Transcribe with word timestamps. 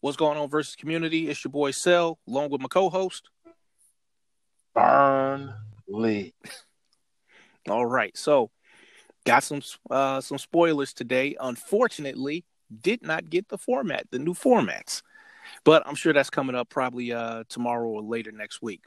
What's 0.00 0.16
going 0.16 0.38
on 0.38 0.48
versus 0.48 0.76
community? 0.76 1.28
It's 1.28 1.42
your 1.42 1.50
boy 1.50 1.70
Cell, 1.70 2.18
along 2.28 2.50
with 2.50 2.60
my 2.60 2.68
co-host. 2.68 3.30
Burn 4.74 5.54
Lee. 5.88 6.34
All 7.68 7.86
right, 7.86 8.16
so 8.16 8.50
got 9.24 9.42
some 9.42 9.62
uh, 9.90 10.20
some 10.20 10.38
spoilers 10.38 10.92
today. 10.92 11.36
Unfortunately, 11.40 12.44
did 12.82 13.02
not 13.02 13.30
get 13.30 13.48
the 13.48 13.58
format, 13.58 14.06
the 14.10 14.18
new 14.18 14.34
formats, 14.34 15.02
but 15.64 15.82
I'm 15.86 15.96
sure 15.96 16.12
that's 16.12 16.30
coming 16.30 16.54
up 16.54 16.68
probably 16.68 17.12
uh, 17.12 17.44
tomorrow 17.48 17.88
or 17.88 18.02
later 18.02 18.30
next 18.30 18.62
week. 18.62 18.82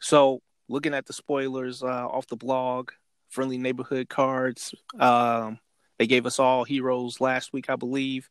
So, 0.00 0.40
looking 0.68 0.94
at 0.94 1.06
the 1.06 1.12
spoilers 1.12 1.82
uh, 1.82 2.06
off 2.06 2.26
the 2.28 2.36
blog, 2.36 2.92
friendly 3.28 3.58
neighborhood 3.58 4.08
cards. 4.08 4.74
Um, 4.98 5.58
they 5.98 6.06
gave 6.06 6.26
us 6.26 6.38
all 6.38 6.64
heroes 6.64 7.20
last 7.20 7.52
week, 7.52 7.68
I 7.68 7.76
believe. 7.76 8.28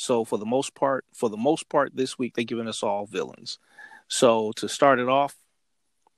So 0.00 0.24
for 0.24 0.38
the 0.38 0.46
most 0.46 0.74
part, 0.74 1.04
for 1.12 1.28
the 1.28 1.36
most 1.36 1.68
part 1.68 1.94
this 1.94 2.18
week, 2.18 2.34
they're 2.34 2.44
giving 2.44 2.68
us 2.68 2.82
all 2.82 3.04
villains. 3.04 3.58
So 4.08 4.50
to 4.52 4.66
start 4.66 4.98
it 4.98 5.08
off, 5.08 5.36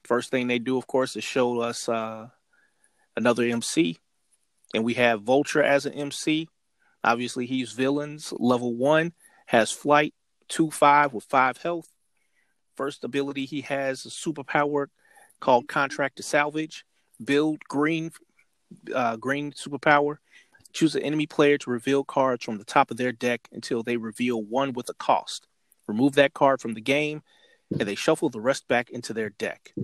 first 0.05 0.31
thing 0.31 0.47
they 0.47 0.61
do, 0.61 0.79
of 0.79 0.87
course, 0.87 1.17
is 1.17 1.25
show 1.25 1.61
us 1.61 1.89
uh, 1.89 2.29
another 3.17 3.43
MC, 3.43 3.99
and 4.73 4.85
we 4.85 4.95
have 4.95 5.23
Vulture 5.23 5.63
as 5.63 5.85
an 5.85 5.95
MC. 5.95 6.49
Obviously, 7.03 7.45
he's 7.45 7.73
villains. 7.73 8.33
Level 8.39 8.73
one 8.73 9.15
has 9.47 9.73
flight, 9.73 10.15
two 10.49 10.71
five 10.71 11.13
with 11.13 11.25
five 11.25 11.57
health. 11.57 11.89
First 12.77 13.03
ability 13.03 13.47
he 13.47 13.63
has 13.63 14.07
a 14.07 14.11
superpower 14.11 14.87
called 15.41 15.67
Contract 15.67 16.17
to 16.19 16.23
Salvage. 16.23 16.85
Build 17.23 17.59
green, 17.69 18.13
uh, 18.95 19.17
green 19.17 19.51
superpower. 19.51 20.19
Choose 20.73 20.95
an 20.95 21.03
enemy 21.03 21.27
player 21.27 21.59
to 21.59 21.71
reveal 21.71 22.05
cards 22.05 22.45
from 22.45 22.59
the 22.59 22.65
top 22.65 22.91
of 22.91 22.97
their 22.97 23.13
deck 23.13 23.49
until 23.53 23.83
they 23.83 23.97
reveal 23.97 24.43
one 24.43 24.73
with 24.73 24.89
a 24.89 24.95
cost. 24.95 25.47
Remove 25.87 26.15
that 26.15 26.35
card 26.35 26.61
from 26.61 26.75
the 26.75 26.81
game, 26.81 27.23
and 27.71 27.89
they 27.89 27.95
shuffle 27.95 28.31
the 28.31 28.41
rest 28.41 28.69
back 28.69 28.91
into 28.91 29.13
their 29.13 29.31
deck. 29.31 29.75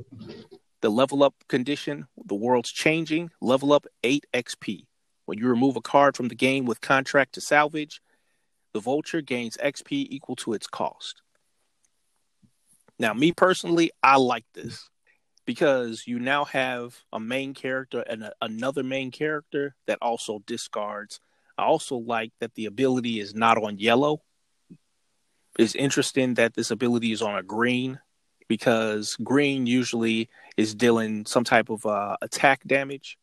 The 0.80 0.90
level 0.90 1.22
up 1.22 1.34
condition 1.48 2.06
the 2.24 2.34
world's 2.34 2.70
changing, 2.70 3.30
level 3.40 3.72
up 3.72 3.86
8 4.04 4.26
XP. 4.32 4.86
When 5.24 5.38
you 5.38 5.48
remove 5.48 5.76
a 5.76 5.80
card 5.80 6.16
from 6.16 6.28
the 6.28 6.34
game 6.34 6.64
with 6.64 6.80
contract 6.80 7.34
to 7.34 7.40
salvage, 7.40 8.00
the 8.72 8.80
vulture 8.80 9.20
gains 9.20 9.56
XP 9.56 10.06
equal 10.10 10.36
to 10.36 10.52
its 10.52 10.66
cost. 10.66 11.22
Now, 12.98 13.14
me 13.14 13.32
personally, 13.32 13.90
I 14.02 14.16
like 14.16 14.44
this 14.54 14.88
because 15.48 16.06
you 16.06 16.18
now 16.18 16.44
have 16.44 16.94
a 17.10 17.18
main 17.18 17.54
character 17.54 18.00
and 18.02 18.22
a, 18.22 18.32
another 18.42 18.82
main 18.82 19.10
character 19.10 19.74
that 19.86 19.96
also 20.02 20.42
discards. 20.46 21.20
I 21.56 21.64
also 21.64 21.96
like 21.96 22.32
that 22.40 22.54
the 22.54 22.66
ability 22.66 23.18
is 23.18 23.34
not 23.34 23.56
on 23.56 23.78
yellow. 23.78 24.20
It's 25.58 25.74
interesting 25.74 26.34
that 26.34 26.52
this 26.52 26.70
ability 26.70 27.12
is 27.12 27.22
on 27.22 27.38
a 27.38 27.42
green 27.42 27.98
because 28.46 29.16
green 29.24 29.64
usually 29.66 30.28
is 30.58 30.74
dealing 30.74 31.24
some 31.24 31.44
type 31.44 31.70
of 31.70 31.86
uh, 31.86 32.18
attack 32.20 32.60
damage, 32.66 33.16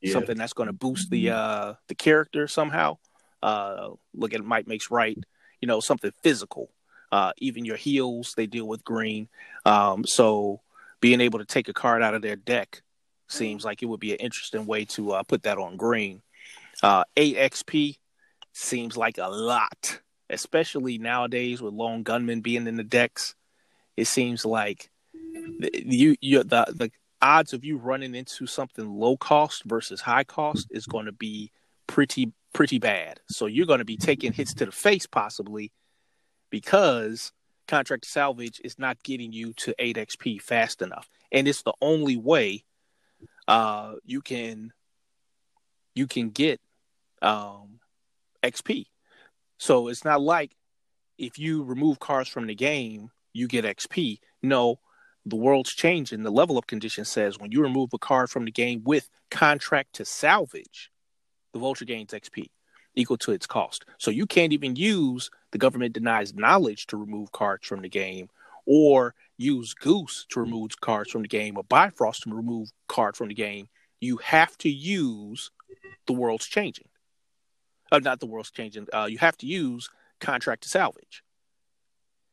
yeah. 0.00 0.12
something 0.12 0.36
that's 0.36 0.54
going 0.54 0.66
to 0.66 0.72
boost 0.72 1.08
the 1.08 1.30
uh, 1.30 1.74
the 1.86 1.94
character 1.94 2.48
somehow. 2.48 2.98
Uh, 3.44 3.90
look 4.12 4.34
at 4.34 4.44
Mike 4.44 4.66
makes 4.66 4.90
right, 4.90 5.16
you 5.60 5.68
know, 5.68 5.78
something 5.78 6.10
physical. 6.20 6.68
Uh, 7.12 7.30
even 7.38 7.64
your 7.64 7.76
heals, 7.76 8.34
they 8.36 8.48
deal 8.48 8.66
with 8.66 8.82
green. 8.82 9.28
Um, 9.64 10.04
so 10.04 10.62
being 11.04 11.20
able 11.20 11.38
to 11.38 11.44
take 11.44 11.68
a 11.68 11.74
card 11.74 12.02
out 12.02 12.14
of 12.14 12.22
their 12.22 12.34
deck 12.34 12.80
seems 13.28 13.62
like 13.62 13.82
it 13.82 13.86
would 13.86 14.00
be 14.00 14.12
an 14.12 14.20
interesting 14.20 14.64
way 14.64 14.86
to 14.86 15.12
uh, 15.12 15.22
put 15.22 15.42
that 15.42 15.58
on 15.58 15.76
green. 15.76 16.22
Uh, 16.82 17.04
8 17.14 17.36
XP 17.36 17.98
seems 18.54 18.96
like 18.96 19.18
a 19.18 19.28
lot, 19.28 20.00
especially 20.30 20.96
nowadays 20.96 21.60
with 21.60 21.74
lone 21.74 22.04
gunmen 22.04 22.40
being 22.40 22.66
in 22.66 22.76
the 22.76 22.82
decks. 22.82 23.34
It 23.98 24.06
seems 24.06 24.46
like 24.46 24.88
you 25.74 26.16
you 26.22 26.42
the 26.42 26.64
the 26.74 26.90
odds 27.20 27.52
of 27.52 27.66
you 27.66 27.76
running 27.76 28.14
into 28.14 28.46
something 28.46 28.88
low 28.88 29.18
cost 29.18 29.64
versus 29.64 30.00
high 30.00 30.24
cost 30.24 30.68
is 30.70 30.86
going 30.86 31.04
to 31.04 31.12
be 31.12 31.52
pretty 31.86 32.32
pretty 32.54 32.78
bad. 32.78 33.20
So 33.28 33.44
you're 33.44 33.66
going 33.66 33.80
to 33.80 33.84
be 33.84 33.98
taking 33.98 34.32
hits 34.32 34.54
to 34.54 34.64
the 34.64 34.72
face 34.72 35.06
possibly 35.06 35.70
because 36.48 37.30
contract 37.66 38.06
salvage 38.06 38.60
is 38.64 38.78
not 38.78 39.02
getting 39.02 39.32
you 39.32 39.52
to 39.54 39.74
8 39.78 39.96
XP 39.96 40.40
fast 40.40 40.82
enough. 40.82 41.08
And 41.32 41.48
it's 41.48 41.62
the 41.62 41.74
only 41.80 42.16
way 42.16 42.64
uh, 43.48 43.94
you 44.04 44.20
can 44.20 44.72
you 45.94 46.06
can 46.06 46.30
get 46.30 46.60
um, 47.22 47.80
XP. 48.42 48.86
So 49.58 49.88
it's 49.88 50.04
not 50.04 50.20
like 50.20 50.56
if 51.18 51.38
you 51.38 51.62
remove 51.62 52.00
cars 52.00 52.28
from 52.28 52.46
the 52.46 52.54
game, 52.54 53.10
you 53.32 53.46
get 53.46 53.64
XP. 53.64 54.18
No, 54.42 54.80
the 55.24 55.36
world's 55.36 55.72
changing. 55.72 56.22
The 56.22 56.30
level 56.30 56.58
up 56.58 56.66
condition 56.66 57.04
says 57.04 57.38
when 57.38 57.52
you 57.52 57.62
remove 57.62 57.90
a 57.92 57.98
card 57.98 58.30
from 58.30 58.44
the 58.44 58.50
game 58.50 58.82
with 58.84 59.08
contract 59.30 59.94
to 59.94 60.04
salvage, 60.04 60.90
the 61.52 61.58
vulture 61.60 61.84
gains 61.84 62.12
XP 62.12 62.50
equal 62.96 63.18
to 63.18 63.32
its 63.32 63.46
cost. 63.46 63.84
So 63.98 64.10
you 64.10 64.26
can't 64.26 64.52
even 64.52 64.76
use 64.76 65.30
the 65.54 65.58
government 65.58 65.94
denies 65.94 66.34
knowledge 66.34 66.88
to 66.88 66.96
remove 66.96 67.30
cards 67.30 67.64
from 67.68 67.80
the 67.80 67.88
game, 67.88 68.28
or 68.66 69.14
use 69.36 69.72
Goose 69.72 70.26
to 70.30 70.40
remove 70.40 70.80
cards 70.80 71.12
from 71.12 71.22
the 71.22 71.28
game, 71.28 71.56
or 71.56 71.62
Bifrost 71.62 72.24
to 72.24 72.34
remove 72.34 72.70
cards 72.88 73.18
from 73.18 73.28
the 73.28 73.34
game. 73.34 73.68
You 74.00 74.16
have 74.16 74.58
to 74.58 74.68
use 74.68 75.52
the 76.08 76.12
world's 76.12 76.46
changing. 76.46 76.88
Uh, 77.92 78.00
not 78.00 78.18
the 78.18 78.26
world's 78.26 78.50
changing. 78.50 78.88
Uh, 78.92 79.06
you 79.08 79.18
have 79.18 79.36
to 79.38 79.46
use 79.46 79.90
contract 80.18 80.64
to 80.64 80.68
salvage. 80.68 81.22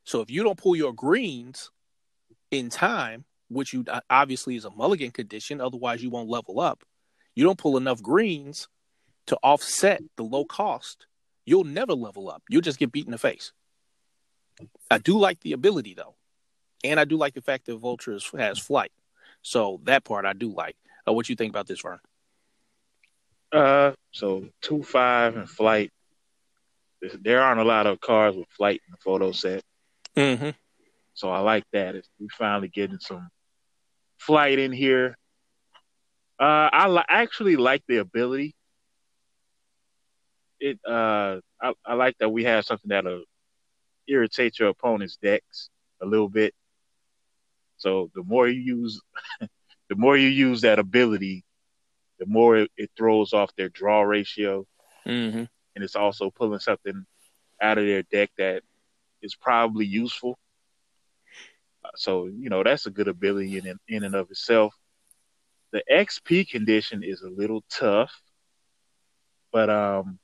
So 0.03 0.21
if 0.21 0.31
you 0.31 0.41
don't 0.41 0.57
pull 0.57 0.75
your 0.75 0.91
greens 0.91 1.69
in 2.49 2.71
time, 2.71 3.25
which 3.49 3.71
you 3.71 3.85
uh, 3.87 3.99
obviously 4.09 4.55
is 4.55 4.65
a 4.65 4.71
mulligan 4.71 5.11
condition, 5.11 5.61
otherwise 5.61 6.01
you 6.01 6.09
won't 6.09 6.27
level 6.27 6.59
up. 6.59 6.83
You 7.35 7.43
don't 7.43 7.59
pull 7.59 7.77
enough 7.77 8.01
greens 8.01 8.67
to 9.27 9.37
offset 9.43 10.01
the 10.17 10.23
low 10.23 10.43
cost, 10.43 11.05
you'll 11.45 11.63
never 11.63 11.93
level 11.93 12.29
up. 12.29 12.43
You'll 12.49 12.61
just 12.61 12.79
get 12.79 12.91
beat 12.91 13.05
in 13.05 13.11
the 13.11 13.17
face. 13.17 13.51
I 14.89 14.97
do 14.97 15.17
like 15.17 15.39
the 15.41 15.53
ability 15.53 15.93
though, 15.95 16.15
and 16.83 16.99
I 16.99 17.05
do 17.05 17.17
like 17.17 17.33
the 17.33 17.41
fact 17.41 17.65
that 17.65 17.77
Vulture 17.77 18.17
has 18.37 18.59
flight. 18.59 18.91
So 19.41 19.79
that 19.83 20.03
part 20.03 20.25
I 20.25 20.33
do 20.33 20.53
like. 20.53 20.75
Uh, 21.07 21.13
what 21.13 21.29
you 21.29 21.35
think 21.35 21.51
about 21.51 21.67
this, 21.67 21.81
Vern? 21.81 21.99
Uh, 23.51 23.93
so 24.11 24.45
two 24.61 24.83
five 24.83 25.35
and 25.35 25.49
flight. 25.49 25.91
There 27.19 27.41
aren't 27.41 27.59
a 27.59 27.65
lot 27.65 27.87
of 27.87 27.99
cars 27.99 28.35
with 28.35 28.47
flight 28.49 28.81
in 28.87 28.91
the 28.91 28.97
photo 28.97 29.31
set. 29.31 29.63
Mm-hmm. 30.15 30.51
So 31.13 31.29
I 31.29 31.39
like 31.39 31.63
that. 31.73 31.95
We 32.19 32.27
finally 32.37 32.67
getting 32.67 32.99
some 32.99 33.29
flight 34.19 34.59
in 34.59 34.71
here. 34.71 35.17
Uh, 36.39 36.69
I 36.71 36.87
li- 36.87 37.03
actually 37.09 37.55
like 37.55 37.83
the 37.87 37.97
ability 37.97 38.55
it 40.61 40.79
uh 40.87 41.39
I, 41.61 41.73
I 41.85 41.93
like 41.95 42.17
that 42.19 42.29
we 42.29 42.45
have 42.45 42.65
something 42.65 42.89
that'll 42.89 43.23
irritate 44.07 44.59
your 44.59 44.69
opponent's 44.69 45.17
decks 45.17 45.69
a 46.01 46.05
little 46.05 46.29
bit. 46.29 46.53
So 47.77 48.09
the 48.15 48.23
more 48.23 48.47
you 48.47 48.61
use 48.61 49.01
the 49.89 49.95
more 49.95 50.15
you 50.15 50.29
use 50.29 50.61
that 50.61 50.79
ability, 50.79 51.43
the 52.19 52.25
more 52.25 52.57
it, 52.57 52.71
it 52.77 52.91
throws 52.95 53.33
off 53.33 53.55
their 53.55 53.69
draw 53.69 54.01
ratio. 54.01 54.65
Mm-hmm. 55.05 55.45
And 55.75 55.83
it's 55.83 55.95
also 55.95 56.29
pulling 56.29 56.59
something 56.59 57.05
out 57.61 57.77
of 57.77 57.85
their 57.85 58.03
deck 58.03 58.29
that 58.37 58.63
is 59.21 59.35
probably 59.35 59.85
useful. 59.85 60.37
Uh, 61.83 61.89
so, 61.95 62.27
you 62.27 62.49
know, 62.49 62.63
that's 62.63 62.85
a 62.85 62.91
good 62.91 63.07
ability 63.07 63.57
in, 63.57 63.79
in 63.87 64.03
and 64.03 64.15
of 64.15 64.29
itself. 64.29 64.73
The 65.71 65.83
XP 65.91 66.49
condition 66.49 67.01
is 67.03 67.21
a 67.21 67.29
little 67.29 67.63
tough, 67.69 68.11
but 69.51 69.69
um, 69.69 70.19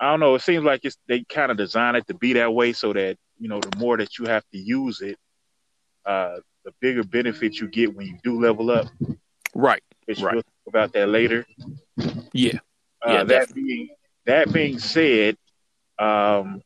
I 0.00 0.10
don't 0.10 0.20
know. 0.20 0.34
It 0.34 0.42
seems 0.42 0.64
like 0.64 0.80
it's 0.84 0.96
they 1.06 1.24
kind 1.24 1.50
of 1.50 1.56
design 1.56 1.94
it 1.94 2.06
to 2.08 2.14
be 2.14 2.34
that 2.34 2.52
way 2.52 2.72
so 2.72 2.92
that 2.92 3.16
you 3.38 3.48
know 3.48 3.60
the 3.60 3.76
more 3.78 3.96
that 3.96 4.18
you 4.18 4.26
have 4.26 4.44
to 4.52 4.58
use 4.58 5.00
it, 5.00 5.16
uh, 6.04 6.36
the 6.64 6.72
bigger 6.80 7.04
benefit 7.04 7.58
you 7.60 7.68
get 7.68 7.94
when 7.94 8.06
you 8.06 8.18
do 8.22 8.40
level 8.40 8.70
up. 8.70 8.86
Right. 9.54 9.82
Which 10.06 10.20
right. 10.20 10.34
We'll 10.34 10.42
talk 10.42 10.52
about 10.66 10.92
that 10.94 11.08
later. 11.08 11.46
Yeah. 12.32 12.58
Uh, 13.06 13.12
yeah. 13.12 13.24
That 13.24 13.54
being 13.54 13.88
that 14.26 14.52
being 14.52 14.78
said, 14.78 15.36
um, 15.98 16.62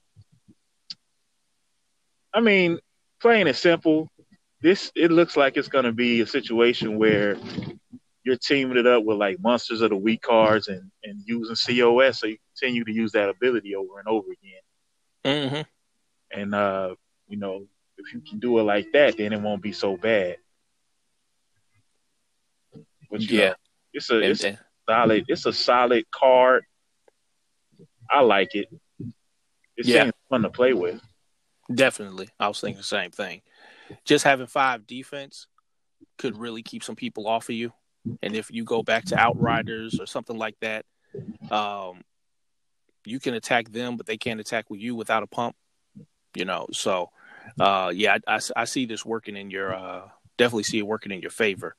I 2.33 2.41
mean, 2.41 2.79
plain 3.21 3.47
and 3.47 3.57
simple, 3.57 4.09
this 4.63 4.91
it 4.95 5.11
looks 5.11 5.37
like 5.37 5.57
it's 5.57 5.69
going 5.69 5.85
to 5.85 5.93
be 5.93 6.21
a 6.21 6.27
situation 6.27 6.99
where 6.99 7.37
you're 8.29 8.37
teaming 8.37 8.77
it 8.77 8.87
up 8.87 9.05
with 9.05 9.17
like 9.17 9.41
monsters 9.41 9.81
of 9.81 9.89
the 9.89 9.97
week 9.97 10.21
cards 10.21 10.69
and 10.69 10.91
and 11.03 11.23
using 11.25 11.57
COS 11.57 12.21
so 12.21 12.27
you 12.27 12.37
continue 12.55 12.85
to 12.85 12.93
use 12.93 13.13
that 13.13 13.31
ability 13.31 13.75
over 13.75 13.99
and 13.99 14.07
over 14.07 14.29
again. 14.31 14.61
Mm-hmm. 15.25 16.39
And 16.39 16.55
uh, 16.55 16.95
you 17.27 17.39
know, 17.39 17.65
if 17.97 18.13
you 18.13 18.21
can 18.21 18.39
do 18.39 18.59
it 18.59 18.65
like 18.65 18.93
that, 18.93 19.17
then 19.17 19.33
it 19.33 19.41
won't 19.41 19.63
be 19.63 19.73
so 19.73 19.97
bad. 19.97 20.37
But 23.11 23.23
yeah, 23.23 23.49
know, 23.49 23.55
it's 23.95 24.11
a 24.11 24.21
it's 24.21 24.45
a 24.45 24.59
solid 24.87 25.25
it's 25.27 25.47
a 25.47 25.53
solid 25.55 26.05
card. 26.11 26.65
I 28.11 28.21
like 28.21 28.55
it. 28.55 28.69
It 29.79 29.87
yeah. 29.87 30.03
seems 30.03 30.15
fun 30.29 30.43
to 30.43 30.51
play 30.51 30.75
with. 30.75 31.01
Definitely. 31.75 32.29
I 32.39 32.49
was 32.49 32.61
thinking 32.61 32.77
the 32.77 32.83
same 32.83 33.11
thing. 33.11 33.41
Just 34.05 34.25
having 34.25 34.49
five 34.49 34.87
defense 34.87 35.47
could 36.19 36.37
really 36.37 36.63
keep 36.63 36.85
some 36.85 36.97
people 36.97 37.27
off 37.27 37.49
of 37.49 37.55
you. 37.55 37.73
And 38.23 38.35
if 38.35 38.51
you 38.51 38.65
go 38.65 38.83
back 38.83 39.07
to 39.07 39.19
Outriders 39.19 40.01
or 40.01 40.07
something 40.07 40.37
like 40.37 40.59
that, 40.61 40.85
um, 41.51 42.03
you 43.05 43.21
can 43.21 43.35
attack 43.35 43.71
them, 43.71 43.97
but 43.97 44.07
they 44.07 44.17
can't 44.17 44.41
attack 44.41 44.71
with 44.71 44.81
you 44.81 44.95
without 44.95 45.23
a 45.23 45.27
pump. 45.27 45.57
You 46.35 46.45
know, 46.45 46.67
so 46.73 47.11
uh, 47.59 47.91
yeah, 47.95 48.19
I, 48.27 48.37
I, 48.37 48.41
I, 48.57 48.65
see 48.65 48.87
this 48.87 49.05
working 49.05 49.37
in 49.37 49.51
your 49.51 49.75
uh, 49.75 50.03
definitely 50.37 50.65
see 50.65 50.79
it 50.79 50.87
working 50.87 51.11
in 51.11 51.23
your 51.23 51.31
favor. 51.31 51.75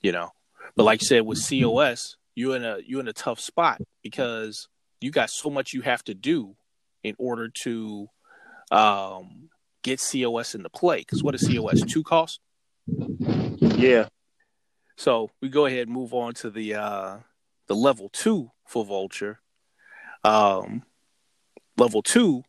You 0.00 0.12
know, 0.12 0.30
but 0.76 0.84
like 0.84 1.02
you 1.02 1.06
said 1.06 1.26
with 1.26 1.46
COS, 1.46 2.16
you're 2.34 2.56
in 2.56 2.64
a 2.64 2.78
you're 2.86 3.00
in 3.00 3.08
a 3.08 3.12
tough 3.12 3.40
spot 3.40 3.80
because 4.02 4.68
you 5.00 5.10
got 5.10 5.30
so 5.30 5.50
much 5.50 5.72
you 5.72 5.82
have 5.82 6.04
to 6.04 6.14
do 6.14 6.54
in 7.02 7.14
order 7.18 7.48
to 7.62 8.08
um, 8.70 9.50
get 9.82 10.00
COS 10.00 10.54
into 10.54 10.70
play. 10.70 10.98
Because 10.98 11.22
what 11.22 11.32
does 11.32 11.46
COS 11.46 11.82
two 11.82 12.02
cost? 12.02 12.40
Yeah. 12.86 14.08
So 14.98 15.30
we 15.40 15.48
go 15.48 15.66
ahead 15.66 15.86
and 15.86 15.92
move 15.92 16.12
on 16.12 16.34
to 16.34 16.50
the 16.50 16.74
uh, 16.74 17.18
the 17.68 17.74
level 17.74 18.08
two 18.12 18.50
for 18.66 18.84
Vulture. 18.84 19.38
Um, 20.24 20.82
level 21.76 22.02
two, 22.02 22.42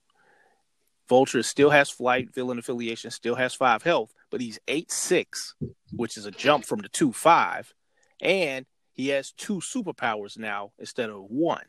Vulture 1.07 1.44
still 1.44 1.69
has 1.69 1.92
flight, 1.92 2.34
villain 2.34 2.57
affiliation, 2.57 3.12
still 3.12 3.36
has 3.36 3.54
five 3.54 3.84
health, 3.84 4.16
but 4.31 4.42
he's 4.42 4.60
eight 4.68 4.92
six, 4.92 5.54
which 5.92 6.18
is 6.18 6.25
a 6.25 6.31
jump 6.31 6.66
from 6.66 6.80
the 6.80 6.90
two 6.90 7.13
five, 7.13 7.72
and 8.19 8.66
he 8.94 9.10
has 9.10 9.31
two 9.31 9.62
superpowers 9.62 10.36
now 10.36 10.72
instead 10.80 11.12
of 11.12 11.25
one. 11.30 11.66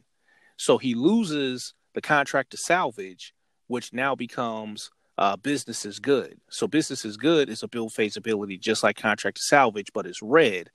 So 0.57 0.79
he 0.79 0.95
loses 0.95 1.75
the 1.93 2.01
contract 2.01 2.53
to 2.53 2.57
salvage, 2.57 3.35
which 3.67 3.93
now 3.93 4.15
becomes 4.15 4.91
uh, 5.21 5.37
business 5.37 5.85
is 5.85 5.99
good. 5.99 6.41
So 6.49 6.67
business 6.67 7.05
is 7.05 7.19
good 7.19 7.51
is 7.51 7.63
a 7.63 7.69
build 7.69 7.93
phase 7.93 8.17
ability, 8.17 8.57
just 8.57 8.83
like 8.83 8.97
contract 8.97 9.37
to 9.37 9.43
salvage, 9.43 9.93
but 9.93 10.07
it's 10.07 10.23
red. 10.23 10.71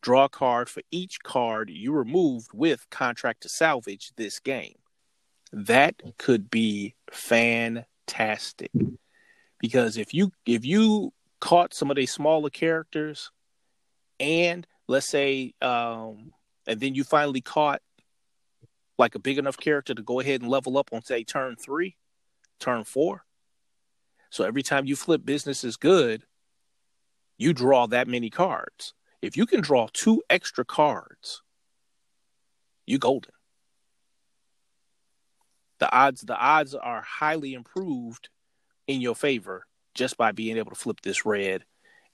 Draw 0.00 0.26
a 0.26 0.28
card 0.28 0.70
for 0.70 0.82
each 0.92 1.20
card 1.24 1.68
you 1.68 1.92
removed 1.92 2.50
with 2.54 2.88
contract 2.90 3.42
to 3.42 3.48
salvage 3.48 4.12
this 4.16 4.38
game. 4.38 4.76
That 5.52 5.96
could 6.18 6.50
be 6.50 6.94
fantastic 7.10 8.70
because 9.58 9.96
if 9.96 10.14
you 10.14 10.30
if 10.46 10.64
you 10.64 11.12
caught 11.40 11.74
some 11.74 11.90
of 11.90 11.96
these 11.96 12.12
smaller 12.12 12.50
characters 12.50 13.32
and 14.20 14.66
let's 14.86 15.08
say 15.08 15.54
um 15.62 16.32
and 16.66 16.78
then 16.78 16.94
you 16.94 17.02
finally 17.02 17.40
caught 17.40 17.82
like 18.98 19.16
a 19.16 19.18
big 19.18 19.38
enough 19.38 19.56
character 19.56 19.94
to 19.94 20.02
go 20.02 20.20
ahead 20.20 20.42
and 20.42 20.50
level 20.50 20.78
up 20.78 20.90
on 20.92 21.02
say 21.02 21.24
turn 21.24 21.56
three, 21.56 21.96
turn 22.60 22.84
four. 22.84 23.24
So 24.30 24.44
every 24.44 24.62
time 24.62 24.86
you 24.86 24.96
flip 24.96 25.24
business 25.24 25.64
is 25.64 25.76
good, 25.76 26.24
you 27.36 27.52
draw 27.52 27.86
that 27.88 28.08
many 28.08 28.30
cards. 28.30 28.94
If 29.22 29.36
you 29.36 29.46
can 29.46 29.60
draw 29.60 29.88
two 29.92 30.22
extra 30.30 30.64
cards, 30.64 31.42
you 32.86 32.98
golden. 32.98 33.32
The 35.78 35.92
odds 35.92 36.20
the 36.22 36.36
odds 36.36 36.74
are 36.74 37.02
highly 37.02 37.54
improved 37.54 38.28
in 38.86 39.00
your 39.00 39.14
favor 39.14 39.66
just 39.94 40.16
by 40.16 40.32
being 40.32 40.58
able 40.58 40.70
to 40.70 40.76
flip 40.76 41.00
this 41.02 41.24
red 41.24 41.64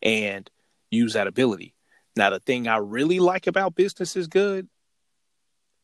and 0.03 0.49
use 0.91 1.15
that 1.15 1.27
ability. 1.27 1.75
Now 2.15 2.31
the 2.31 2.41
thing 2.41 2.69
I 2.69 2.77
really 2.77 3.19
like 3.19 3.47
about 3.47 3.75
business 3.75 4.17
is 4.17 4.29
good 4.29 4.69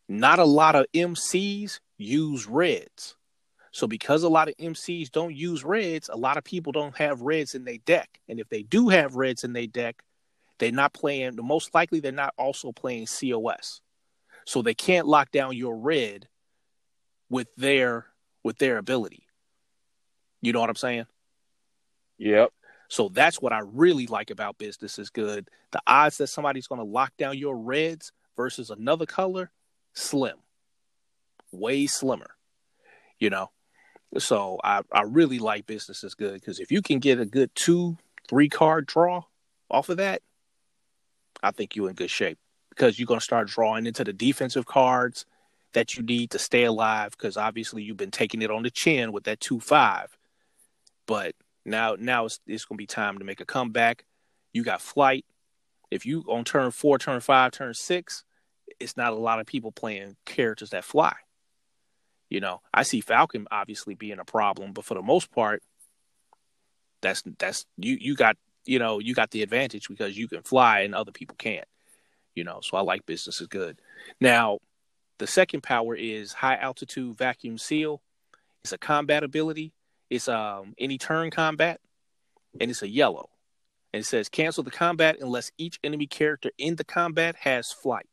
not 0.09 0.39
a 0.39 0.45
lot 0.45 0.75
of 0.75 0.87
MCs 0.95 1.81
use 1.97 2.47
reds. 2.47 3.17
So 3.73 3.87
because 3.87 4.23
a 4.23 4.29
lot 4.29 4.49
of 4.49 4.57
MCs 4.59 5.11
don't 5.11 5.35
use 5.35 5.65
reds, 5.65 6.11
a 6.13 6.17
lot 6.17 6.37
of 6.37 6.45
people 6.45 6.73
don't 6.73 6.97
have 6.99 7.23
reds 7.23 7.55
in 7.55 7.65
their 7.65 7.79
deck. 7.79 8.21
And 8.29 8.39
if 8.39 8.49
they 8.49 8.63
do 8.63 8.91
have 8.91 9.17
reds 9.17 9.45
in 9.45 9.55
their 9.55 9.67
deck, 9.67 10.03
they're 10.59 10.71
not 10.71 10.93
playing 10.93 11.37
the 11.37 11.43
most 11.43 11.75
likely 11.75 11.99
they're 11.99 12.13
not 12.13 12.35
also 12.37 12.71
playing 12.71 13.07
COS. 13.07 13.81
So 14.45 14.61
they 14.61 14.75
can't 14.75 15.09
lock 15.09 15.31
down 15.31 15.57
your 15.57 15.77
red 15.77 16.29
with 17.31 17.49
their 17.57 18.07
with 18.45 18.59
their 18.59 18.77
ability. 18.77 19.27
You 20.43 20.53
know 20.53 20.61
what 20.61 20.71
I'm 20.71 20.77
saying? 20.77 21.07
Yep. 22.19 22.51
So 22.89 23.09
that's 23.09 23.41
what 23.41 23.55
I 23.55 23.61
really 23.65 24.07
like 24.07 24.31
about 24.31 24.59
business 24.59 24.99
is 24.99 25.09
good. 25.09 25.49
The 25.71 25.81
odds 25.87 26.19
that 26.19 26.27
somebody's 26.27 26.67
going 26.67 26.81
to 26.81 26.87
lock 26.87 27.17
down 27.17 27.39
your 27.39 27.57
reds 27.57 28.13
versus 28.37 28.69
another 28.69 29.07
color 29.07 29.51
slim, 29.95 30.37
way 31.51 31.87
slimmer, 31.87 32.37
you 33.19 33.31
know. 33.31 33.51
So 34.19 34.61
I, 34.63 34.83
I 34.93 35.03
really 35.03 35.39
like 35.39 35.67
business 35.67 36.05
is 36.05 36.15
good 36.15 36.35
because 36.35 36.61
if 36.61 36.71
you 36.71 36.83
can 36.83 36.99
get 36.99 37.21
a 37.21 37.27
good 37.27 37.51
two, 37.55 37.97
three 38.29 38.49
card 38.49 38.87
draw 38.87 39.23
off 39.71 39.89
of 39.89 39.97
that, 39.97 40.23
I 41.43 41.51
think 41.51 41.75
you're 41.75 41.89
in 41.89 41.95
good 41.95 42.11
shape 42.11 42.39
because 42.69 42.99
you're 42.99 43.07
going 43.07 43.21
to 43.21 43.25
start 43.25 43.49
drawing 43.49 43.87
into 43.87 44.05
the 44.05 44.13
defensive 44.13 44.67
cards 44.67 45.25
that 45.73 45.97
you 45.97 46.03
need 46.03 46.31
to 46.31 46.39
stay 46.39 46.65
alive 46.65 47.13
because 47.13 47.37
obviously 47.37 47.83
you've 47.83 47.97
been 47.97 48.11
taking 48.11 48.43
it 48.43 48.51
on 48.51 48.63
the 48.63 48.71
chin 48.71 49.13
with 49.13 49.25
that 49.25 49.41
two 49.41 49.61
five, 49.61 50.17
but 51.07 51.35
now 51.65 51.97
now 51.99 52.27
it's, 52.27 52.39
it's 52.47 52.65
going 52.65 52.77
to 52.77 52.83
be 52.83 52.87
time 52.87 53.19
to 53.19 53.25
make 53.25 53.41
a 53.41 53.47
comeback. 53.47 54.05
You 54.53 54.63
got 54.63 54.83
flight. 54.83 55.25
If 55.91 56.05
you 56.05 56.25
on 56.29 56.45
turn 56.45 56.71
four, 56.71 56.99
turn 56.99 57.21
five, 57.21 57.53
turn 57.53 57.75
six, 57.75 58.25
it's 58.79 58.97
not 58.97 59.13
a 59.13 59.17
lot 59.17 59.41
of 59.41 59.47
people 59.47 59.73
playing 59.73 60.17
characters 60.27 60.71
that 60.71 60.85
fly. 60.85 61.15
You 62.33 62.41
know, 62.41 62.63
I 62.73 62.85
see 62.85 63.03
Falcon 63.03 63.47
obviously 63.51 63.95
being 63.95 64.19
a 64.19 64.25
problem, 64.25 64.73
but 64.73 64.87
for 64.87 64.95
the 64.95 65.03
most 65.03 65.31
part, 65.33 65.63
that's 67.03 67.23
that's 67.39 67.67
you 67.77 67.99
you 68.01 68.17
got 68.17 68.39
you 68.65 68.79
know 68.79 69.01
you 69.01 69.15
got 69.15 69.33
the 69.33 69.43
advantage 69.43 69.87
because 69.87 70.17
you 70.17 70.29
can 70.29 70.41
fly 70.41 70.81
and 70.81 70.95
other 70.95 71.13
people 71.13 71.37
can't. 71.37 71.69
You 72.35 72.45
know, 72.45 72.61
so 72.63 72.79
I 72.79 72.81
like 72.81 73.05
business 73.05 73.43
is 73.43 73.49
good. 73.49 73.83
Now, 74.19 74.61
the 75.19 75.27
second 75.27 75.63
power 75.63 75.95
is 75.95 76.33
high 76.33 76.57
altitude 76.57 77.19
vacuum 77.19 77.59
seal. 77.59 78.01
It's 78.65 78.73
a 78.73 78.79
combat 78.79 79.25
ability. 79.25 79.75
It's 80.09 80.27
um 80.27 80.73
any 80.79 80.97
turn 80.97 81.31
combat, 81.31 81.83
and 82.59 82.71
it's 82.71 82.81
a 82.81 82.89
yellow. 82.89 83.29
And 83.93 84.01
it 84.01 84.07
says 84.07 84.31
cancel 84.31 84.65
the 84.65 84.71
combat 84.71 85.19
unless 85.21 85.53
each 85.59 85.79
enemy 85.85 86.07
character 86.07 86.51
in 86.57 86.77
the 86.77 86.85
combat 86.85 87.37
has 87.41 87.73
flight 87.73 88.09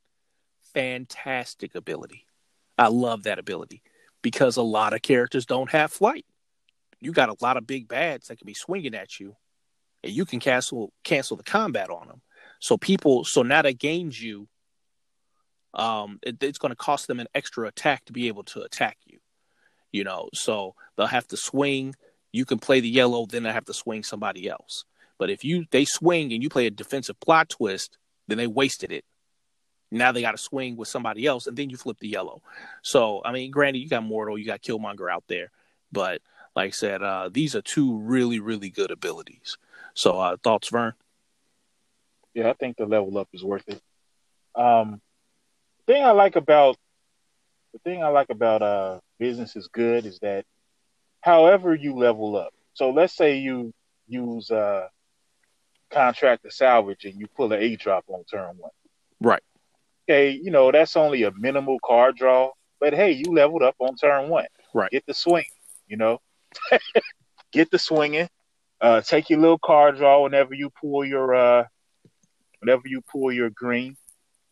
fantastic 0.73 1.73
ability. 1.73 2.25
I 2.77 2.89
love 2.89 3.23
that 3.23 3.39
ability 3.39 3.81
because 4.21 4.57
a 4.57 4.61
lot 4.61 4.93
of 4.93 5.01
characters 5.01 5.45
don't 5.45 5.71
have 5.71 5.91
flight. 5.91 6.25
You 6.99 7.11
got 7.11 7.29
a 7.29 7.35
lot 7.41 7.57
of 7.57 7.67
big 7.67 7.87
bads 7.87 8.27
that 8.27 8.37
can 8.37 8.45
be 8.45 8.53
swinging 8.53 8.95
at 8.95 9.19
you, 9.19 9.35
and 10.03 10.11
you 10.11 10.25
can 10.25 10.39
cancel 10.39 10.91
cancel 11.03 11.37
the 11.37 11.43
combat 11.43 11.89
on 11.89 12.07
them. 12.07 12.21
So 12.59 12.77
people, 12.77 13.23
so 13.23 13.41
now 13.41 13.61
that 13.61 13.79
gains 13.79 14.21
you, 14.21 14.47
um, 15.73 16.19
it, 16.23 16.43
it's 16.43 16.57
going 16.57 16.71
to 16.71 16.75
cost 16.75 17.07
them 17.07 17.19
an 17.19 17.27
extra 17.33 17.67
attack 17.67 18.05
to 18.05 18.13
be 18.13 18.27
able 18.27 18.43
to 18.45 18.61
attack 18.61 18.97
you. 19.05 19.19
You 19.91 20.03
know, 20.03 20.29
so 20.33 20.75
they'll 20.95 21.07
have 21.07 21.27
to 21.29 21.37
swing. 21.37 21.95
You 22.31 22.45
can 22.45 22.59
play 22.59 22.79
the 22.79 22.89
yellow, 22.89 23.25
then 23.25 23.43
they 23.43 23.51
have 23.51 23.65
to 23.65 23.73
swing 23.73 24.03
somebody 24.03 24.49
else. 24.49 24.83
But 25.17 25.29
if 25.29 25.43
you 25.43 25.65
they 25.71 25.85
swing 25.85 26.33
and 26.33 26.43
you 26.43 26.49
play 26.49 26.65
a 26.65 26.71
defensive 26.71 27.19
plot 27.19 27.49
twist, 27.49 27.97
then 28.27 28.37
they 28.37 28.47
wasted 28.47 28.91
it 28.91 29.05
now 29.91 30.11
they 30.11 30.21
got 30.21 30.31
to 30.31 30.37
swing 30.37 30.75
with 30.75 30.87
somebody 30.87 31.25
else, 31.25 31.47
and 31.47 31.57
then 31.57 31.69
you 31.69 31.77
flip 31.77 31.97
the 31.99 32.07
yellow. 32.07 32.41
So, 32.81 33.21
I 33.25 33.31
mean, 33.31 33.51
granted, 33.51 33.79
you 33.79 33.89
got 33.89 34.03
Mordo, 34.03 34.37
you 34.37 34.45
got 34.45 34.61
Killmonger 34.61 35.11
out 35.11 35.23
there, 35.27 35.51
but 35.91 36.21
like 36.55 36.67
I 36.67 36.71
said, 36.71 37.01
uh, 37.01 37.29
these 37.31 37.55
are 37.55 37.61
two 37.61 37.97
really, 37.97 38.39
really 38.39 38.69
good 38.69 38.91
abilities. 38.91 39.57
So, 39.93 40.19
uh, 40.19 40.37
thoughts, 40.43 40.69
Vern? 40.69 40.93
Yeah, 42.33 42.49
I 42.49 42.53
think 42.53 42.77
the 42.77 42.85
level 42.85 43.17
up 43.17 43.29
is 43.33 43.43
worth 43.43 43.67
it. 43.67 43.81
Um, 44.55 45.01
the 45.85 45.93
thing 45.93 46.03
I 46.03 46.11
like 46.11 46.35
about 46.35 46.77
the 47.73 47.79
thing 47.79 48.03
I 48.03 48.07
like 48.07 48.29
about 48.29 48.61
uh, 48.61 48.99
business 49.19 49.55
is 49.55 49.67
good 49.67 50.05
is 50.05 50.19
that 50.19 50.45
however 51.21 51.75
you 51.75 51.95
level 51.95 52.35
up. 52.35 52.53
So 52.73 52.89
let's 52.91 53.15
say 53.15 53.37
you 53.37 53.73
use 54.07 54.49
uh, 54.49 54.87
contract 55.91 56.43
to 56.43 56.51
salvage 56.51 57.05
and 57.05 57.19
you 57.19 57.27
pull 57.27 57.53
an 57.53 57.61
A 57.61 57.75
drop 57.75 58.05
on 58.07 58.23
turn 58.23 58.57
one. 58.57 58.71
Right 59.21 59.43
okay, 60.09 60.31
you 60.31 60.51
know, 60.51 60.71
that's 60.71 60.95
only 60.95 61.23
a 61.23 61.31
minimal 61.31 61.77
card 61.85 62.15
draw, 62.15 62.51
but 62.79 62.93
hey, 62.93 63.11
you 63.11 63.31
leveled 63.31 63.63
up 63.63 63.75
on 63.79 63.95
turn 63.95 64.29
one. 64.29 64.47
Right. 64.73 64.91
Get 64.91 65.05
the 65.05 65.13
swing, 65.13 65.45
you 65.87 65.97
know, 65.97 66.19
get 67.51 67.69
the 67.71 67.79
swinging. 67.79 68.29
Uh, 68.81 69.01
take 69.01 69.29
your 69.29 69.39
little 69.39 69.59
card 69.59 69.97
draw 69.97 70.23
whenever 70.23 70.53
you 70.53 70.69
pull 70.69 71.03
your, 71.03 71.35
uh, 71.35 71.65
whenever 72.59 72.83
you 72.85 73.01
pull 73.01 73.31
your 73.31 73.49
green, 73.49 73.97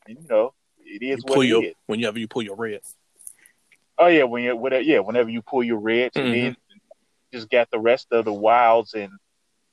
and 0.06 0.18
you 0.22 0.28
know, 0.30 0.54
it 0.84 1.02
is 1.02 1.24
you 1.26 1.34
what 1.34 1.46
it 1.46 1.48
your, 1.48 1.64
is. 1.64 1.74
Whenever 1.86 2.20
you 2.20 2.28
pull 2.28 2.44
your 2.44 2.58
red. 2.58 2.82
Oh 3.98 4.08
yeah, 4.08 4.24
when 4.24 4.44
you 4.44 4.56
whatever, 4.56 4.84
yeah, 4.84 5.00
whenever 5.00 5.30
you 5.30 5.42
pull 5.42 5.64
your 5.64 5.80
reds, 5.80 6.16
mm-hmm. 6.16 6.26
and 6.26 6.36
then 6.36 6.52
mm-hmm. 6.52 7.38
just 7.38 7.50
got 7.50 7.72
the 7.72 7.80
rest 7.80 8.08
of 8.12 8.26
the 8.26 8.34
wilds 8.34 8.94
and 8.94 9.12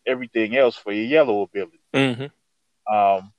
everything 0.07 0.57
else 0.57 0.77
for 0.77 0.93
your 0.93 1.05
yellow 1.05 1.43
ability. 1.43 1.81
Mm-hmm. 1.93 2.95
Um, 2.95 3.33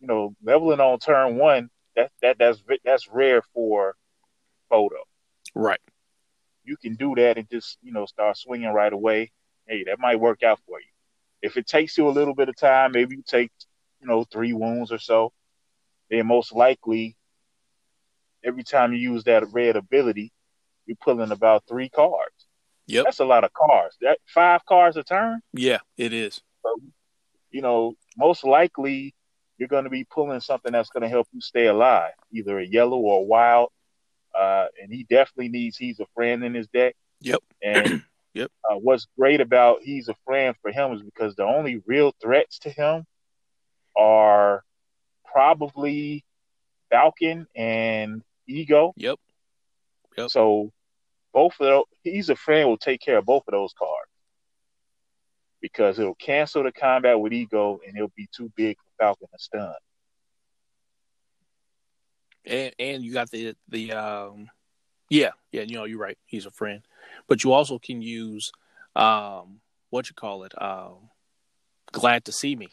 you 0.00 0.06
know, 0.06 0.34
leveling 0.42 0.80
on 0.80 0.98
turn 0.98 1.36
one, 1.36 1.70
that 1.96 2.10
that 2.22 2.38
that's 2.38 2.62
that's 2.84 3.08
rare 3.08 3.42
for 3.54 3.94
photo. 4.68 4.96
Right. 5.54 5.80
you 6.64 6.76
can 6.76 6.94
do 6.94 7.14
that 7.16 7.38
and 7.38 7.48
just 7.50 7.78
you 7.82 7.92
know 7.92 8.06
start 8.06 8.36
swinging 8.36 8.72
right 8.72 8.92
away. 8.92 9.32
Hey, 9.66 9.84
that 9.84 9.98
might 9.98 10.20
work 10.20 10.42
out 10.42 10.60
for 10.66 10.78
you. 10.80 10.86
If 11.42 11.56
it 11.56 11.66
takes 11.66 11.96
you 11.98 12.08
a 12.08 12.10
little 12.10 12.34
bit 12.34 12.48
of 12.48 12.56
time, 12.56 12.92
maybe 12.92 13.16
you 13.16 13.22
take 13.26 13.50
you 14.00 14.06
know 14.06 14.24
three 14.24 14.52
wounds 14.52 14.92
or 14.92 14.98
so, 14.98 15.32
then 16.10 16.26
most 16.26 16.52
likely 16.52 17.16
every 18.44 18.62
time 18.62 18.92
you 18.92 18.98
use 18.98 19.24
that 19.24 19.52
red 19.52 19.76
ability, 19.76 20.32
you're 20.86 20.96
pulling 21.02 21.32
about 21.32 21.64
three 21.68 21.88
cards. 21.88 22.46
Yep. 22.86 23.04
That's 23.04 23.18
a 23.20 23.24
lot 23.24 23.44
of 23.44 23.52
cards. 23.52 23.96
That 24.00 24.18
five 24.26 24.64
cards 24.64 24.96
a 24.96 25.02
turn. 25.02 25.40
Yeah, 25.52 25.78
it 25.96 26.12
is. 26.12 26.40
So, 26.62 26.76
you 27.50 27.60
know, 27.60 27.94
most 28.16 28.44
likely 28.44 29.14
you're 29.58 29.68
going 29.68 29.84
to 29.84 29.90
be 29.90 30.04
pulling 30.04 30.40
something 30.40 30.72
that's 30.72 30.90
going 30.90 31.02
to 31.02 31.08
help 31.08 31.26
you 31.32 31.40
stay 31.40 31.66
alive, 31.66 32.12
either 32.32 32.58
a 32.58 32.66
yellow 32.66 32.96
or 32.96 33.18
a 33.18 33.24
wild. 33.24 33.70
Uh, 34.34 34.66
and 34.80 34.92
he 34.92 35.04
definitely 35.04 35.48
needs 35.48 35.76
he's 35.76 35.98
a 36.00 36.06
friend 36.14 36.44
in 36.44 36.54
his 36.54 36.68
deck. 36.68 36.94
Yep. 37.20 37.40
And 37.62 38.04
yep. 38.34 38.52
Uh, 38.68 38.76
what's 38.76 39.08
great 39.18 39.40
about 39.40 39.82
he's 39.82 40.08
a 40.08 40.14
friend 40.24 40.54
for 40.62 40.70
him 40.70 40.92
is 40.92 41.02
because 41.02 41.34
the 41.34 41.44
only 41.44 41.82
real 41.86 42.14
threats 42.22 42.60
to 42.60 42.70
him 42.70 43.04
are 43.96 44.62
probably 45.24 46.24
Falcon 46.90 47.46
and 47.56 48.22
Ego. 48.46 48.92
Yep. 48.96 49.18
Yep. 50.16 50.30
So 50.30 50.72
both 51.32 51.54
of 51.60 51.66
those, 51.66 51.84
he's 52.02 52.28
a 52.28 52.36
friend 52.36 52.68
will 52.68 52.78
take 52.78 53.00
care 53.00 53.18
of 53.18 53.26
both 53.26 53.42
of 53.48 53.52
those 53.52 53.74
cards 53.76 54.10
because 55.60 55.98
it'll 55.98 56.14
cancel 56.14 56.62
the 56.62 56.70
combat 56.70 57.18
with 57.18 57.32
Ego 57.32 57.80
and 57.86 57.96
it'll 57.96 58.12
be 58.16 58.28
too 58.32 58.52
big 58.56 58.76
Falcon 58.98 59.28
to 59.32 59.38
stun. 59.38 59.74
And 62.44 62.74
and 62.78 63.04
you 63.04 63.12
got 63.12 63.30
the 63.30 63.54
the 63.68 63.92
um 63.92 64.48
yeah, 65.10 65.30
yeah, 65.52 65.62
you 65.62 65.74
know, 65.74 65.84
you're 65.84 65.98
right. 65.98 66.18
He's 66.26 66.46
a 66.46 66.50
friend. 66.50 66.82
But 67.26 67.44
you 67.44 67.52
also 67.52 67.78
can 67.78 68.02
use 68.02 68.52
um 68.96 69.60
what 69.90 70.08
you 70.08 70.14
call 70.14 70.44
it, 70.44 70.60
um 70.60 71.10
glad 71.92 72.24
to 72.26 72.32
see 72.32 72.54
me 72.54 72.68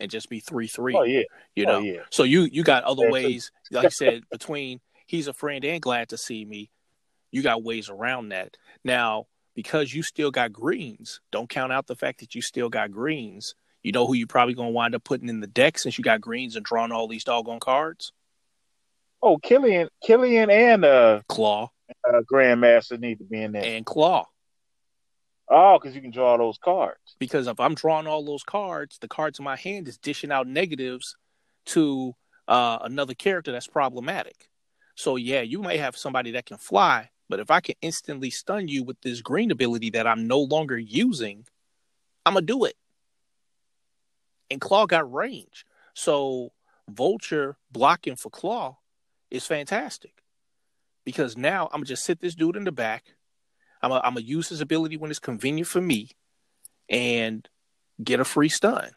and 0.00 0.10
just 0.10 0.28
be 0.28 0.40
three 0.40 0.66
three. 0.66 0.94
Oh 0.94 1.04
yeah. 1.04 1.22
You 1.54 1.66
know. 1.66 1.78
Oh, 1.78 1.80
yeah. 1.80 2.00
So 2.10 2.22
you 2.22 2.42
you 2.42 2.62
got 2.62 2.84
other 2.84 3.10
ways, 3.10 3.50
like 3.70 3.86
I 3.86 3.88
said, 3.88 4.22
between 4.30 4.80
he's 5.06 5.28
a 5.28 5.32
friend 5.32 5.64
and 5.64 5.82
glad 5.82 6.10
to 6.10 6.18
see 6.18 6.44
me, 6.44 6.70
you 7.30 7.42
got 7.42 7.62
ways 7.62 7.88
around 7.88 8.30
that. 8.30 8.56
Now, 8.84 9.26
because 9.54 9.92
you 9.92 10.02
still 10.02 10.30
got 10.30 10.52
greens, 10.52 11.20
don't 11.32 11.48
count 11.48 11.72
out 11.72 11.86
the 11.86 11.96
fact 11.96 12.20
that 12.20 12.34
you 12.34 12.42
still 12.42 12.68
got 12.68 12.92
greens. 12.92 13.54
You 13.82 13.92
know 13.92 14.06
who 14.06 14.14
you're 14.14 14.26
probably 14.26 14.54
gonna 14.54 14.70
wind 14.70 14.94
up 14.94 15.04
putting 15.04 15.28
in 15.28 15.40
the 15.40 15.46
deck 15.46 15.78
since 15.78 15.98
you 15.98 16.04
got 16.04 16.20
greens 16.20 16.56
and 16.56 16.64
drawing 16.64 16.92
all 16.92 17.08
these 17.08 17.24
doggone 17.24 17.60
cards? 17.60 18.12
Oh, 19.22 19.38
Killian, 19.38 19.88
Killian, 20.04 20.50
and 20.50 20.84
uh, 20.84 21.22
Claw 21.28 21.70
uh, 22.06 22.20
Grandmaster 22.30 22.98
need 22.98 23.18
to 23.18 23.24
be 23.24 23.42
in 23.42 23.52
there. 23.52 23.64
and 23.64 23.84
Claw. 23.84 24.26
Oh, 25.50 25.78
because 25.78 25.94
you 25.94 26.02
can 26.02 26.10
draw 26.10 26.36
those 26.36 26.58
cards. 26.58 27.16
Because 27.18 27.46
if 27.46 27.58
I'm 27.58 27.74
drawing 27.74 28.06
all 28.06 28.24
those 28.24 28.42
cards, 28.42 28.98
the 29.00 29.08
cards 29.08 29.38
in 29.38 29.44
my 29.44 29.56
hand 29.56 29.88
is 29.88 29.96
dishing 29.96 30.30
out 30.30 30.46
negatives 30.46 31.16
to 31.66 32.14
uh, 32.46 32.78
another 32.82 33.14
character 33.14 33.50
that's 33.50 33.66
problematic. 33.66 34.50
So 34.94 35.16
yeah, 35.16 35.40
you 35.40 35.62
may 35.62 35.78
have 35.78 35.96
somebody 35.96 36.32
that 36.32 36.44
can 36.44 36.58
fly, 36.58 37.10
but 37.28 37.40
if 37.40 37.50
I 37.50 37.60
can 37.60 37.76
instantly 37.80 38.30
stun 38.30 38.68
you 38.68 38.84
with 38.84 39.00
this 39.00 39.22
green 39.22 39.50
ability 39.50 39.90
that 39.90 40.06
I'm 40.06 40.26
no 40.26 40.40
longer 40.40 40.78
using, 40.78 41.46
I'm 42.26 42.34
gonna 42.34 42.44
do 42.44 42.64
it. 42.64 42.76
And 44.50 44.60
Claw 44.60 44.86
got 44.86 45.12
range, 45.12 45.66
so 45.94 46.52
Vulture 46.88 47.56
blocking 47.70 48.16
for 48.16 48.30
Claw 48.30 48.78
is 49.30 49.46
fantastic 49.46 50.22
because 51.04 51.36
now 51.36 51.66
I'm 51.66 51.80
gonna 51.80 51.86
just 51.86 52.04
sit 52.04 52.20
this 52.20 52.34
dude 52.34 52.56
in 52.56 52.64
the 52.64 52.72
back. 52.72 53.04
I'm 53.82 53.90
gonna, 53.90 54.20
use 54.20 54.48
his 54.48 54.60
ability 54.60 54.96
when 54.96 55.10
it's 55.10 55.18
convenient 55.18 55.68
for 55.68 55.80
me, 55.80 56.10
and 56.88 57.48
get 58.02 58.20
a 58.20 58.24
free 58.24 58.48
stun. 58.48 58.90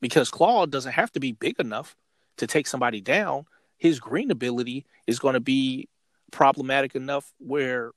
Because 0.00 0.30
Claw 0.30 0.66
doesn't 0.66 0.92
have 0.92 1.12
to 1.12 1.20
be 1.20 1.32
big 1.32 1.58
enough 1.58 1.96
to 2.38 2.46
take 2.46 2.66
somebody 2.66 3.00
down. 3.00 3.46
His 3.78 4.00
green 4.00 4.30
ability 4.30 4.84
is 5.06 5.18
going 5.18 5.34
to 5.34 5.40
be 5.40 5.88
problematic 6.30 6.94
enough 6.94 7.32
where 7.38 7.92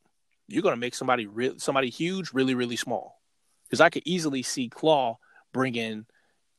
you're 0.48 0.64
going 0.64 0.76
to 0.76 0.80
make 0.80 0.96
somebody 0.96 1.28
real, 1.28 1.60
somebody 1.60 1.90
huge, 1.90 2.34
really, 2.34 2.56
really 2.56 2.76
small. 2.76 3.20
Because 3.66 3.82
I 3.82 3.90
could 3.90 4.04
easily 4.06 4.44
see 4.44 4.70
Claw 4.70 5.18
bringing 5.54 6.06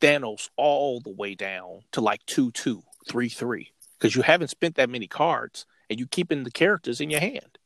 Thanos 0.00 0.48
all 0.56 1.00
the 1.00 1.10
way 1.10 1.34
down 1.34 1.80
to 1.92 2.00
like 2.00 2.24
two, 2.26 2.50
two, 2.52 2.82
three, 3.08 3.28
three. 3.28 3.72
Because 3.98 4.16
you 4.16 4.22
haven't 4.22 4.48
spent 4.48 4.76
that 4.76 4.88
many 4.88 5.06
cards 5.06 5.66
and 5.88 5.98
you're 5.98 6.08
keeping 6.10 6.44
the 6.44 6.50
characters 6.50 7.00
in 7.00 7.10
your 7.10 7.20
hand. 7.20 7.58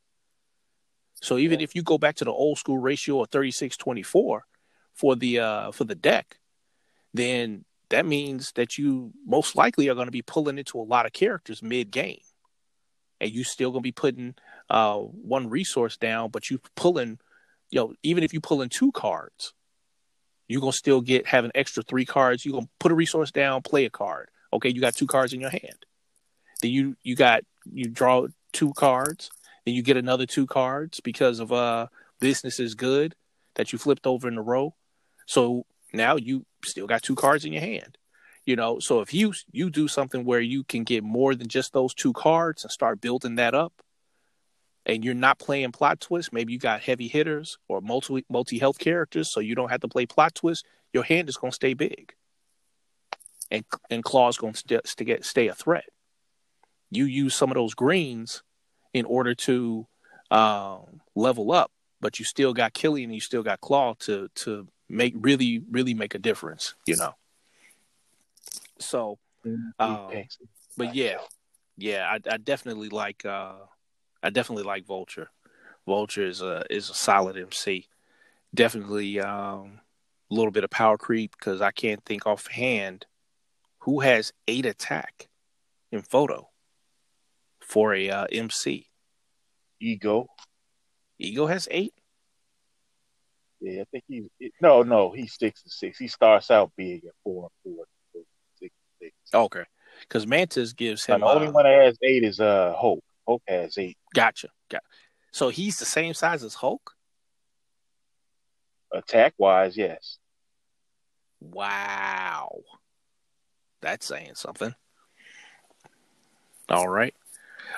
So 1.14 1.38
even 1.38 1.60
Yeah. 1.60 1.64
if 1.64 1.74
you 1.74 1.82
go 1.82 1.96
back 1.96 2.16
to 2.16 2.24
the 2.24 2.32
old 2.32 2.58
school 2.58 2.78
ratio 2.78 3.22
of 3.22 3.30
36-24 3.30 4.40
for 4.92 5.16
the 5.16 5.38
uh 5.40 5.70
for 5.72 5.84
the 5.84 5.94
deck, 5.94 6.38
then 7.12 7.64
that 7.90 8.04
means 8.04 8.52
that 8.52 8.78
you 8.78 9.12
most 9.24 9.54
likely 9.54 9.88
are 9.88 9.94
going 9.94 10.06
to 10.06 10.12
be 10.12 10.22
pulling 10.22 10.58
into 10.58 10.80
a 10.80 10.82
lot 10.82 11.06
of 11.06 11.12
characters 11.12 11.62
mid 11.62 11.90
game. 11.90 12.20
And 13.20 13.30
you 13.30 13.44
still 13.44 13.70
going 13.70 13.82
to 13.82 13.88
be 13.88 13.92
putting 13.92 14.34
uh 14.68 14.98
one 14.98 15.48
resource 15.48 15.96
down, 15.96 16.30
but 16.30 16.50
you 16.50 16.58
pulling 16.74 17.18
you 17.70 17.80
know, 17.80 17.94
even 18.02 18.22
if 18.22 18.32
you 18.32 18.40
pull 18.40 18.62
in 18.62 18.68
two 18.68 18.92
cards, 18.92 19.52
you're 20.48 20.60
gonna 20.60 20.72
still 20.72 21.00
get 21.00 21.26
have 21.26 21.44
an 21.44 21.52
extra 21.54 21.82
three 21.82 22.04
cards. 22.04 22.44
You're 22.44 22.54
gonna 22.54 22.68
put 22.78 22.92
a 22.92 22.94
resource 22.94 23.30
down, 23.30 23.62
play 23.62 23.84
a 23.84 23.90
card. 23.90 24.28
Okay, 24.52 24.68
you 24.68 24.80
got 24.80 24.94
two 24.94 25.06
cards 25.06 25.32
in 25.32 25.40
your 25.40 25.50
hand. 25.50 25.86
Then 26.62 26.70
you 26.70 26.96
you 27.02 27.16
got 27.16 27.42
you 27.64 27.88
draw 27.88 28.26
two 28.52 28.72
cards, 28.74 29.30
then 29.64 29.74
you 29.74 29.82
get 29.82 29.96
another 29.96 30.26
two 30.26 30.46
cards 30.46 31.00
because 31.00 31.40
of 31.40 31.52
uh 31.52 31.88
business 32.20 32.60
is 32.60 32.74
good 32.74 33.14
that 33.54 33.72
you 33.72 33.78
flipped 33.78 34.06
over 34.06 34.28
in 34.28 34.38
a 34.38 34.42
row. 34.42 34.74
So 35.26 35.66
now 35.92 36.16
you 36.16 36.44
still 36.64 36.86
got 36.86 37.02
two 37.02 37.14
cards 37.14 37.44
in 37.44 37.52
your 37.52 37.62
hand. 37.62 37.98
You 38.44 38.56
know, 38.56 38.78
so 38.78 39.00
if 39.00 39.14
you 39.14 39.32
you 39.52 39.70
do 39.70 39.88
something 39.88 40.24
where 40.24 40.40
you 40.40 40.64
can 40.64 40.84
get 40.84 41.02
more 41.02 41.34
than 41.34 41.48
just 41.48 41.72
those 41.72 41.94
two 41.94 42.12
cards 42.12 42.62
and 42.62 42.70
start 42.70 43.00
building 43.00 43.36
that 43.36 43.54
up, 43.54 43.72
and 44.86 45.04
you're 45.04 45.14
not 45.14 45.38
playing 45.38 45.72
plot 45.72 46.00
twist, 46.00 46.32
maybe 46.32 46.52
you 46.52 46.58
got 46.58 46.80
heavy 46.80 47.08
hitters 47.08 47.58
or 47.68 47.80
multi 47.80 48.24
multi 48.28 48.58
health 48.58 48.78
characters, 48.78 49.30
so 49.30 49.40
you 49.40 49.54
don't 49.54 49.70
have 49.70 49.80
to 49.80 49.88
play 49.88 50.06
plot 50.06 50.34
twist. 50.34 50.64
Your 50.92 51.02
hand 51.02 51.28
is 51.28 51.36
going 51.36 51.50
to 51.50 51.54
stay 51.54 51.74
big, 51.74 52.14
and 53.50 53.64
and 53.90 54.04
claw's 54.04 54.36
going 54.36 54.52
to 54.52 54.58
st- 54.58 54.86
stay 54.86 55.18
stay 55.22 55.48
a 55.48 55.54
threat. 55.54 55.84
You 56.90 57.06
use 57.06 57.34
some 57.34 57.50
of 57.50 57.54
those 57.54 57.74
greens 57.74 58.42
in 58.92 59.04
order 59.04 59.34
to 59.34 59.86
um, 60.30 61.00
level 61.14 61.50
up, 61.52 61.72
but 62.00 62.18
you 62.18 62.24
still 62.24 62.52
got 62.52 62.72
Killian 62.72 63.10
and 63.10 63.14
you 63.14 63.20
still 63.20 63.42
got 63.42 63.60
Claw 63.60 63.94
to 64.00 64.28
to 64.36 64.68
make 64.88 65.14
really 65.16 65.62
really 65.70 65.94
make 65.94 66.14
a 66.14 66.18
difference. 66.18 66.74
You 66.86 66.96
know. 66.96 67.14
So, 68.78 69.18
Um, 69.78 70.24
but 70.76 70.94
yeah, 70.94 71.18
yeah, 71.76 72.06
I, 72.10 72.34
I 72.34 72.36
definitely 72.36 72.88
like 72.88 73.24
uh 73.24 73.54
I 74.24 74.30
definitely 74.30 74.64
like 74.64 74.86
Vulture. 74.86 75.28
Vulture 75.86 76.26
is 76.26 76.40
a 76.40 76.64
is 76.70 76.88
a 76.88 76.94
solid 76.94 77.36
MC. 77.36 77.86
Definitely 78.54 79.20
um 79.20 79.80
a 80.30 80.34
little 80.34 80.50
bit 80.50 80.64
of 80.64 80.70
power 80.70 80.96
creep 80.96 81.32
because 81.38 81.60
I 81.60 81.70
can't 81.70 82.02
think 82.04 82.26
offhand 82.26 83.04
who 83.80 84.00
has 84.00 84.32
eight 84.48 84.64
attack 84.64 85.28
in 85.92 86.00
photo 86.00 86.48
for 87.60 87.94
a 87.94 88.08
uh, 88.08 88.26
MC. 88.32 88.86
Ego. 89.78 90.26
Ego 91.18 91.46
has 91.46 91.68
eight. 91.70 91.92
Yeah, 93.60 93.82
I 93.82 93.84
think 93.90 94.04
he's 94.08 94.24
no, 94.62 94.82
no. 94.82 95.12
He's 95.12 95.36
six 95.38 95.62
and 95.64 95.70
six. 95.72 95.98
He 95.98 96.08
starts 96.08 96.50
out 96.50 96.72
big 96.76 97.04
at 97.04 97.12
four 97.22 97.50
and 97.64 97.74
four. 97.76 97.84
Six 98.58 98.72
and 98.72 99.08
six. 99.08 99.14
Okay, 99.34 99.64
because 100.00 100.26
Mantis 100.26 100.72
gives 100.72 101.04
And 101.08 101.16
him. 101.16 101.20
the 101.20 101.26
only 101.26 101.48
uh, 101.48 101.52
one 101.52 101.64
that 101.64 101.84
has 101.84 101.98
eight 102.02 102.24
is 102.24 102.40
uh 102.40 102.72
Hope. 102.74 103.04
Hope 103.26 103.42
has 103.48 103.78
eight. 103.78 103.96
Gotcha. 104.14 104.48
Got. 104.70 104.82
So 105.32 105.48
he's 105.48 105.78
the 105.78 105.84
same 105.84 106.14
size 106.14 106.42
as 106.44 106.54
Hulk. 106.54 106.92
Attack 108.92 109.34
wise, 109.38 109.76
yes. 109.76 110.18
Wow. 111.40 112.60
That's 113.82 114.06
saying 114.06 114.34
something. 114.34 114.74
All 116.68 116.88
right. 116.88 117.14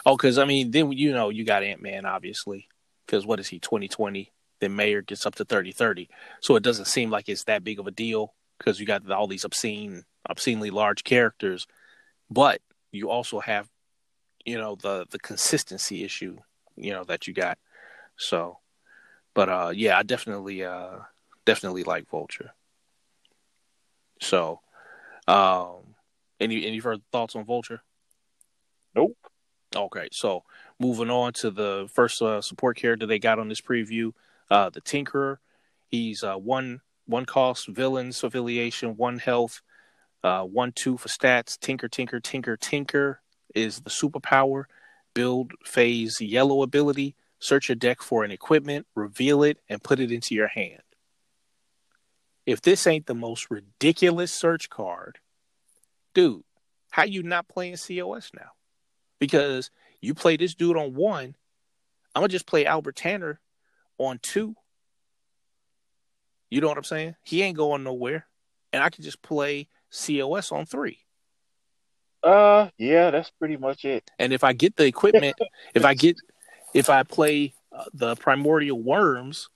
Oh, 0.04 0.16
because 0.16 0.38
I 0.38 0.44
mean, 0.44 0.70
then 0.70 0.92
you 0.92 1.12
know 1.12 1.30
you 1.30 1.44
got 1.44 1.62
Ant 1.62 1.82
Man, 1.82 2.06
obviously, 2.06 2.68
because 3.06 3.26
what 3.26 3.40
is 3.40 3.48
he, 3.48 3.58
twenty 3.58 3.88
twenty? 3.88 4.32
Then 4.60 4.76
Mayor 4.76 5.02
gets 5.02 5.26
up 5.26 5.34
to 5.36 5.44
thirty 5.44 5.72
thirty, 5.72 6.08
so 6.40 6.56
it 6.56 6.62
doesn't 6.62 6.86
seem 6.86 7.10
like 7.10 7.28
it's 7.28 7.44
that 7.44 7.64
big 7.64 7.78
of 7.78 7.86
a 7.86 7.90
deal 7.90 8.34
because 8.58 8.78
you 8.78 8.86
got 8.86 9.10
all 9.10 9.26
these 9.26 9.44
obscene, 9.44 10.04
obscenely 10.28 10.70
large 10.70 11.04
characters, 11.04 11.66
but 12.30 12.60
you 12.92 13.10
also 13.10 13.40
have, 13.40 13.68
you 14.46 14.56
know, 14.56 14.76
the 14.76 15.06
the 15.10 15.18
consistency 15.18 16.04
issue, 16.04 16.38
you 16.76 16.92
know, 16.92 17.04
that 17.04 17.26
you 17.26 17.34
got. 17.34 17.58
So, 18.16 18.60
but 19.34 19.48
uh, 19.48 19.72
yeah, 19.74 19.98
I 19.98 20.04
definitely 20.04 20.64
uh 20.64 21.00
definitely 21.44 21.84
like 21.84 22.08
Vulture. 22.08 22.54
So, 24.20 24.60
um, 25.28 25.96
any 26.40 26.64
any 26.64 26.80
further 26.80 27.02
thoughts 27.12 27.36
on 27.36 27.44
Vulture? 27.44 27.82
Nope. 28.94 29.16
Okay, 29.74 30.08
so 30.12 30.44
moving 30.78 31.10
on 31.10 31.32
to 31.34 31.50
the 31.50 31.88
first 31.92 32.22
uh, 32.22 32.40
support 32.40 32.76
character 32.76 33.04
they 33.04 33.18
got 33.18 33.38
on 33.38 33.48
this 33.48 33.60
preview, 33.60 34.12
uh, 34.50 34.70
the 34.70 34.80
Tinkerer. 34.80 35.38
He's 35.88 36.22
uh, 36.22 36.36
one 36.36 36.80
one 37.04 37.26
cost, 37.26 37.66
villains 37.66 38.22
affiliation, 38.22 38.96
one 38.96 39.18
health, 39.18 39.60
uh, 40.22 40.44
one 40.44 40.70
two 40.72 40.96
for 40.96 41.08
stats. 41.08 41.58
Tinker, 41.58 41.88
Tinker, 41.88 42.20
Tinker, 42.20 42.56
Tinker 42.56 43.20
is 43.54 43.80
the 43.80 43.90
superpower. 43.90 44.64
Build 45.14 45.52
phase 45.64 46.20
yellow 46.20 46.62
ability. 46.62 47.16
Search 47.38 47.68
your 47.68 47.76
deck 47.76 48.02
for 48.02 48.24
an 48.24 48.30
equipment, 48.30 48.86
reveal 48.94 49.42
it, 49.42 49.58
and 49.68 49.82
put 49.82 50.00
it 50.00 50.10
into 50.10 50.34
your 50.34 50.48
hand. 50.48 50.82
If 52.46 52.62
this 52.62 52.86
ain't 52.86 53.06
the 53.06 53.14
most 53.14 53.50
ridiculous 53.50 54.32
search 54.32 54.70
card, 54.70 55.18
dude, 56.14 56.44
how 56.90 57.04
you 57.04 57.22
not 57.22 57.48
playing 57.48 57.76
COS 57.76 58.30
now? 58.34 58.50
Because 59.18 59.70
you 60.00 60.14
play 60.14 60.36
this 60.36 60.54
dude 60.54 60.76
on 60.76 60.94
one, 60.94 61.34
I'm 62.14 62.20
gonna 62.20 62.28
just 62.28 62.46
play 62.46 62.64
Albert 62.64 62.96
Tanner 62.96 63.40
on 63.98 64.18
two. 64.22 64.54
You 66.48 66.60
know 66.60 66.68
what 66.68 66.78
I'm 66.78 66.84
saying? 66.84 67.16
He 67.22 67.42
ain't 67.42 67.56
going 67.56 67.82
nowhere, 67.82 68.26
and 68.72 68.82
I 68.82 68.90
can 68.90 69.04
just 69.04 69.20
play 69.20 69.68
COS 69.90 70.52
on 70.52 70.64
three. 70.64 71.05
Uh, 72.23 72.68
yeah, 72.78 73.11
that's 73.11 73.30
pretty 73.30 73.56
much 73.56 73.85
it. 73.85 74.11
And 74.18 74.32
if 74.32 74.42
I 74.44 74.52
get 74.52 74.76
the 74.76 74.85
equipment, 74.85 75.37
if 75.75 75.85
I 75.85 75.94
get, 75.94 76.16
if 76.75 76.90
I 76.90 77.02
play 77.02 77.54
uh, 77.73 77.85
the 77.94 78.16
primordial 78.16 78.82
worms, 78.82 79.49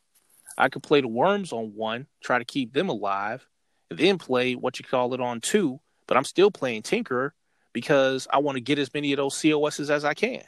I 0.57 0.69
could 0.69 0.83
play 0.83 1.01
the 1.01 1.09
worms 1.09 1.53
on 1.53 1.73
one, 1.75 2.07
try 2.23 2.39
to 2.39 2.45
keep 2.45 2.73
them 2.73 2.89
alive, 2.89 3.47
and 3.91 3.99
then 3.99 4.19
play 4.19 4.55
what 4.55 4.79
you 4.79 4.85
call 4.85 5.15
it 5.15 5.21
on 5.21 5.41
two. 5.41 5.81
But 6.07 6.17
I'm 6.17 6.25
still 6.25 6.51
playing 6.51 6.83
Tinkerer 6.83 7.31
because 7.73 8.29
I 8.33 8.39
want 8.39 8.57
to 8.57 8.61
get 8.61 8.79
as 8.79 8.93
many 8.93 9.13
of 9.13 9.17
those 9.17 9.41
COSs 9.41 9.91
as 9.91 10.05
I 10.05 10.15
can. 10.15 10.43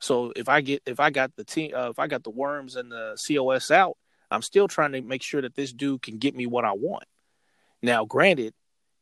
So 0.00 0.32
if 0.36 0.48
I 0.48 0.60
get 0.60 0.82
if 0.86 1.00
I 1.00 1.10
got 1.10 1.34
the 1.36 1.44
team 1.44 1.72
uh, 1.74 1.90
if 1.90 1.98
I 1.98 2.06
got 2.06 2.22
the 2.22 2.30
worms 2.30 2.76
and 2.76 2.90
the 2.90 3.16
COS 3.26 3.70
out, 3.70 3.96
I'm 4.30 4.42
still 4.42 4.68
trying 4.68 4.92
to 4.92 5.00
make 5.00 5.22
sure 5.22 5.42
that 5.42 5.56
this 5.56 5.72
dude 5.72 6.02
can 6.02 6.18
get 6.18 6.36
me 6.36 6.46
what 6.46 6.64
I 6.64 6.72
want. 6.72 7.04
Now, 7.82 8.04
granted, 8.04 8.54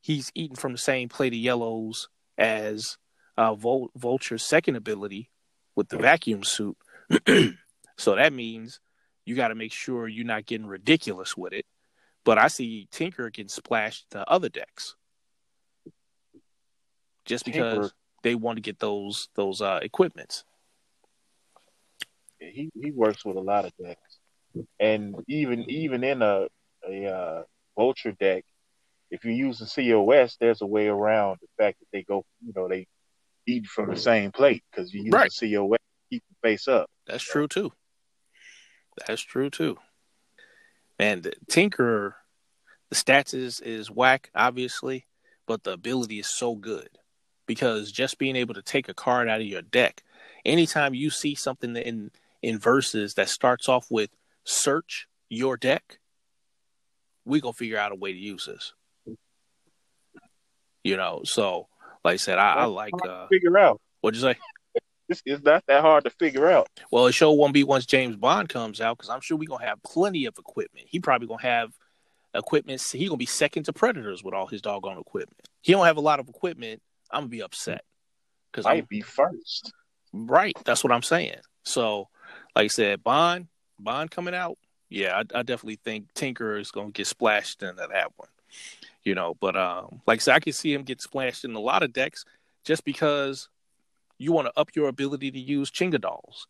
he's 0.06 0.30
eating 0.36 0.54
from 0.54 0.70
the 0.70 0.78
same 0.78 1.08
plate 1.08 1.32
of 1.32 1.38
yellows 1.38 2.08
as 2.38 2.96
uh, 3.36 3.56
Vul- 3.56 3.90
Vulture's 3.96 4.44
second 4.44 4.76
ability 4.76 5.30
with 5.74 5.88
the 5.88 5.98
vacuum 5.98 6.44
suit. 6.44 6.76
so 7.98 8.14
that 8.14 8.32
means 8.32 8.78
you 9.24 9.34
got 9.34 9.48
to 9.48 9.56
make 9.56 9.72
sure 9.72 10.06
you're 10.06 10.24
not 10.24 10.46
getting 10.46 10.68
ridiculous 10.68 11.36
with 11.36 11.52
it. 11.52 11.66
But 12.24 12.38
I 12.38 12.46
see 12.46 12.86
Tinker 12.92 13.30
getting 13.30 13.48
splashed 13.48 14.08
to 14.10 14.28
other 14.30 14.48
decks 14.48 14.94
just 17.24 17.44
because 17.44 17.72
Tinker. 17.72 17.90
they 18.22 18.36
want 18.36 18.58
to 18.58 18.62
get 18.62 18.78
those 18.78 19.28
those 19.34 19.60
uh, 19.60 19.80
equipments. 19.82 20.44
He 22.38 22.70
he 22.80 22.92
works 22.92 23.24
with 23.24 23.36
a 23.36 23.40
lot 23.40 23.64
of 23.64 23.72
decks, 23.76 24.18
and 24.78 25.16
even 25.26 25.68
even 25.68 26.04
in 26.04 26.22
a 26.22 26.46
a 26.88 27.06
uh, 27.06 27.42
vulture 27.76 28.12
deck, 28.12 28.44
if 29.10 29.24
you're 29.24 29.34
using 29.34 29.66
COS, 29.66 30.36
there's 30.40 30.62
a 30.62 30.66
way 30.66 30.88
around 30.88 31.38
the 31.40 31.48
fact 31.62 31.78
that 31.80 31.86
they 31.92 32.02
go, 32.02 32.24
you 32.44 32.52
know, 32.54 32.68
they 32.68 32.86
eat 33.46 33.66
from 33.66 33.90
the 33.90 33.96
same 33.96 34.32
plate 34.32 34.64
because 34.70 34.92
you 34.92 35.04
use 35.04 35.12
right. 35.12 35.30
COS, 35.38 35.78
keep 36.10 36.22
the 36.28 36.48
face 36.48 36.68
up. 36.68 36.90
That's 37.06 37.24
true 37.24 37.48
too. 37.48 37.72
That's 39.06 39.22
true 39.22 39.50
too. 39.50 39.78
And 40.98 41.34
Tinker, 41.48 42.16
the 42.88 42.96
stats 42.96 43.34
is 43.34 43.60
is 43.60 43.90
whack, 43.90 44.30
obviously, 44.34 45.06
but 45.46 45.64
the 45.64 45.72
ability 45.72 46.18
is 46.18 46.28
so 46.28 46.54
good 46.54 46.88
because 47.46 47.92
just 47.92 48.18
being 48.18 48.36
able 48.36 48.54
to 48.54 48.62
take 48.62 48.88
a 48.88 48.94
card 48.94 49.28
out 49.28 49.40
of 49.40 49.46
your 49.46 49.62
deck, 49.62 50.02
anytime 50.44 50.94
you 50.94 51.10
see 51.10 51.34
something 51.34 51.76
in 51.76 52.10
in 52.42 52.58
verses 52.58 53.14
that 53.14 53.28
starts 53.28 53.68
off 53.68 53.86
with 53.90 54.10
search 54.44 55.06
your 55.28 55.56
deck, 55.56 55.98
we 57.24 57.40
gonna 57.40 57.52
figure 57.52 57.78
out 57.78 57.92
a 57.92 57.96
way 57.96 58.12
to 58.12 58.18
use 58.18 58.46
this. 58.46 58.72
You 60.86 60.96
know, 60.96 61.22
so 61.24 61.66
like 62.04 62.14
I 62.14 62.16
said, 62.16 62.38
I, 62.38 62.54
I 62.54 62.64
like 62.66 62.92
uh, 63.04 63.26
figure 63.26 63.58
out. 63.58 63.80
What'd 64.00 64.20
you 64.20 64.22
say? 64.22 64.38
It's, 65.08 65.20
it's 65.24 65.42
not 65.44 65.64
that 65.66 65.82
hard 65.82 66.04
to 66.04 66.10
figure 66.10 66.48
out. 66.48 66.68
Well, 66.92 67.06
the 67.06 67.12
show 67.12 67.32
won't 67.32 67.54
be 67.54 67.64
once 67.64 67.86
James 67.86 68.16
Bond 68.16 68.48
comes 68.48 68.80
out 68.80 68.96
because 68.96 69.10
I'm 69.10 69.20
sure 69.20 69.36
we're 69.36 69.48
gonna 69.48 69.66
have 69.66 69.82
plenty 69.82 70.26
of 70.26 70.34
equipment. 70.38 70.86
He 70.88 71.00
probably 71.00 71.26
gonna 71.26 71.42
have 71.42 71.70
equipment. 72.34 72.80
He 72.92 73.06
gonna 73.06 73.16
be 73.16 73.26
second 73.26 73.64
to 73.64 73.72
Predators 73.72 74.22
with 74.22 74.32
all 74.32 74.46
his 74.46 74.62
doggone 74.62 74.98
equipment. 74.98 75.48
He 75.60 75.72
don't 75.72 75.86
have 75.86 75.96
a 75.96 76.00
lot 76.00 76.20
of 76.20 76.28
equipment. 76.28 76.80
I'm 77.10 77.22
gonna 77.22 77.30
be 77.30 77.42
upset 77.42 77.82
because 78.52 78.64
I'd 78.66 78.88
be 78.88 79.00
first. 79.00 79.72
Right, 80.12 80.56
that's 80.64 80.84
what 80.84 80.92
I'm 80.92 81.02
saying. 81.02 81.38
So, 81.64 82.08
like 82.54 82.64
I 82.64 82.68
said, 82.68 83.02
Bond, 83.02 83.48
Bond 83.78 84.12
coming 84.12 84.34
out. 84.34 84.56
Yeah, 84.88 85.16
I, 85.16 85.38
I 85.38 85.42
definitely 85.42 85.80
think 85.84 86.14
Tinker 86.14 86.56
is 86.56 86.70
gonna 86.70 86.92
get 86.92 87.08
splashed 87.08 87.62
into 87.62 87.88
that 87.90 88.12
one. 88.16 88.28
You 89.06 89.14
know, 89.14 89.36
but 89.40 89.56
um, 89.56 90.02
like 90.04 90.18
I 90.18 90.20
said, 90.20 90.34
I 90.34 90.40
can 90.40 90.52
see 90.52 90.74
him 90.74 90.82
get 90.82 91.00
splashed 91.00 91.44
in 91.44 91.54
a 91.54 91.60
lot 91.60 91.84
of 91.84 91.92
decks 91.92 92.24
just 92.64 92.84
because 92.84 93.48
you 94.18 94.32
want 94.32 94.48
to 94.48 94.60
up 94.60 94.70
your 94.74 94.88
ability 94.88 95.30
to 95.30 95.38
use 95.38 95.70
Chinga 95.70 96.00
dolls, 96.00 96.48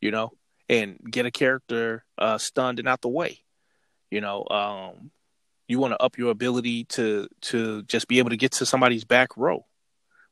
you 0.00 0.10
know, 0.10 0.32
and 0.68 0.98
get 1.08 1.24
a 1.24 1.30
character 1.30 2.04
uh, 2.18 2.36
stunned 2.36 2.80
and 2.80 2.88
out 2.88 3.00
the 3.00 3.08
way. 3.08 3.44
You 4.10 4.20
know, 4.20 4.44
um, 4.50 5.12
you 5.68 5.78
want 5.78 5.92
to 5.92 6.02
up 6.02 6.18
your 6.18 6.32
ability 6.32 6.82
to 6.96 7.28
to 7.42 7.84
just 7.84 8.08
be 8.08 8.18
able 8.18 8.30
to 8.30 8.36
get 8.36 8.50
to 8.54 8.66
somebody's 8.66 9.04
back 9.04 9.36
row 9.36 9.64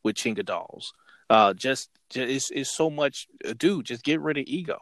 with 0.03 0.17
Chinga 0.17 0.45
dolls. 0.45 0.93
Uh, 1.31 1.55
just, 1.55 1.91
just 2.11 2.29
it's, 2.29 2.51
it's 2.51 2.77
so 2.77 2.91
much, 2.91 3.29
uh, 3.49 3.55
dude. 3.57 3.87
Just 3.87 4.03
get 4.03 4.21
rid 4.21 4.37
of 4.37 4.45
ego. 4.49 4.79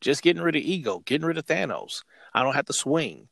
Just 0.00 0.22
getting 0.22 0.42
rid 0.42 0.54
of 0.54 0.62
ego, 0.62 1.00
getting 1.04 1.26
rid 1.26 1.38
of 1.38 1.46
Thanos. 1.46 2.04
I 2.32 2.44
don't 2.44 2.54
have 2.54 2.66
to 2.66 2.72
swing. 2.72 3.26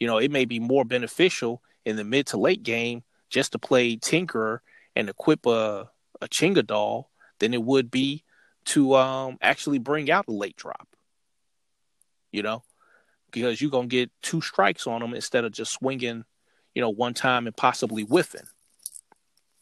You 0.00 0.06
know, 0.06 0.16
it 0.16 0.30
may 0.30 0.46
be 0.46 0.60
more 0.60 0.86
beneficial 0.86 1.60
in 1.86 1.96
the 1.96 2.04
mid 2.04 2.26
to 2.26 2.36
late 2.36 2.62
game 2.62 3.02
just 3.30 3.52
to 3.52 3.58
play 3.58 3.96
Tinkerer 3.96 4.58
and 4.94 5.08
equip 5.08 5.46
a, 5.46 5.88
a 6.20 6.28
Chinga 6.28 6.66
doll 6.66 7.10
than 7.38 7.54
it 7.54 7.62
would 7.62 7.90
be 7.90 8.24
to 8.66 8.94
um, 8.96 9.38
actually 9.40 9.78
bring 9.78 10.10
out 10.10 10.26
a 10.28 10.32
late 10.32 10.56
drop. 10.56 10.88
You 12.32 12.42
know, 12.42 12.64
because 13.30 13.62
you're 13.62 13.70
gonna 13.70 13.86
get 13.86 14.10
two 14.20 14.40
strikes 14.40 14.86
on 14.86 15.00
them 15.00 15.14
instead 15.14 15.44
of 15.44 15.52
just 15.52 15.72
swinging, 15.72 16.24
you 16.74 16.82
know, 16.82 16.90
one 16.90 17.14
time 17.14 17.46
and 17.46 17.56
possibly 17.56 18.02
whiffing. 18.02 18.48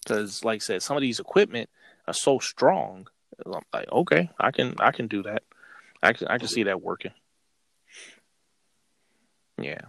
Because, 0.03 0.43
like 0.43 0.57
I 0.57 0.59
said, 0.59 0.83
some 0.83 0.97
of 0.97 1.03
these 1.03 1.21
equipment 1.21 1.71
are 2.07 2.15
so 2.15 2.39
strong. 2.39 3.07
I'm 3.45 3.63
like, 3.73 3.91
okay, 3.91 4.31
I 4.39 4.51
can, 4.51 4.75
I 4.79 4.91
can 4.91 5.07
do 5.07 5.23
that. 5.23 5.43
I 6.03 6.13
can, 6.13 6.29
I 6.29 6.39
can 6.39 6.49
see 6.49 6.65
that 6.65 6.83
working. 6.83 7.13
Yeah. 9.61 9.81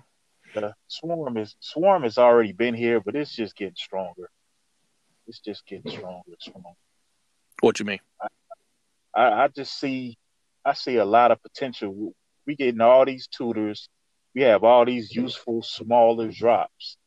The 0.55 0.73
swarm 0.87 1.37
is 1.37 1.55
swarm 1.59 2.03
has 2.03 2.17
already 2.17 2.53
been 2.53 2.73
here, 2.73 3.01
but 3.01 3.15
it's 3.15 3.35
just 3.35 3.55
getting 3.55 3.75
stronger. 3.75 4.29
It's 5.27 5.39
just 5.39 5.65
getting 5.65 5.91
stronger, 5.91 6.31
stronger. 6.39 6.69
What 7.59 7.79
you 7.79 7.85
mean? 7.85 7.99
I, 9.13 9.43
I 9.43 9.47
just 9.49 9.77
see 9.79 10.17
I 10.63 10.73
see 10.73 10.95
a 10.97 11.05
lot 11.05 11.31
of 11.31 11.41
potential. 11.41 12.13
We 12.47 12.55
getting 12.55 12.81
all 12.81 13.05
these 13.05 13.27
tutors. 13.27 13.89
We 14.33 14.41
have 14.41 14.63
all 14.63 14.85
these 14.85 15.13
useful 15.15 15.61
smaller 15.61 16.29
drops, 16.29 16.97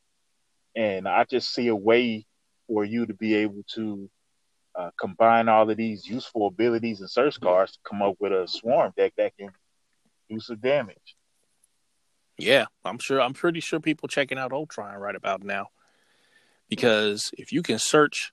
and 0.77 1.09
I 1.09 1.25
just 1.25 1.53
see 1.53 1.69
a 1.69 1.77
way 1.77 2.27
for 2.67 2.85
you 2.85 3.07
to 3.07 3.15
be 3.15 3.35
able 3.35 3.65
to 3.75 4.11
uh, 4.75 4.91
combine 4.99 5.49
all 5.49 5.69
of 5.69 5.77
these 5.77 6.07
useful 6.07 6.47
abilities 6.47 7.01
and 7.01 7.11
search 7.11 7.41
cards 7.41 7.73
to 7.73 7.79
come 7.85 8.03
up 8.03 8.17
with 8.21 8.33
a 8.33 8.47
swarm 8.47 8.93
deck 8.97 9.13
that 9.17 9.37
can 9.37 9.51
do 10.31 10.39
some 10.39 10.57
damage. 10.57 11.17
Yeah, 12.39 12.67
I'm 12.85 12.99
sure. 12.99 13.21
I'm 13.21 13.35
pretty 13.35 13.61
sure 13.61 13.81
people 13.81 14.09
checking 14.09 14.39
out 14.39 14.53
Ultron 14.53 14.95
right 14.97 15.17
about 15.17 15.43
now, 15.43 15.69
because 16.69 17.33
if 17.37 17.53
you 17.53 17.63
can 17.63 17.79
search 17.79 18.33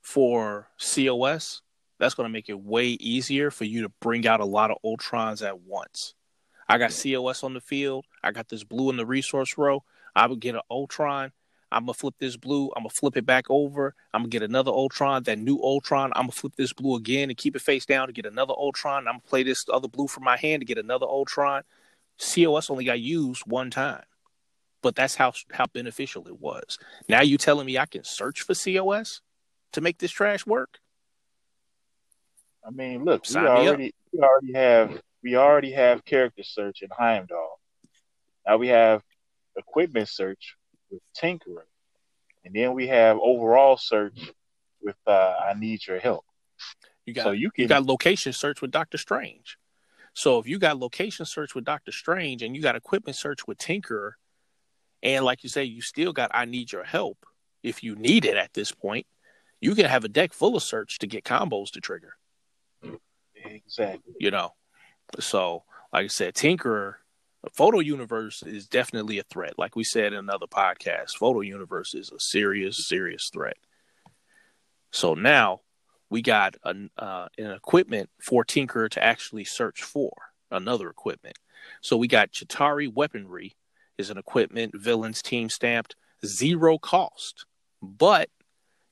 for 0.00 0.68
COS, 0.78 1.62
that's 1.98 2.14
going 2.14 2.28
to 2.28 2.32
make 2.32 2.48
it 2.48 2.60
way 2.60 2.86
easier 2.86 3.50
for 3.50 3.64
you 3.64 3.82
to 3.82 3.88
bring 4.00 4.26
out 4.26 4.40
a 4.40 4.44
lot 4.44 4.70
of 4.70 4.78
Ultrons 4.84 5.44
at 5.44 5.60
once. 5.60 6.14
I 6.68 6.78
got 6.78 6.92
COS 6.92 7.42
on 7.42 7.54
the 7.54 7.60
field. 7.60 8.06
I 8.22 8.30
got 8.30 8.48
this 8.48 8.62
blue 8.62 8.90
in 8.90 8.96
the 8.96 9.06
resource 9.06 9.58
row. 9.58 9.82
I 10.14 10.26
would 10.26 10.40
get 10.40 10.54
an 10.54 10.60
Ultron. 10.70 11.32
I'm 11.70 11.82
gonna 11.82 11.94
flip 11.94 12.14
this 12.18 12.36
blue. 12.36 12.70
I'm 12.76 12.82
gonna 12.82 12.90
flip 12.90 13.16
it 13.16 13.26
back 13.26 13.44
over. 13.50 13.94
I'm 14.14 14.22
gonna 14.22 14.30
get 14.30 14.42
another 14.42 14.70
Ultron. 14.70 15.24
That 15.24 15.38
new 15.38 15.58
Ultron. 15.58 16.12
I'm 16.14 16.22
gonna 16.22 16.32
flip 16.32 16.54
this 16.56 16.72
blue 16.72 16.96
again 16.96 17.28
and 17.28 17.36
keep 17.36 17.56
it 17.56 17.62
face 17.62 17.84
down 17.84 18.06
to 18.06 18.12
get 18.12 18.26
another 18.26 18.54
Ultron. 18.54 19.06
I'm 19.06 19.14
gonna 19.14 19.20
play 19.20 19.42
this 19.42 19.64
other 19.70 19.88
blue 19.88 20.08
from 20.08 20.24
my 20.24 20.36
hand 20.36 20.60
to 20.60 20.66
get 20.66 20.78
another 20.78 21.06
Ultron. 21.06 21.64
COS 22.20 22.70
only 22.70 22.84
got 22.84 23.00
used 23.00 23.42
one 23.46 23.70
time, 23.70 24.04
but 24.82 24.96
that's 24.96 25.14
how 25.14 25.32
how 25.52 25.66
beneficial 25.66 26.26
it 26.28 26.40
was. 26.40 26.78
Now 27.08 27.22
you 27.22 27.38
telling 27.38 27.66
me 27.66 27.78
I 27.78 27.86
can 27.86 28.04
search 28.04 28.42
for 28.42 28.54
COS? 28.54 29.20
to 29.72 29.80
make 29.80 29.98
this 29.98 30.10
trash 30.10 30.46
work? 30.46 30.78
I 32.66 32.70
mean, 32.70 33.04
look, 33.04 33.26
Sign 33.26 33.44
we 33.44 33.48
already 33.48 33.94
we 34.12 34.20
already 34.20 34.52
have 34.54 35.02
we 35.22 35.36
already 35.36 35.72
have 35.72 36.04
character 36.04 36.42
search 36.42 36.82
in 36.82 36.88
Heimdall. 36.96 37.60
Now 38.46 38.56
we 38.56 38.68
have 38.68 39.02
equipment 39.56 40.08
search 40.08 40.56
with 40.90 41.00
Tinkerer, 41.16 41.66
and 42.44 42.54
then 42.54 42.74
we 42.74 42.88
have 42.88 43.18
overall 43.18 43.76
search 43.76 44.18
with 44.82 44.96
uh, 45.06 45.34
I 45.46 45.54
need 45.54 45.86
your 45.86 45.98
help. 45.98 46.24
You 47.06 47.14
got 47.14 47.24
So 47.24 47.30
you 47.30 47.50
can 47.50 47.62
you 47.62 47.68
got 47.68 47.86
location 47.86 48.32
search 48.32 48.60
with 48.60 48.70
Doctor 48.70 48.98
Strange. 48.98 49.56
So 50.18 50.40
if 50.40 50.48
you 50.48 50.58
got 50.58 50.80
location 50.80 51.26
search 51.26 51.54
with 51.54 51.64
Doctor 51.64 51.92
Strange 51.92 52.42
and 52.42 52.56
you 52.56 52.60
got 52.60 52.74
equipment 52.74 53.16
search 53.16 53.46
with 53.46 53.56
Tinkerer, 53.56 54.14
and 55.00 55.24
like 55.24 55.44
you 55.44 55.48
say, 55.48 55.62
you 55.62 55.80
still 55.80 56.12
got 56.12 56.32
I 56.34 56.44
need 56.44 56.72
your 56.72 56.82
help 56.82 57.24
if 57.62 57.84
you 57.84 57.94
need 57.94 58.24
it 58.24 58.36
at 58.36 58.52
this 58.52 58.72
point, 58.72 59.06
you 59.60 59.76
can 59.76 59.84
have 59.84 60.02
a 60.02 60.08
deck 60.08 60.32
full 60.32 60.56
of 60.56 60.64
search 60.64 60.98
to 60.98 61.06
get 61.06 61.22
combos 61.22 61.70
to 61.70 61.80
trigger. 61.80 62.14
exactly. 63.44 64.12
You 64.18 64.32
know, 64.32 64.54
so 65.20 65.62
like 65.92 66.06
I 66.06 66.08
said, 66.08 66.34
Tinkerer, 66.34 66.94
Photo 67.52 67.78
Universe 67.78 68.42
is 68.42 68.66
definitely 68.66 69.20
a 69.20 69.22
threat. 69.22 69.56
Like 69.56 69.76
we 69.76 69.84
said 69.84 70.12
in 70.12 70.18
another 70.18 70.48
podcast, 70.48 71.12
Photo 71.12 71.42
Universe 71.42 71.94
is 71.94 72.10
a 72.10 72.18
serious, 72.18 72.88
serious 72.88 73.30
threat. 73.32 73.58
So 74.90 75.14
now 75.14 75.60
we 76.10 76.22
got 76.22 76.56
an 76.64 76.90
uh, 76.96 77.28
an 77.36 77.50
equipment 77.50 78.10
for 78.20 78.44
Tinker 78.44 78.88
to 78.88 79.02
actually 79.02 79.44
search 79.44 79.82
for 79.82 80.12
another 80.50 80.88
equipment. 80.88 81.38
So 81.80 81.96
we 81.96 82.08
got 82.08 82.32
Chitauri 82.32 82.92
Weaponry 82.92 83.56
is 83.98 84.10
an 84.10 84.18
equipment 84.18 84.72
villains 84.74 85.22
team 85.22 85.50
stamped 85.50 85.96
zero 86.24 86.78
cost, 86.78 87.44
but 87.82 88.30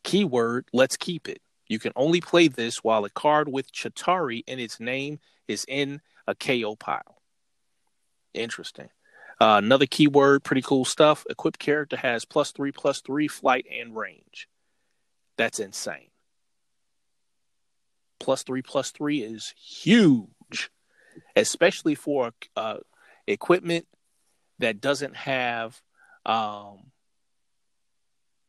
keyword 0.04 0.66
let's 0.72 0.96
keep 0.96 1.28
it. 1.28 1.40
You 1.68 1.78
can 1.78 1.92
only 1.96 2.20
play 2.20 2.48
this 2.48 2.84
while 2.84 3.04
a 3.04 3.10
card 3.10 3.48
with 3.48 3.72
Chitauri 3.72 4.44
in 4.46 4.58
its 4.58 4.78
name 4.78 5.18
is 5.48 5.64
in 5.68 6.00
a 6.26 6.34
KO 6.34 6.76
pile. 6.76 7.22
Interesting. 8.34 8.88
Uh, 9.40 9.60
another 9.62 9.86
keyword, 9.86 10.44
pretty 10.44 10.62
cool 10.62 10.84
stuff. 10.84 11.26
Equipped 11.28 11.58
character 11.58 11.96
has 11.96 12.24
plus 12.24 12.52
three, 12.52 12.72
plus 12.72 13.00
three 13.00 13.28
flight 13.28 13.66
and 13.70 13.96
range. 13.96 14.48
That's 15.36 15.58
insane. 15.58 16.08
Plus 18.18 18.42
three, 18.42 18.62
plus 18.62 18.90
three 18.90 19.22
is 19.22 19.54
huge, 19.56 20.70
especially 21.34 21.94
for 21.94 22.32
uh, 22.56 22.78
equipment 23.26 23.86
that 24.58 24.80
doesn't 24.80 25.16
have 25.16 25.80
um, 26.24 26.90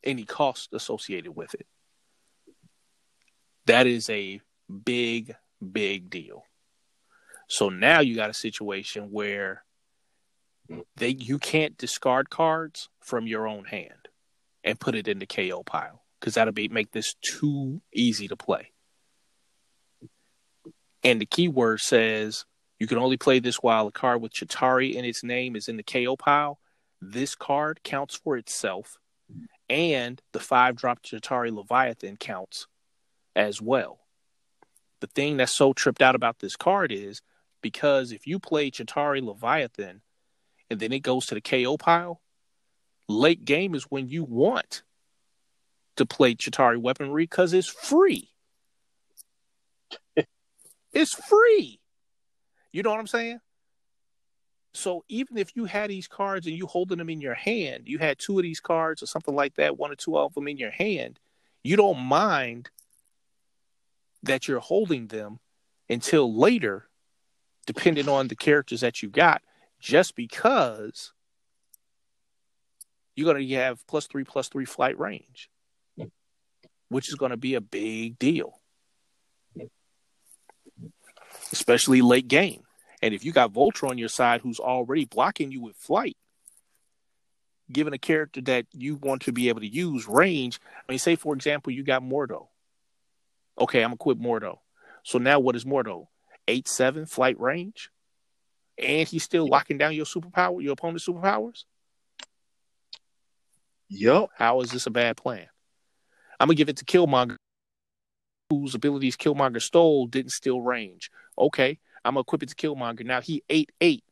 any 0.02 0.24
cost 0.24 0.72
associated 0.72 1.32
with 1.36 1.54
it. 1.54 1.66
That 3.66 3.86
is 3.86 4.08
a 4.08 4.40
big, 4.84 5.34
big 5.72 6.10
deal. 6.10 6.44
So 7.48 7.68
now 7.68 8.00
you 8.00 8.14
got 8.14 8.30
a 8.30 8.34
situation 8.34 9.10
where 9.10 9.64
they 10.96 11.08
you 11.08 11.38
can't 11.38 11.78
discard 11.78 12.28
cards 12.30 12.88
from 13.00 13.26
your 13.26 13.46
own 13.46 13.64
hand 13.64 14.08
and 14.64 14.78
put 14.78 14.94
it 14.94 15.08
in 15.08 15.18
the 15.18 15.26
KO 15.26 15.62
pile 15.62 16.02
because 16.20 16.34
that'll 16.34 16.52
be 16.52 16.68
make 16.68 16.92
this 16.92 17.14
too 17.14 17.80
easy 17.92 18.28
to 18.28 18.36
play. 18.36 18.72
And 21.04 21.20
the 21.20 21.26
keyword 21.26 21.80
says 21.80 22.44
you 22.78 22.86
can 22.86 22.98
only 22.98 23.16
play 23.16 23.38
this 23.38 23.56
while 23.56 23.86
a 23.86 23.92
card 23.92 24.20
with 24.20 24.32
Chitauri 24.32 24.94
in 24.94 25.04
its 25.04 25.24
name 25.24 25.56
is 25.56 25.68
in 25.68 25.76
the 25.76 25.82
KO 25.82 26.16
pile. 26.16 26.58
This 27.00 27.34
card 27.34 27.80
counts 27.84 28.16
for 28.16 28.36
itself, 28.36 28.96
and 29.68 30.20
the 30.32 30.40
five 30.40 30.76
drop 30.76 31.02
Chitauri 31.02 31.52
Leviathan 31.52 32.16
counts 32.16 32.66
as 33.36 33.62
well. 33.62 34.00
The 35.00 35.06
thing 35.06 35.36
that's 35.36 35.54
so 35.54 35.72
tripped 35.72 36.02
out 36.02 36.16
about 36.16 36.40
this 36.40 36.56
card 36.56 36.90
is 36.90 37.22
because 37.62 38.10
if 38.10 38.26
you 38.26 38.38
play 38.38 38.70
Chitauri 38.70 39.22
Leviathan 39.22 40.02
and 40.70 40.80
then 40.80 40.92
it 40.92 41.00
goes 41.00 41.26
to 41.26 41.34
the 41.34 41.40
KO 41.40 41.76
pile, 41.76 42.20
late 43.08 43.44
game 43.44 43.74
is 43.74 43.84
when 43.84 44.08
you 44.08 44.24
want 44.24 44.82
to 45.96 46.06
play 46.06 46.34
Chitauri 46.34 46.78
weaponry 46.78 47.24
because 47.24 47.52
it's 47.52 47.68
free. 47.68 48.30
it's 50.98 51.14
free. 51.14 51.80
You 52.72 52.82
know 52.82 52.90
what 52.90 53.00
I'm 53.00 53.06
saying? 53.06 53.40
So 54.74 55.04
even 55.08 55.38
if 55.38 55.56
you 55.56 55.64
had 55.64 55.90
these 55.90 56.08
cards 56.08 56.46
and 56.46 56.56
you 56.56 56.66
holding 56.66 56.98
them 56.98 57.08
in 57.08 57.20
your 57.20 57.34
hand, 57.34 57.84
you 57.86 57.98
had 57.98 58.18
two 58.18 58.38
of 58.38 58.42
these 58.42 58.60
cards 58.60 59.02
or 59.02 59.06
something 59.06 59.34
like 59.34 59.54
that, 59.54 59.78
one 59.78 59.90
or 59.90 59.96
two 59.96 60.18
of 60.18 60.34
them 60.34 60.48
in 60.48 60.56
your 60.56 60.70
hand, 60.70 61.18
you 61.62 61.76
don't 61.76 61.98
mind 61.98 62.70
that 64.24 64.46
you're 64.46 64.60
holding 64.60 65.06
them 65.06 65.38
until 65.88 66.34
later, 66.34 66.88
depending 67.66 68.08
on 68.08 68.28
the 68.28 68.36
characters 68.36 68.80
that 68.80 69.02
you 69.02 69.08
got, 69.08 69.42
just 69.80 70.16
because 70.16 71.12
you're 73.14 73.32
going 73.32 73.46
to 73.46 73.54
have 73.54 73.86
plus 73.86 74.06
three, 74.06 74.24
plus 74.24 74.48
three 74.48 74.64
flight 74.64 74.98
range, 74.98 75.48
which 76.88 77.08
is 77.08 77.14
going 77.14 77.30
to 77.30 77.36
be 77.36 77.54
a 77.54 77.60
big 77.60 78.18
deal, 78.18 78.57
especially 81.52 82.02
late 82.02 82.28
game. 82.28 82.62
And 83.02 83.14
if 83.14 83.24
you 83.24 83.32
got 83.32 83.52
Vulture 83.52 83.86
on 83.86 83.98
your 83.98 84.08
side 84.08 84.40
who's 84.40 84.58
already 84.58 85.04
blocking 85.04 85.52
you 85.52 85.60
with 85.60 85.76
flight, 85.76 86.16
given 87.70 87.92
a 87.92 87.98
character 87.98 88.40
that 88.42 88.66
you 88.72 88.96
want 88.96 89.22
to 89.22 89.32
be 89.32 89.48
able 89.48 89.60
to 89.60 89.68
use 89.68 90.08
range, 90.08 90.60
I 90.88 90.92
mean, 90.92 90.98
say 90.98 91.16
for 91.16 91.34
example, 91.34 91.72
you 91.72 91.82
got 91.84 92.02
Mordo. 92.02 92.48
Okay, 93.58 93.82
I'm 93.82 93.90
gonna 93.90 93.96
quit 93.96 94.20
Mordo. 94.20 94.58
So 95.02 95.18
now 95.18 95.40
what 95.40 95.56
is 95.56 95.64
Mordo? 95.64 96.06
Eight 96.46 96.68
seven 96.68 97.06
flight 97.06 97.38
range? 97.38 97.90
And 98.78 99.08
he's 99.08 99.24
still 99.24 99.46
locking 99.48 99.78
down 99.78 99.94
your 99.94 100.06
superpower, 100.06 100.62
your 100.62 100.72
opponent's 100.72 101.06
superpowers? 101.06 101.64
Yup. 103.88 104.30
How 104.34 104.60
is 104.60 104.70
this 104.70 104.86
a 104.86 104.90
bad 104.90 105.16
plan? 105.16 105.46
I'm 106.38 106.46
gonna 106.46 106.56
give 106.56 106.68
it 106.68 106.76
to 106.78 106.84
Killmonger, 106.84 107.36
whose 108.50 108.74
abilities 108.74 109.16
Killmonger 109.16 109.60
stole 109.60 110.06
didn't 110.06 110.32
steal 110.32 110.60
range. 110.60 111.10
Okay, 111.36 111.78
I'm 112.04 112.14
gonna 112.14 112.20
equip 112.20 112.42
it 112.42 112.48
to 112.50 112.54
Killmonger. 112.54 113.04
Now 113.04 113.20
he 113.20 113.42
eight 113.48 113.70
eight 113.80 114.04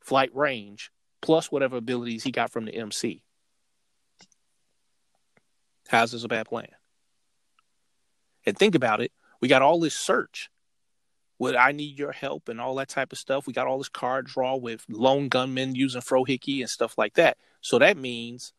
flight 0.00 0.30
range 0.34 0.90
plus 1.20 1.50
whatever 1.50 1.76
abilities 1.76 2.22
he 2.22 2.30
got 2.30 2.52
from 2.52 2.66
the 2.66 2.74
MC. 2.74 3.22
How's 5.88 6.12
this 6.12 6.24
a 6.24 6.28
bad 6.28 6.46
plan? 6.46 6.68
And 8.46 8.56
think 8.56 8.74
about 8.74 9.00
it. 9.00 9.12
We 9.40 9.48
got 9.48 9.62
all 9.62 9.80
this 9.80 9.94
search. 9.94 10.50
Would 11.38 11.56
I 11.56 11.72
need 11.72 11.98
your 11.98 12.12
help 12.12 12.48
and 12.48 12.60
all 12.60 12.76
that 12.76 12.88
type 12.88 13.12
of 13.12 13.18
stuff? 13.18 13.46
We 13.46 13.52
got 13.52 13.66
all 13.66 13.78
this 13.78 13.88
card 13.88 14.26
draw 14.26 14.54
with 14.54 14.84
lone 14.88 15.28
gunmen 15.28 15.74
using 15.74 16.00
Frohickey 16.00 16.60
and 16.60 16.70
stuff 16.70 16.96
like 16.96 17.14
that. 17.14 17.38
So 17.60 17.78
that 17.78 17.96
means 17.96 18.52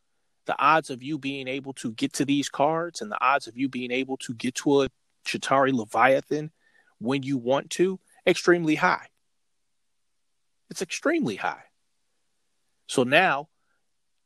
the 0.44 0.58
odds 0.58 0.90
of 0.90 1.02
you 1.02 1.18
being 1.18 1.48
able 1.48 1.72
to 1.74 1.92
get 1.92 2.12
to 2.14 2.24
these 2.24 2.48
cards 2.48 3.00
and 3.00 3.10
the 3.10 3.22
odds 3.24 3.46
of 3.46 3.56
you 3.56 3.68
being 3.68 3.90
able 3.90 4.16
to 4.18 4.34
get 4.34 4.54
to 4.56 4.82
a 4.82 4.88
Chitauri 5.26 5.72
Leviathan 5.72 6.50
when 6.98 7.22
you 7.22 7.36
want 7.36 7.70
to, 7.70 8.00
extremely 8.26 8.76
high. 8.76 9.08
It's 10.70 10.82
extremely 10.82 11.36
high. 11.36 11.64
So 12.86 13.02
now 13.02 13.48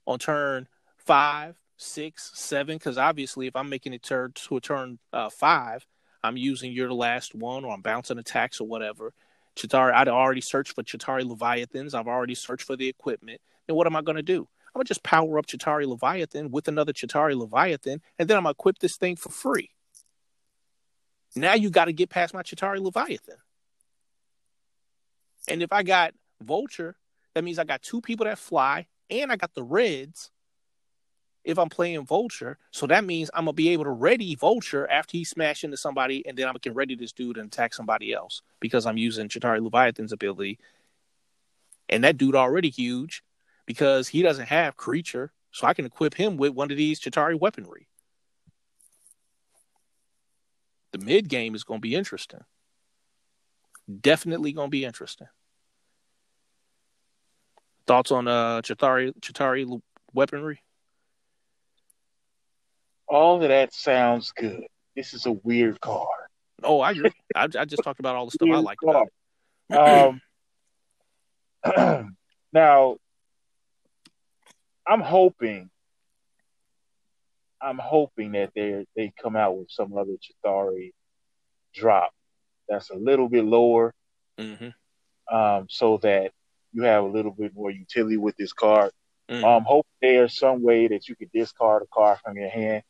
on 0.07 0.19
turn 0.19 0.69
five, 0.97 1.57
six, 1.77 2.31
seven, 2.35 2.77
because 2.77 2.99
obviously 2.99 3.47
if 3.47 3.57
I'm 3.57 3.69
making 3.69 3.95
it 3.95 4.03
turn 4.03 4.33
to 4.33 4.57
a 4.57 4.61
turn 4.61 4.99
uh, 5.13 5.31
five, 5.31 5.87
I'm 6.23 6.37
using 6.37 6.73
your 6.73 6.93
last 6.93 7.35
one 7.35 7.65
or 7.65 7.73
I'm 7.73 7.83
bouncing 7.83 8.19
attacks 8.19 8.61
or 8.61 8.69
whatever. 8.69 9.13
Chitauri, 9.57 9.93
I'd 9.93 10.09
already 10.09 10.41
searched 10.41 10.75
for 10.75 10.83
Chitauri 10.83 11.25
Leviathans. 11.25 11.95
I've 11.95 12.07
already 12.07 12.35
searched 12.35 12.67
for 12.67 12.77
the 12.77 12.89
equipment. 12.89 13.41
Then 13.67 13.77
what 13.77 13.87
am 13.87 13.97
I 13.97 14.03
going 14.03 14.17
to 14.17 14.23
do? 14.23 14.49
I'm 14.69 14.79
going 14.79 14.85
to 14.85 14.89
just 14.89 15.03
power 15.03 15.39
up 15.39 15.47
Chitauri 15.47 15.87
Leviathan 15.87 16.51
with 16.51 16.69
another 16.69 16.93
Chitauri 16.93 17.37
Leviathan, 17.37 18.01
and 18.19 18.29
then 18.29 18.37
I'm 18.37 18.45
going 18.45 18.55
to 18.55 18.59
equip 18.59 18.79
this 18.79 18.97
thing 18.97 19.17
for 19.17 19.31
free. 19.31 19.71
Now 21.37 21.55
you 21.55 21.71
got 21.71 21.87
to 21.87 21.93
get 21.93 22.11
past 22.11 22.35
my 22.35 22.43
Chitauri 22.43 22.81
Leviathan. 22.81 23.37
And 25.49 25.63
if 25.63 25.73
I 25.73 25.83
got 25.83 26.15
Vulture, 26.43 26.97
that 27.35 27.45
means 27.45 27.59
I 27.59 27.65
got 27.65 27.83
two 27.83 28.01
people 28.01 28.27
that 28.27 28.39
fly, 28.39 28.87
and 29.09 29.31
I 29.31 29.37
got 29.37 29.55
the 29.55 29.63
Reds 29.63 30.31
if 31.45 31.59
I'm 31.59 31.69
playing 31.69 32.05
Vulture. 32.05 32.59
So 32.71 32.87
that 32.87 33.05
means 33.05 33.31
I'm 33.33 33.45
gonna 33.45 33.55
be 33.55 33.71
able 33.71 33.85
to 33.85 33.91
ready 33.91 34.35
Vulture 34.35 34.91
after 34.91 35.17
he 35.17 35.25
smash 35.25 35.65
into 35.65 35.77
somebody, 35.77 36.27
and 36.27 36.37
then 36.37 36.49
I 36.49 36.53
can 36.61 36.75
ready 36.75 36.95
this 36.95 37.13
dude 37.13 37.39
and 37.39 37.47
attack 37.47 37.75
somebody 37.75 38.13
else 38.13 38.43
because 38.61 38.87
I'm 38.87 38.99
using 38.99 39.29
Chitauri 39.29 39.63
Leviathan's 39.63 40.13
ability. 40.13 40.59
And 41.89 42.05
that 42.05 42.19
dude 42.19 42.37
already 42.37 42.71
huge 42.71 43.23
because 43.67 44.09
he 44.09 44.23
doesn't 44.23 44.47
have 44.47 44.77
creature, 44.77 45.33
so 45.53 45.67
I 45.67 45.75
can 45.75 45.85
equip 45.85 46.15
him 46.15 46.37
with 46.37 46.55
one 46.55 46.71
of 46.71 46.77
these 46.77 47.01
Chitauri 47.01 47.39
weaponry. 47.39 47.89
The 50.93 50.99
mid 50.99 51.29
game 51.29 51.55
is 51.55 51.65
gonna 51.65 51.81
be 51.81 51.95
interesting. 51.95 52.41
Definitely 54.01 54.53
gonna 54.53 54.69
be 54.69 54.85
interesting. 54.85 55.29
Thoughts 57.87 58.11
on 58.11 58.29
uh 58.29 58.63
Chitauri 58.63 59.13
Chitauri 59.21 59.81
weaponry? 60.13 60.63
All 63.09 63.43
of 63.43 63.49
that 63.49 63.75
sounds 63.75 64.33
good. 64.37 64.65
This 64.95 65.15
is 65.15 65.27
a 65.27 65.33
weird 65.33 65.81
card. 65.81 66.07
Oh, 66.63 66.81
I 66.81 66.91
agree. 66.93 67.11
I, 67.35 67.49
I 67.59 67.65
just 67.65 67.83
talked 67.83 68.01
about 68.01 68.17
all 68.17 68.27
the 68.27 68.33
stuff 68.33 68.49
I 68.49 68.53
Weird 68.53 68.65
like 68.65 68.79
about 68.83 69.07
it. 69.71 70.21
Um, 71.65 72.17
now, 72.53 72.97
I'm 74.87 75.01
hoping, 75.01 75.71
I'm 77.63 77.79
hoping 77.79 78.33
that 78.33 78.53
they 78.55 78.87
they 78.97 79.13
come 79.23 79.37
out 79.37 79.57
with 79.57 79.71
some 79.71 79.97
other 79.97 80.17
Chitauri 80.17 80.93
drop 81.75 82.13
that's 82.69 82.91
a 82.91 82.97
little 82.97 83.29
bit 83.29 83.45
lower, 83.45 83.95
Mm-hmm. 84.39 85.35
um, 85.35 85.67
so 85.69 85.99
that 85.99 86.33
you 86.73 86.83
have 86.85 87.05
a 87.05 87.09
little 87.09 87.33
bit 87.33 87.55
more 87.55 87.71
utility 87.71 88.17
with 88.17 88.37
this 88.37 88.53
card. 88.53 88.93
Mhm. 89.29 89.45
Um, 89.45 89.65
hope 89.65 89.87
there's 90.01 90.37
some 90.39 90.63
way 90.63 90.89
that 90.89 91.09
you 91.09 91.17
could 91.17 91.31
discard 91.33 91.83
a 91.83 91.87
card 91.87 92.19
from 92.21 92.37
your 92.37 92.49
hand. 92.49 92.83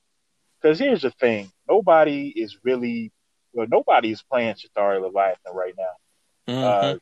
Because 0.61 0.79
here's 0.79 1.03
the 1.03 1.11
thing: 1.11 1.51
nobody 1.69 2.29
is 2.29 2.59
really, 2.63 3.11
well, 3.53 3.67
nobody 3.69 4.13
is 4.13 4.23
playing 4.23 4.55
Chitauri 4.55 5.01
Leviathan 5.01 5.55
right 5.55 5.75
now. 5.77 5.97
Uh, 6.65 6.95
Mhm. 6.95 7.01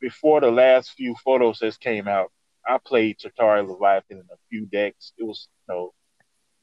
before 0.00 0.40
the 0.40 0.50
last 0.50 0.92
few 0.92 1.14
photos 1.16 1.58
that 1.60 1.78
came 1.80 2.08
out, 2.08 2.30
I 2.66 2.78
played 2.78 3.18
Chitauri 3.18 3.66
Leviathan 3.66 4.18
in 4.18 4.28
a 4.30 4.36
few 4.48 4.66
decks. 4.66 5.12
It 5.18 5.24
was, 5.24 5.48
you 5.68 5.74
know, 5.74 5.94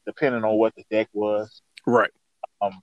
depending 0.06 0.44
on 0.44 0.56
what 0.56 0.74
the 0.76 0.84
deck 0.90 1.08
was, 1.12 1.62
right. 1.86 2.10
Um, 2.60 2.80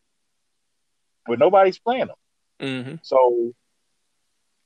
but 1.25 1.39
nobody's 1.39 1.79
playing 1.79 2.07
them. 2.07 2.15
Mm-hmm. 2.61 2.95
So 3.03 3.53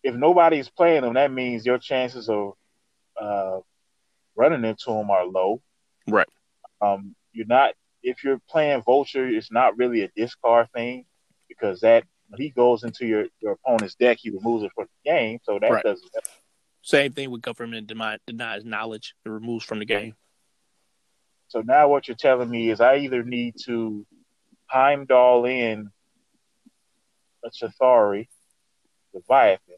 if 0.03 0.15
nobody's 0.15 0.69
playing 0.69 1.01
them, 1.01 1.13
that 1.15 1.31
means 1.31 1.65
your 1.65 1.77
chances 1.77 2.29
of 2.29 2.53
uh, 3.19 3.59
running 4.35 4.65
into 4.65 4.91
them 4.91 5.09
are 5.11 5.25
low. 5.25 5.61
Right. 6.07 6.27
Um, 6.81 7.15
you're 7.33 7.45
not 7.45 7.73
if 8.03 8.23
you're 8.23 8.41
playing 8.49 8.81
Vulture, 8.81 9.27
it's 9.27 9.51
not 9.51 9.77
really 9.77 10.01
a 10.01 10.09
discard 10.15 10.71
thing 10.73 11.05
because 11.47 11.81
that 11.81 12.03
when 12.29 12.41
he 12.41 12.49
goes 12.49 12.83
into 12.83 13.05
your, 13.05 13.25
your 13.41 13.53
opponent's 13.53 13.95
deck, 13.95 14.17
he 14.19 14.29
removes 14.29 14.63
it 14.63 14.71
from 14.73 14.87
the 15.03 15.09
game. 15.11 15.39
So 15.43 15.59
that 15.59 15.71
Right. 15.71 15.83
doesn't 15.83 16.09
Same 16.81 17.11
thing 17.11 17.29
with 17.29 17.41
government 17.41 17.87
denies 17.87 18.65
knowledge. 18.65 19.13
It 19.25 19.29
removes 19.29 19.65
from 19.65 19.79
the 19.79 19.85
game. 19.85 20.15
So 21.51 21.59
now 21.59 21.89
what 21.89 22.07
you're 22.07 22.15
telling 22.15 22.49
me 22.49 22.69
is 22.69 22.79
I 22.79 22.99
either 22.99 23.23
need 23.23 23.55
to 23.65 24.05
Heimdall 24.67 25.43
in 25.43 25.89
a 27.43 27.49
Chitauri 27.49 28.29
Leviathan, 29.13 29.75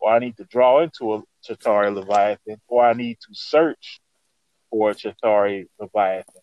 or 0.00 0.10
I 0.10 0.18
need 0.18 0.36
to 0.38 0.44
draw 0.44 0.82
into 0.82 1.14
a 1.14 1.22
Chitauri 1.48 1.94
Leviathan, 1.94 2.60
or 2.66 2.84
I 2.84 2.94
need 2.94 3.18
to 3.20 3.28
search 3.30 4.00
for 4.70 4.90
a 4.90 4.94
Chitauri 4.96 5.66
Leviathan. 5.78 6.42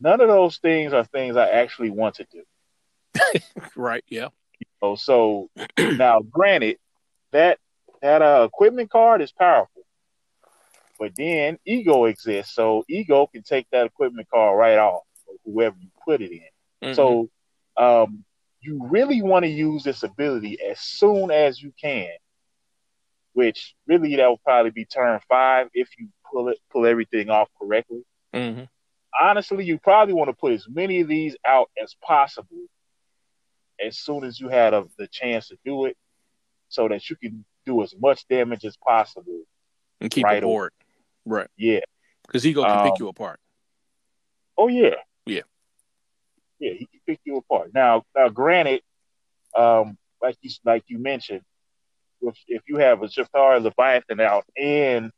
None 0.00 0.20
of 0.20 0.26
those 0.26 0.56
things 0.58 0.92
are 0.92 1.04
things 1.04 1.36
I 1.36 1.50
actually 1.50 1.90
want 1.90 2.16
to 2.16 2.26
do. 2.32 3.40
Right. 3.76 4.02
Yeah. 4.08 4.28
Oh, 4.82 4.96
so 4.96 5.50
now, 5.78 6.20
granted, 6.20 6.78
that 7.30 7.58
that 8.02 8.22
uh, 8.22 8.48
equipment 8.52 8.90
card 8.90 9.22
is 9.22 9.30
powerful, 9.30 9.73
but 10.98 11.14
then 11.16 11.58
ego 11.64 12.04
exists, 12.04 12.54
so 12.54 12.84
ego 12.88 13.26
can 13.26 13.42
take 13.42 13.66
that 13.70 13.86
equipment 13.86 14.28
card 14.30 14.58
right 14.58 14.78
off 14.78 15.02
of 15.28 15.36
whoever 15.44 15.76
you 15.80 15.88
put 16.04 16.20
it 16.22 16.32
in. 16.32 16.90
Mhm. 16.90 16.94
So, 16.94 17.30
um, 17.76 18.24
you 18.60 18.86
really 18.88 19.20
want 19.22 19.44
to 19.44 19.50
use 19.50 19.84
this 19.84 20.02
ability 20.02 20.58
as 20.62 20.80
soon 20.80 21.30
as 21.30 21.60
you 21.62 21.72
can, 21.80 22.10
which 23.32 23.74
really 23.86 24.16
that 24.16 24.28
will 24.28 24.38
probably 24.38 24.70
be 24.70 24.84
turn 24.84 25.20
five 25.28 25.68
if 25.74 25.88
you 25.98 26.08
pull 26.30 26.48
it 26.48 26.58
pull 26.70 26.86
everything 26.86 27.30
off 27.30 27.48
correctly. 27.60 28.04
Mhm. 28.32 28.68
Honestly, 29.20 29.64
you 29.64 29.78
probably 29.78 30.14
want 30.14 30.28
to 30.28 30.34
put 30.34 30.52
as 30.52 30.66
many 30.68 31.00
of 31.00 31.08
these 31.08 31.36
out 31.44 31.70
as 31.80 31.94
possible 32.02 32.66
as 33.80 33.98
soon 33.98 34.24
as 34.24 34.40
you 34.40 34.48
had 34.48 34.72
a, 34.74 34.86
the 34.98 35.06
chance 35.08 35.48
to 35.48 35.58
do 35.64 35.84
it, 35.84 35.96
so 36.68 36.88
that 36.88 37.08
you 37.10 37.16
can 37.16 37.44
do 37.66 37.82
as 37.82 37.94
much 37.98 38.26
damage 38.28 38.64
as 38.64 38.76
possible. 38.76 39.42
and 40.00 40.10
keep 40.10 40.24
right 40.24 40.38
it 40.38 40.42
bored. 40.42 40.72
Right. 41.24 41.48
Yeah. 41.56 41.80
Because 42.26 42.46
ego 42.46 42.62
can 42.62 42.78
Um, 42.78 42.90
pick 42.90 42.98
you 42.98 43.08
apart. 43.08 43.40
Oh 44.56 44.68
yeah. 44.68 44.96
Yeah. 45.26 45.42
Yeah, 46.58 46.72
he 46.72 46.86
can 46.86 47.00
pick 47.06 47.20
you 47.24 47.36
apart. 47.36 47.72
Now, 47.74 48.04
now, 48.16 48.28
granted, 48.28 48.82
um, 49.56 49.98
like 50.22 50.36
you 50.40 50.50
like 50.64 50.84
you 50.86 50.98
mentioned, 50.98 51.42
if 52.22 52.36
if 52.48 52.62
you 52.66 52.76
have 52.76 53.02
a 53.02 53.06
Chitauri 53.06 53.62
Leviathan 53.62 54.20
out 54.20 54.44
and 54.56 55.10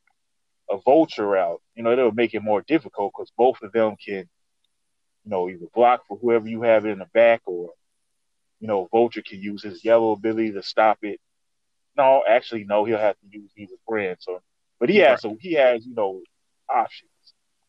a 0.68 0.78
Vulture 0.78 1.36
out, 1.36 1.62
you 1.74 1.82
know 1.82 1.92
it'll 1.92 2.12
make 2.12 2.34
it 2.34 2.42
more 2.42 2.62
difficult 2.62 3.12
because 3.12 3.30
both 3.36 3.62
of 3.62 3.72
them 3.72 3.96
can, 4.04 4.28
you 5.24 5.30
know, 5.30 5.48
either 5.48 5.66
block 5.74 6.06
for 6.08 6.16
whoever 6.16 6.48
you 6.48 6.62
have 6.62 6.86
in 6.86 6.98
the 6.98 7.06
back, 7.12 7.42
or 7.46 7.70
you 8.60 8.66
know, 8.66 8.88
Vulture 8.90 9.22
can 9.22 9.40
use 9.40 9.62
his 9.62 9.84
yellow 9.84 10.12
ability 10.12 10.52
to 10.52 10.62
stop 10.62 10.98
it. 11.02 11.20
No, 11.96 12.24
actually, 12.28 12.64
no, 12.64 12.84
he'll 12.84 12.98
have 12.98 13.16
to 13.20 13.38
use 13.38 13.50
he's 13.54 13.70
a 13.70 13.76
friend. 13.86 14.16
So, 14.18 14.40
but 14.80 14.88
he 14.88 14.98
has 14.98 15.22
so 15.22 15.36
he 15.40 15.54
has 15.54 15.86
you 15.86 15.94
know 15.94 16.22
options. 16.68 17.10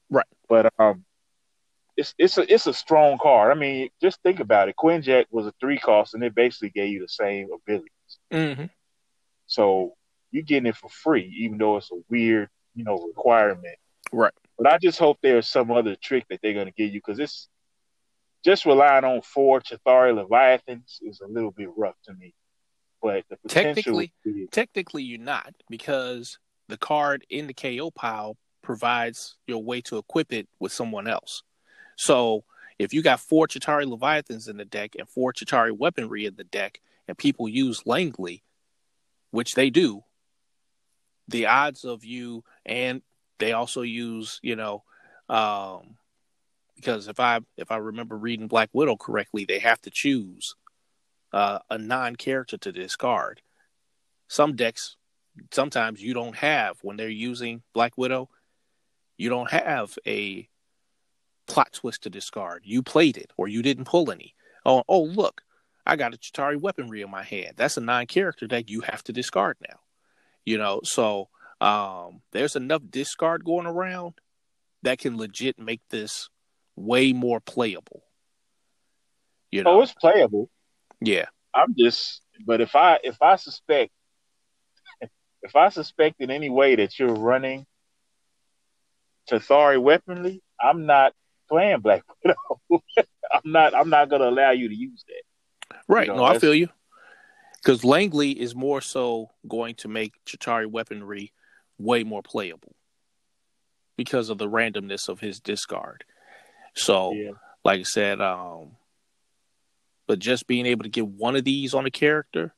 Right. 0.09 0.25
But 0.47 0.73
um, 0.79 1.03
it's 1.95 2.13
it's 2.17 2.37
a 2.37 2.53
it's 2.53 2.67
a 2.67 2.73
strong 2.73 3.17
card. 3.17 3.51
I 3.51 3.59
mean, 3.59 3.89
just 4.01 4.21
think 4.23 4.39
about 4.39 4.69
it. 4.69 4.75
Quinjet 4.77 5.25
was 5.31 5.47
a 5.47 5.53
three 5.59 5.79
cost, 5.79 6.13
and 6.13 6.23
it 6.23 6.35
basically 6.35 6.69
gave 6.69 6.91
you 6.91 6.99
the 7.01 7.07
same 7.07 7.49
abilities. 7.53 7.89
Mm-hmm. 8.31 8.65
So 9.47 9.95
you're 10.31 10.43
getting 10.43 10.67
it 10.67 10.75
for 10.75 10.89
free, 10.89 11.33
even 11.39 11.57
though 11.57 11.77
it's 11.77 11.91
a 11.91 11.95
weird, 12.09 12.49
you 12.75 12.83
know, 12.83 12.97
requirement. 13.07 13.77
Right. 14.11 14.33
But 14.57 14.67
I 14.67 14.77
just 14.77 14.99
hope 14.99 15.17
there's 15.21 15.47
some 15.47 15.71
other 15.71 15.95
trick 15.95 16.25
that 16.29 16.39
they're 16.41 16.53
going 16.53 16.67
to 16.67 16.73
give 16.73 16.93
you 16.93 16.99
because 16.99 17.19
it's 17.19 17.47
just 18.45 18.65
relying 18.65 19.03
on 19.03 19.21
four 19.21 19.59
Chitauri 19.61 20.15
Leviathans 20.15 20.99
is 21.01 21.21
a 21.21 21.27
little 21.27 21.51
bit 21.51 21.69
rough 21.75 21.95
to 22.05 22.13
me. 22.13 22.33
But 23.01 23.23
the 23.29 23.37
potential, 23.37 23.73
Technically- 23.75 24.13
is- 24.25 24.49
Technically, 24.51 25.03
you're 25.03 25.19
not 25.19 25.53
because 25.69 26.39
the 26.67 26.77
card 26.77 27.25
in 27.29 27.47
the 27.47 27.53
KO 27.53 27.91
pile 27.91 28.37
provides 28.61 29.37
your 29.47 29.63
way 29.63 29.81
to 29.81 29.97
equip 29.97 30.33
it 30.33 30.47
with 30.59 30.71
someone 30.71 31.07
else. 31.07 31.43
So 31.95 32.43
if 32.79 32.93
you 32.93 33.01
got 33.01 33.19
four 33.19 33.47
Chitauri 33.47 33.85
Leviathans 33.85 34.47
in 34.47 34.57
the 34.57 34.65
deck 34.65 34.95
and 34.97 35.07
four 35.07 35.33
Chitauri 35.33 35.71
weaponry 35.71 36.25
in 36.25 36.35
the 36.35 36.43
deck, 36.43 36.79
and 37.07 37.17
people 37.17 37.47
use 37.47 37.85
Langley, 37.85 38.43
which 39.31 39.55
they 39.55 39.69
do, 39.69 40.03
the 41.27 41.47
odds 41.47 41.85
of 41.85 42.03
you 42.03 42.43
and 42.65 43.01
they 43.39 43.53
also 43.53 43.81
use, 43.81 44.39
you 44.41 44.55
know, 44.55 44.83
um, 45.29 45.97
because 46.75 47.07
if 47.07 47.19
I 47.19 47.39
if 47.57 47.71
I 47.71 47.77
remember 47.77 48.17
reading 48.17 48.47
Black 48.47 48.69
Widow 48.73 48.97
correctly, 48.97 49.45
they 49.45 49.59
have 49.59 49.81
to 49.81 49.89
choose 49.89 50.55
uh, 51.33 51.59
a 51.69 51.77
non-character 51.77 52.57
to 52.57 52.71
discard. 52.71 53.41
Some 54.27 54.55
decks, 54.55 54.95
sometimes 55.51 56.01
you 56.01 56.13
don't 56.13 56.35
have 56.35 56.77
when 56.81 56.97
they're 56.97 57.09
using 57.09 57.61
Black 57.73 57.97
Widow, 57.97 58.29
you 59.17 59.29
don't 59.29 59.51
have 59.51 59.97
a 60.05 60.47
plot 61.47 61.73
twist 61.73 62.03
to 62.03 62.09
discard. 62.09 62.63
You 62.65 62.83
played 62.83 63.17
it 63.17 63.31
or 63.37 63.47
you 63.47 63.61
didn't 63.61 63.85
pull 63.85 64.11
any. 64.11 64.35
Oh, 64.65 64.83
oh 64.87 65.03
look, 65.03 65.41
I 65.85 65.95
got 65.95 66.13
a 66.13 66.17
Chitauri 66.17 66.59
weaponry 66.59 67.01
in 67.01 67.09
my 67.09 67.23
hand. 67.23 67.53
That's 67.55 67.77
a 67.77 67.81
non-character 67.81 68.47
that 68.49 68.69
you 68.69 68.81
have 68.81 69.03
to 69.05 69.13
discard 69.13 69.57
now. 69.67 69.79
You 70.45 70.57
know, 70.57 70.81
so 70.83 71.29
um, 71.61 72.21
there's 72.31 72.55
enough 72.55 72.81
discard 72.89 73.43
going 73.43 73.65
around 73.65 74.15
that 74.83 74.99
can 74.99 75.17
legit 75.17 75.57
make 75.59 75.81
this 75.89 76.29
way 76.75 77.13
more 77.13 77.39
playable. 77.39 78.03
You 79.51 79.63
know, 79.63 79.79
oh, 79.79 79.81
it's 79.81 79.93
playable. 79.93 80.49
yeah, 80.99 81.25
I'm 81.53 81.73
just, 81.77 82.21
but 82.45 82.61
if 82.61 82.75
I 82.75 82.99
if 83.03 83.21
I 83.21 83.37
suspect 83.37 83.91
if 85.47 85.55
I 85.55 85.69
suspect 85.69 86.19
in 86.19 86.29
any 86.29 86.49
way 86.49 86.75
that 86.75 86.99
you're 86.99 87.13
running 87.13 87.65
Chitauri 89.29 89.81
weaponry, 89.81 90.41
I'm 90.61 90.85
not 90.85 91.13
playing 91.49 91.79
Black 91.79 92.03
Widow. 92.23 92.35
I'm 93.31 93.51
not. 93.51 93.73
I'm 93.73 93.89
not 93.89 94.09
going 94.09 94.21
to 94.21 94.29
allow 94.29 94.51
you 94.51 94.67
to 94.67 94.75
use 94.75 95.03
that. 95.07 95.77
right. 95.87 96.07
know, 96.07 96.17
no, 96.17 96.23
I 96.23 96.37
feel 96.39 96.53
you. 96.53 96.69
Because 97.55 97.83
Langley 97.83 98.31
is 98.31 98.55
more 98.55 98.81
so 98.81 99.29
going 99.47 99.75
to 99.75 99.87
make 99.87 100.13
Chitauri 100.25 100.67
weaponry 100.67 101.33
way 101.77 102.03
more 102.03 102.21
playable 102.21 102.75
because 103.97 104.29
of 104.29 104.37
the 104.37 104.47
randomness 104.47 105.09
of 105.09 105.19
his 105.19 105.39
discard. 105.39 106.03
So, 106.75 107.13
Yeah. 107.13 107.31
like 107.65 107.79
I 107.79 107.83
said, 107.83 108.21
um, 108.21 108.77
but 110.07 110.19
just 110.19 110.47
being 110.47 110.65
able 110.65 110.83
to 110.83 110.89
get 110.89 111.07
one 111.07 111.35
of 111.35 111.43
these 111.43 111.73
on 111.73 111.85
a 111.85 111.91
character, 111.91 112.53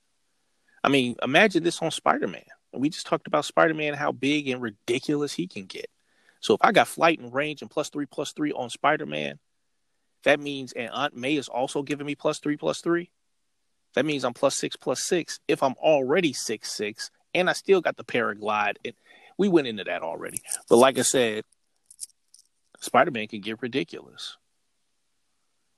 I 0.83 0.89
mean, 0.89 1.15
imagine 1.23 1.63
this 1.63 1.81
on 1.81 1.91
Spider 1.91 2.27
Man. 2.27 2.43
We 2.73 2.89
just 2.89 3.07
talked 3.07 3.27
about 3.27 3.45
Spider 3.45 3.73
Man, 3.73 3.93
how 3.93 4.11
big 4.11 4.47
and 4.47 4.61
ridiculous 4.61 5.33
he 5.33 5.47
can 5.47 5.65
get. 5.65 5.89
So 6.39 6.53
if 6.53 6.59
I 6.61 6.71
got 6.71 6.87
flight 6.87 7.19
and 7.19 7.33
range 7.33 7.61
and 7.61 7.71
plus 7.71 7.89
three 7.89 8.05
plus 8.05 8.31
three 8.31 8.51
on 8.51 8.69
Spider 8.69 9.05
Man, 9.05 9.39
that 10.23 10.39
means 10.39 10.71
and 10.73 10.89
Aunt 10.91 11.15
May 11.15 11.35
is 11.35 11.47
also 11.47 11.81
giving 11.81 12.05
me 12.05 12.15
plus 12.15 12.39
three 12.39 12.57
plus 12.57 12.81
three. 12.81 13.11
That 13.95 14.05
means 14.05 14.23
I'm 14.23 14.33
plus 14.33 14.55
six 14.55 14.75
plus 14.75 15.03
six 15.03 15.39
if 15.47 15.63
I'm 15.63 15.73
already 15.73 16.33
six 16.33 16.71
six 16.71 17.11
and 17.33 17.49
I 17.49 17.53
still 17.53 17.81
got 17.81 17.97
the 17.97 18.03
paraglide. 18.03 18.75
And 18.85 18.93
we 19.37 19.47
went 19.47 19.67
into 19.67 19.83
that 19.85 20.01
already. 20.01 20.41
But 20.69 20.77
like 20.77 20.97
I 20.97 21.03
said, 21.03 21.43
Spider 22.79 23.11
Man 23.11 23.27
can 23.27 23.41
get 23.41 23.61
ridiculous. 23.61 24.37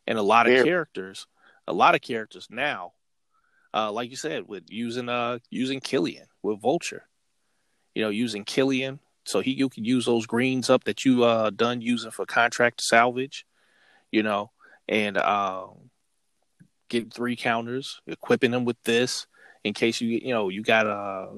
And 0.08 0.18
a 0.18 0.24
lot 0.24 0.48
of 0.48 0.54
Very. 0.54 0.66
characters, 0.66 1.28
a 1.68 1.74
lot 1.74 1.96
of 1.96 2.02
characters 2.02 2.48
now, 2.50 2.94
uh, 3.74 3.92
like 3.92 4.10
you 4.10 4.16
said, 4.18 4.48
with 4.48 4.64
using 4.68 5.10
uh 5.10 5.40
using 5.50 5.80
Killian 5.80 6.26
with 6.44 6.62
Vulture. 6.62 7.08
You 7.96 8.04
know, 8.04 8.10
using 8.10 8.46
Killian 8.46 9.00
so 9.26 9.40
he 9.40 9.52
you 9.52 9.70
can 9.70 9.86
use 9.86 10.06
those 10.06 10.26
greens 10.26 10.70
up 10.70 10.84
that 10.86 11.06
you 11.06 11.24
uh 11.24 11.50
done 11.52 11.82
using 11.82 12.12
for 12.12 12.26
contract 12.26 12.82
salvage, 12.82 13.46
you 14.12 14.24
know, 14.24 14.52
and 14.88 15.18
uh, 15.18 15.68
getting 16.90 17.10
three 17.10 17.36
counters, 17.36 18.02
equipping 18.08 18.52
them 18.52 18.66
with 18.66 18.82
this 18.84 19.28
in 19.64 19.74
case 19.74 20.02
you 20.02 20.10
you 20.10 20.34
know 20.34 20.50
you 20.50 20.64
got 20.64 20.88
a 20.88 21.30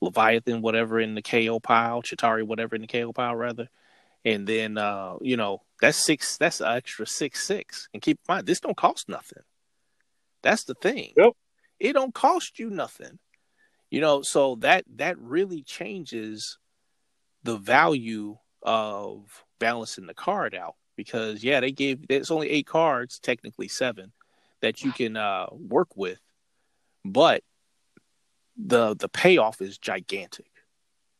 Leviathan 0.00 0.62
whatever 0.62 1.00
in 1.00 1.14
the 1.14 1.22
KO 1.22 1.58
pile, 1.58 2.02
Chitauri 2.02 2.44
whatever 2.44 2.76
in 2.76 2.82
the 2.82 2.86
KO 2.86 3.12
pile 3.12 3.34
rather, 3.34 3.68
and 4.24 4.46
then 4.46 4.78
uh, 4.78 5.14
you 5.20 5.36
know 5.36 5.62
that's 5.80 6.04
six 6.04 6.36
that's 6.36 6.60
an 6.60 6.76
extra 6.76 7.06
six 7.06 7.44
six. 7.44 7.88
And 7.92 8.00
keep 8.00 8.18
in 8.18 8.34
mind 8.34 8.46
this 8.46 8.60
don't 8.60 8.76
cost 8.76 9.08
nothing. 9.08 9.42
That's 10.42 10.64
the 10.64 10.74
thing. 10.74 11.14
Yep. 11.16 11.32
It 11.80 11.92
don't 11.94 12.14
cost 12.14 12.60
you 12.60 12.70
nothing. 12.70 13.18
You 13.90 14.00
know, 14.00 14.22
so 14.22 14.56
that 14.56 14.84
that 14.96 15.18
really 15.18 15.62
changes 15.62 16.58
the 17.42 17.56
value 17.56 18.36
of 18.62 19.44
balancing 19.58 20.06
the 20.06 20.14
card 20.14 20.54
out 20.54 20.74
because 20.96 21.42
yeah, 21.42 21.60
they 21.60 21.72
gave 21.72 22.04
it's 22.08 22.30
only 22.30 22.50
eight 22.50 22.66
cards, 22.66 23.18
technically 23.18 23.68
seven, 23.68 24.12
that 24.60 24.82
you 24.82 24.92
can 24.92 25.16
uh, 25.16 25.46
work 25.52 25.96
with, 25.96 26.20
but 27.04 27.42
the 28.56 28.94
the 28.96 29.08
payoff 29.08 29.62
is 29.62 29.78
gigantic. 29.78 30.50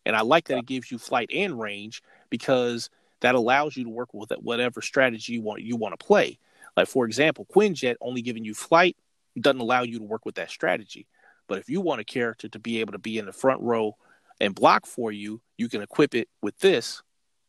And 0.05 0.17
I 0.17 0.23
like 0.23 0.47
that 0.49 0.59
it 0.59 0.67
gives 0.67 0.91
you 0.91 0.99
flight 0.99 1.31
and 1.33 1.59
range 1.61 2.03
because 2.31 2.91
that 3.21 3.35
allows 3.35 3.77
you 3.77 3.85
to 3.85 3.91
work 3.91 4.13
with 4.15 4.33
whatever 4.41 4.81
strategy 4.81 5.35
you 5.35 5.43
want 5.43 5.63
you 5.63 5.77
want 5.77 5.99
to 5.99 6.05
play. 6.05 6.39
Like 6.77 6.89
for 6.89 7.07
example, 7.07 7.47
Quinjet 7.55 7.97
only 8.01 8.23
giving 8.23 8.45
you 8.45 8.55
flight 8.55 8.97
doesn't 9.39 9.61
allow 9.61 9.83
you 9.83 9.99
to 9.99 10.05
work 10.05 10.25
with 10.25 10.37
that 10.37 10.51
strategy. 10.51 11.07
But 11.49 11.59
if 11.59 11.69
you 11.69 11.81
want 11.81 12.01
a 12.01 12.05
character 12.05 12.49
to 12.49 12.59
be 12.59 12.81
able 12.81 12.93
to 12.93 12.99
be 12.99 13.19
in 13.19 13.27
the 13.27 13.33
front 13.33 13.61
row 13.61 13.97
and 14.41 14.55
block 14.55 14.87
for 14.87 15.11
you, 15.11 15.41
you 15.57 15.69
can 15.69 15.83
equip 15.83 16.15
it 16.15 16.29
with 16.41 16.59
this. 16.59 17.03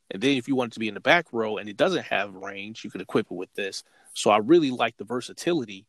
And 0.10 0.22
then 0.24 0.38
if 0.38 0.48
you 0.48 0.56
want 0.56 0.72
it 0.72 0.74
to 0.74 0.80
be 0.80 0.88
in 0.88 0.96
the 0.96 1.00
back 1.00 1.28
row 1.32 1.58
and 1.58 1.70
it 1.70 1.78
doesn't 1.78 2.06
have 2.06 2.34
range, 2.34 2.84
you 2.84 2.90
can 2.90 3.02
equip 3.02 3.28
it 3.30 3.36
with 3.36 3.54
this. 3.54 3.84
So 4.14 4.32
I 4.32 4.38
really 4.38 4.72
like 4.72 4.98
the 4.98 5.04
versatility 5.04 5.86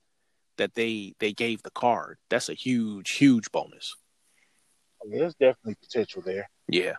that 0.58 0.74
they 0.74 1.14
they 1.20 1.32
gave 1.32 1.62
the 1.62 1.70
card. 1.70 2.18
That's 2.28 2.50
a 2.50 2.54
huge, 2.54 3.12
huge 3.12 3.50
bonus. 3.50 3.96
there's 5.08 5.34
definitely 5.34 5.76
potential 5.80 6.22
there. 6.24 6.50
Yeah. 6.68 6.96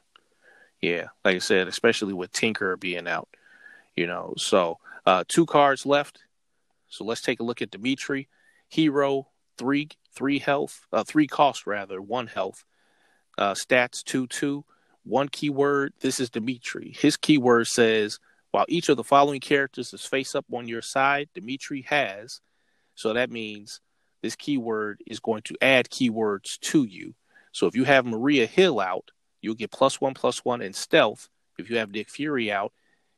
Yeah. 0.82 1.08
Like 1.24 1.36
I 1.36 1.40
said, 1.40 1.68
especially 1.68 2.14
with 2.14 2.32
Tinker 2.32 2.76
being 2.78 3.08
out. 3.08 3.30
You 3.96 4.08
know, 4.08 4.34
so 4.38 4.80
uh 5.06 5.26
two 5.28 5.46
cards 5.46 5.86
left. 5.86 6.20
So 6.88 7.04
let's 7.06 7.22
take 7.22 7.40
a 7.40 7.44
look 7.44 7.62
at 7.62 7.72
Dimitri. 7.72 8.30
Hero, 8.68 9.28
three 9.58 9.90
three 10.14 10.40
health, 10.40 10.86
uh, 10.92 11.04
three 11.04 11.28
cost 11.28 11.66
rather, 11.66 12.02
one 12.02 12.28
health. 12.28 12.64
Uh, 13.38 13.54
stats 13.54 14.04
two 14.04 14.28
two. 14.28 14.66
One 15.04 15.30
keyword. 15.30 15.94
This 16.00 16.20
is 16.20 16.30
Dimitri. 16.30 16.94
His 16.96 17.18
keyword 17.18 17.68
says 17.68 18.20
while 18.52 18.66
each 18.68 18.90
of 18.90 18.98
the 18.98 19.04
following 19.04 19.40
characters 19.40 19.94
is 19.94 20.06
face 20.06 20.36
up 20.36 20.46
on 20.54 20.68
your 20.68 20.82
side, 20.82 21.30
Dimitri 21.34 21.82
has. 21.84 22.42
So 22.96 23.14
that 23.14 23.32
means 23.32 23.80
this 24.22 24.36
keyword 24.36 25.02
is 25.08 25.20
going 25.20 25.42
to 25.44 25.56
add 25.62 25.90
keywords 25.90 26.60
to 26.60 26.84
you. 26.84 27.16
So 27.54 27.68
if 27.68 27.76
you 27.76 27.86
have 27.86 28.06
Maria 28.06 28.46
Hill 28.46 28.80
out, 28.80 29.12
you'll 29.42 29.56
get 29.56 29.72
plus 29.72 30.00
one 30.00 30.14
plus 30.14 30.44
one 30.46 30.62
in 30.62 30.74
stealth. 30.74 31.30
If 31.58 31.70
you 31.70 31.78
have 31.78 31.92
Nick 31.92 32.10
Fury 32.10 32.52
out, 32.52 32.74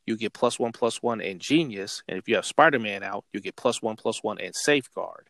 you 0.06 0.18
get 0.18 0.34
plus 0.34 0.60
one 0.60 0.72
plus 0.72 1.02
one 1.02 1.20
in 1.20 1.40
genius. 1.40 2.04
And 2.08 2.18
if 2.18 2.28
you 2.28 2.36
have 2.36 2.46
Spider 2.46 2.80
Man 2.80 3.04
out, 3.04 3.26
you 3.34 3.42
get 3.42 3.56
plus 3.56 3.82
one 3.82 3.96
plus 3.96 4.22
one 4.24 4.40
in 4.40 4.54
safeguard. 4.54 5.30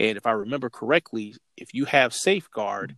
And 0.00 0.16
if 0.16 0.26
I 0.26 0.32
remember 0.32 0.70
correctly, 0.70 1.34
if 1.56 1.74
you 1.74 1.84
have 1.86 2.14
safeguard, 2.14 2.96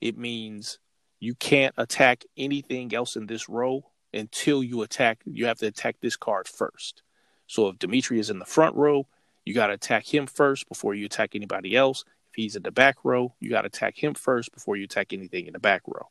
it 0.00 0.18
means 0.18 0.78
you 1.20 1.34
can't 1.34 1.74
attack 1.76 2.24
anything 2.36 2.94
else 2.94 3.16
in 3.16 3.26
this 3.26 3.48
row 3.48 3.84
until 4.12 4.62
you 4.62 4.82
attack. 4.82 5.20
You 5.24 5.46
have 5.46 5.58
to 5.58 5.66
attack 5.66 5.96
this 6.00 6.16
card 6.16 6.48
first. 6.48 7.02
So 7.46 7.68
if 7.68 7.78
Dimitri 7.78 8.18
is 8.18 8.30
in 8.30 8.38
the 8.38 8.44
front 8.44 8.74
row, 8.76 9.06
you 9.44 9.54
got 9.54 9.68
to 9.68 9.74
attack 9.74 10.12
him 10.12 10.26
first 10.26 10.68
before 10.68 10.94
you 10.94 11.06
attack 11.06 11.34
anybody 11.34 11.76
else. 11.76 12.04
If 12.30 12.36
he's 12.36 12.56
in 12.56 12.62
the 12.62 12.70
back 12.70 12.98
row, 13.04 13.34
you 13.40 13.50
got 13.50 13.62
to 13.62 13.66
attack 13.66 14.02
him 14.02 14.14
first 14.14 14.52
before 14.52 14.76
you 14.76 14.84
attack 14.84 15.12
anything 15.12 15.46
in 15.46 15.52
the 15.52 15.58
back 15.58 15.82
row. 15.86 16.08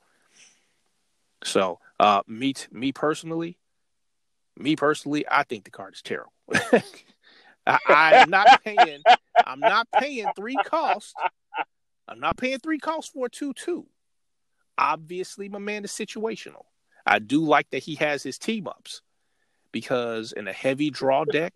So, 1.44 1.80
uh, 2.00 2.22
me, 2.28 2.54
me 2.72 2.92
personally, 2.92 3.58
me 4.58 4.76
personally, 4.76 5.26
I 5.30 5.44
think 5.44 5.64
the 5.64 5.72
card 5.72 5.94
is 5.94 6.02
terrible. 6.02 6.34
I, 7.66 8.16
am 8.16 8.30
not 8.30 8.62
paying. 8.66 9.02
I'm 9.46 9.60
not 9.60 9.88
paying 10.00 10.28
three 10.36 10.58
costs. 10.66 11.14
I'm 12.08 12.20
not 12.20 12.38
paying 12.38 12.60
three 12.60 12.80
costs 12.80 13.12
for 13.12 13.28
a 13.28 13.30
two-two. 13.30 13.86
Obviously, 14.78 15.50
my 15.50 15.60
man 15.60 15.84
is 15.84 15.92
situational. 15.92 16.66
I 17.06 17.20
do 17.20 17.44
like 17.44 17.70
that 17.72 17.84
he 17.84 17.96
has 17.96 18.24
his 18.24 18.38
team 18.38 18.68
ups 18.68 19.02
because 19.72 20.32
in 20.32 20.48
a 20.48 20.54
heavy 20.54 20.90
draw 20.90 21.26
deck, 21.26 21.54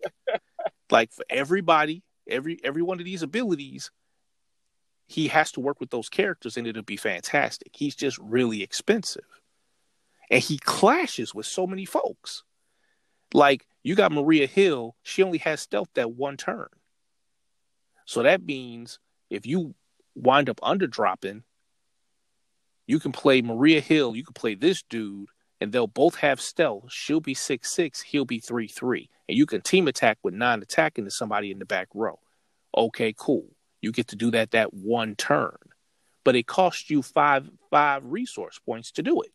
like 0.90 1.12
for 1.12 1.24
everybody, 1.30 2.02
every 2.28 2.58
every 2.62 2.82
one 2.82 2.98
of 2.98 3.04
these 3.04 3.22
abilities, 3.22 3.90
he 5.06 5.28
has 5.28 5.52
to 5.52 5.60
work 5.60 5.80
with 5.80 5.90
those 5.90 6.08
characters 6.08 6.56
and 6.56 6.66
it'll 6.66 6.82
be 6.82 6.96
fantastic. 6.96 7.70
He's 7.72 7.94
just 7.94 8.18
really 8.18 8.62
expensive. 8.62 9.24
And 10.30 10.42
he 10.42 10.58
clashes 10.58 11.34
with 11.34 11.46
so 11.46 11.66
many 11.66 11.84
folks. 11.84 12.44
Like 13.32 13.66
you 13.82 13.94
got 13.94 14.12
Maria 14.12 14.46
Hill, 14.46 14.96
she 15.02 15.22
only 15.22 15.38
has 15.38 15.60
stealth 15.60 15.88
that 15.94 16.12
one 16.12 16.36
turn. 16.36 16.68
So 18.04 18.22
that 18.22 18.44
means 18.44 18.98
if 19.30 19.46
you 19.46 19.74
wind 20.14 20.48
up 20.48 20.60
under 20.62 20.86
dropping, 20.86 21.42
you 22.86 23.00
can 23.00 23.12
play 23.12 23.40
Maria 23.40 23.80
Hill, 23.80 24.14
you 24.14 24.24
can 24.24 24.34
play 24.34 24.54
this 24.54 24.82
dude, 24.82 25.28
and 25.60 25.72
they'll 25.72 25.86
both 25.86 26.16
have 26.16 26.40
stealth. 26.40 26.92
She'll 26.92 27.20
be 27.20 27.34
six 27.34 27.72
six, 27.72 28.02
he'll 28.02 28.26
be 28.26 28.40
three 28.40 28.68
three, 28.68 29.08
and 29.28 29.38
you 29.38 29.46
can 29.46 29.62
team 29.62 29.88
attack 29.88 30.18
with 30.22 30.34
nine 30.34 30.60
attacking 30.60 31.04
to 31.04 31.10
somebody 31.10 31.50
in 31.50 31.58
the 31.58 31.64
back 31.64 31.88
row. 31.94 32.18
Okay, 32.76 33.14
cool. 33.16 33.46
You 33.80 33.92
get 33.92 34.08
to 34.08 34.16
do 34.16 34.30
that 34.32 34.50
that 34.50 34.74
one 34.74 35.14
turn, 35.16 35.56
but 36.24 36.36
it 36.36 36.46
costs 36.46 36.90
you 36.90 37.00
five 37.02 37.48
five 37.70 38.02
resource 38.04 38.58
points 38.58 38.92
to 38.92 39.02
do 39.02 39.22
it. 39.22 39.32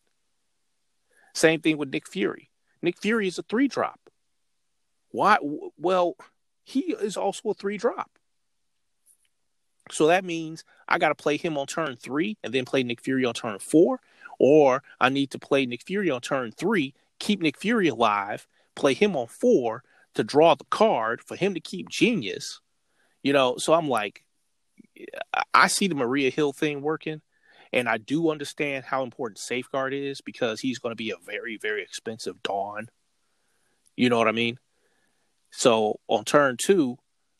Same 1.33 1.61
thing 1.61 1.77
with 1.77 1.91
Nick 1.91 2.07
Fury. 2.07 2.51
Nick 2.81 2.99
Fury 2.99 3.27
is 3.27 3.39
a 3.39 3.43
three 3.43 3.67
drop. 3.67 3.99
Why? 5.09 5.37
Well, 5.77 6.15
he 6.63 6.93
is 6.93 7.17
also 7.17 7.49
a 7.49 7.53
three 7.55 7.77
drop. 7.77 8.18
So 9.91 10.07
that 10.07 10.23
means 10.25 10.63
I 10.87 10.97
got 10.97 11.09
to 11.09 11.15
play 11.15 11.37
him 11.37 11.57
on 11.57 11.67
turn 11.67 11.95
three 11.95 12.37
and 12.43 12.53
then 12.53 12.65
play 12.65 12.83
Nick 12.83 13.01
Fury 13.01 13.25
on 13.25 13.33
turn 13.33 13.59
four, 13.59 13.99
or 14.39 14.83
I 14.99 15.09
need 15.09 15.31
to 15.31 15.39
play 15.39 15.65
Nick 15.65 15.83
Fury 15.83 16.09
on 16.09 16.21
turn 16.21 16.51
three, 16.51 16.93
keep 17.19 17.41
Nick 17.41 17.57
Fury 17.57 17.87
alive, 17.87 18.47
play 18.75 18.93
him 18.93 19.15
on 19.15 19.27
four 19.27 19.83
to 20.13 20.23
draw 20.23 20.55
the 20.55 20.65
card 20.65 21.21
for 21.21 21.35
him 21.35 21.53
to 21.53 21.59
keep 21.59 21.89
Genius. 21.89 22.61
You 23.23 23.33
know, 23.33 23.57
so 23.57 23.73
I'm 23.73 23.89
like, 23.89 24.23
I 25.53 25.67
see 25.67 25.87
the 25.87 25.95
Maria 25.95 26.29
Hill 26.29 26.53
thing 26.53 26.81
working, 26.81 27.21
and 27.73 27.87
I 27.89 27.97
do 27.97 28.29
understand 28.29 28.85
how 28.85 29.03
important 29.03 29.39
Safeguard 29.39 29.93
is 29.93 30.21
because 30.21 30.61
he's 30.61 30.79
going 30.79 30.91
to 30.91 30.95
be 30.95 31.11
a 31.11 31.17
very, 31.25 31.57
very 31.57 31.81
expensive 31.81 32.41
Dawn. 32.43 32.89
You 33.95 34.09
know 34.09 34.17
what 34.17 34.27
I 34.27 34.33
mean? 34.33 34.57
So 35.51 35.99
on 36.07 36.23
turn 36.23 36.57
two, 36.57 36.97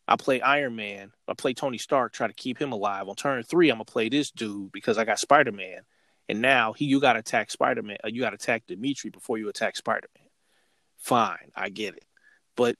I 0.10 0.16
play 0.16 0.42
Iron 0.42 0.76
Man. 0.76 1.12
I 1.28 1.36
play 1.36 1.54
Tony 1.54 1.78
Stark, 1.78 2.14
try 2.14 2.26
to 2.26 2.34
keep 2.34 2.60
him 2.60 2.72
alive. 2.72 3.08
On 3.08 3.16
turn 3.16 3.44
three, 3.44 3.70
I'm 3.70 3.76
gonna 3.76 3.86
play 3.86 4.10
this 4.10 4.32
dude 4.32 4.72
because 4.72 4.98
I 4.98 5.06
got 5.06 5.20
Spider 5.20 5.52
Man. 5.52 5.82
And 6.28 6.42
now 6.42 6.74
he, 6.74 6.86
you 6.86 7.00
got 7.00 7.14
to 7.14 7.20
attack 7.20 7.52
Spider 7.52 7.84
Man. 7.84 7.98
Uh, 8.04 8.08
you 8.08 8.22
got 8.22 8.32
to 8.32 8.36
attack 8.36 8.64
Dimitri 8.68 9.12
before 9.12 9.38
you 9.38 9.50
attack 9.50 9.76
Spider 9.76 10.08
Man. 10.18 10.28
Fine, 10.98 11.52
I 11.56 11.70
get 11.70 11.96
it, 11.96 12.06
but 12.58 12.76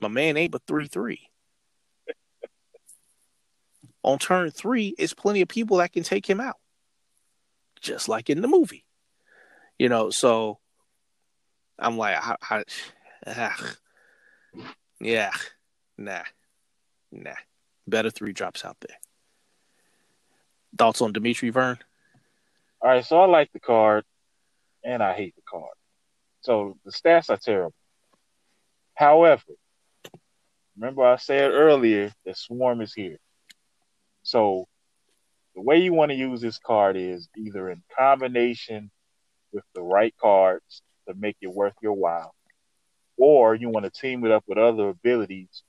my 0.00 0.08
man 0.08 0.38
ain't 0.38 0.52
but 0.52 0.62
three 0.66 0.88
three. 0.88 1.28
On 4.02 4.18
turn 4.18 4.50
three, 4.50 4.94
it's 4.98 5.12
plenty 5.12 5.42
of 5.42 5.48
people 5.48 5.76
that 5.76 5.92
can 5.92 6.02
take 6.02 6.28
him 6.28 6.40
out, 6.40 6.56
just 7.82 8.08
like 8.08 8.30
in 8.30 8.40
the 8.40 8.48
movie. 8.48 8.86
You 9.78 9.90
know, 9.90 10.08
so 10.08 10.58
I'm 11.78 11.98
like, 11.98 12.16
I, 12.16 12.36
I, 12.50 12.64
ugh. 13.26 13.76
Yeah. 14.98 15.32
Nah. 15.98 16.22
Nah. 17.12 17.34
Better 17.86 18.10
three 18.10 18.32
drops 18.32 18.64
out 18.64 18.76
there. 18.80 18.96
Thoughts 20.78 21.00
on 21.00 21.12
Dimitri 21.12 21.50
Vern? 21.50 21.78
All 22.80 22.90
right, 22.90 23.04
so 23.04 23.20
I 23.20 23.26
like 23.26 23.52
the 23.52 23.60
card 23.60 24.04
and 24.84 25.02
I 25.02 25.14
hate 25.14 25.34
the 25.34 25.42
card. 25.42 25.74
So 26.42 26.78
the 26.84 26.92
stats 26.92 27.28
are 27.28 27.36
terrible. 27.36 27.74
However, 28.94 29.42
remember 30.76 31.04
I 31.04 31.16
said 31.16 31.50
earlier 31.50 32.12
that 32.24 32.36
Swarm 32.36 32.80
is 32.80 32.94
here. 32.94 33.18
So 34.22 34.66
the 35.54 35.62
way 35.62 35.78
you 35.78 35.92
want 35.92 36.10
to 36.10 36.16
use 36.16 36.40
this 36.40 36.58
card 36.58 36.96
is 36.96 37.28
either 37.36 37.70
in 37.70 37.82
combination 37.96 38.90
with 39.52 39.64
the 39.74 39.82
right 39.82 40.14
cards 40.20 40.82
to 41.08 41.14
make 41.14 41.36
it 41.40 41.52
worth 41.52 41.74
your 41.82 41.94
while, 41.94 42.34
or 43.16 43.54
you 43.54 43.68
want 43.68 43.84
to 43.84 43.90
team 43.90 44.24
it 44.24 44.30
up 44.30 44.44
with 44.46 44.58
other 44.58 44.90
abilities 44.90 45.62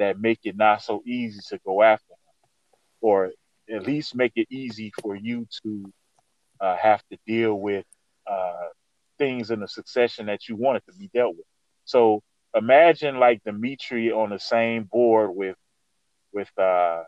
that 0.00 0.20
make 0.20 0.40
it 0.44 0.56
not 0.56 0.82
so 0.82 1.02
easy 1.06 1.40
to 1.48 1.58
go 1.64 1.82
after 1.82 2.12
him, 2.12 2.50
or 3.00 3.30
at 3.72 3.86
least 3.86 4.16
make 4.16 4.32
it 4.36 4.48
easy 4.50 4.92
for 5.00 5.14
you 5.14 5.46
to 5.62 5.92
uh, 6.60 6.76
have 6.76 7.02
to 7.10 7.18
deal 7.26 7.54
with 7.54 7.84
uh, 8.26 8.68
things 9.18 9.50
in 9.50 9.60
the 9.60 9.68
succession 9.68 10.26
that 10.26 10.48
you 10.48 10.56
want 10.56 10.78
it 10.78 10.90
to 10.90 10.98
be 10.98 11.10
dealt 11.14 11.36
with. 11.36 11.46
So 11.84 12.22
imagine 12.54 13.18
like 13.18 13.44
Dimitri 13.44 14.10
on 14.10 14.30
the 14.30 14.38
same 14.38 14.84
board 14.84 15.30
with 15.34 15.56
with 16.32 16.50
uh 16.58 17.02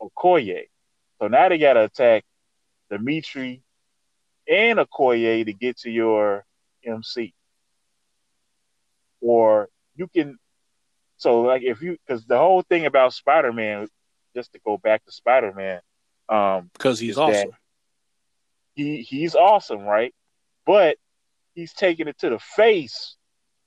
Okoye. 0.00 0.68
So 1.20 1.28
now 1.28 1.48
they 1.48 1.58
gotta 1.58 1.84
attack 1.84 2.24
Dimitri 2.90 3.62
and 4.48 4.78
Okoye 4.78 5.44
to 5.44 5.52
get 5.52 5.78
to 5.78 5.90
your 5.90 6.44
MC. 6.84 7.34
Or 9.20 9.68
you 9.94 10.08
can 10.08 10.38
so 11.22 11.42
like 11.42 11.62
if 11.62 11.80
you 11.82 11.96
because 12.04 12.24
the 12.26 12.36
whole 12.36 12.62
thing 12.62 12.84
about 12.84 13.14
Spider 13.14 13.52
Man, 13.52 13.86
just 14.34 14.52
to 14.54 14.58
go 14.64 14.76
back 14.76 15.04
to 15.04 15.12
Spider 15.12 15.52
Man, 15.52 15.80
um, 16.28 16.68
because 16.72 16.98
he's 16.98 17.16
awesome. 17.16 17.52
He 18.74 19.02
he's 19.02 19.36
awesome, 19.36 19.82
right? 19.82 20.12
But 20.66 20.96
he's 21.54 21.72
taking 21.74 22.08
it 22.08 22.18
to 22.18 22.30
the 22.30 22.40
face 22.40 23.14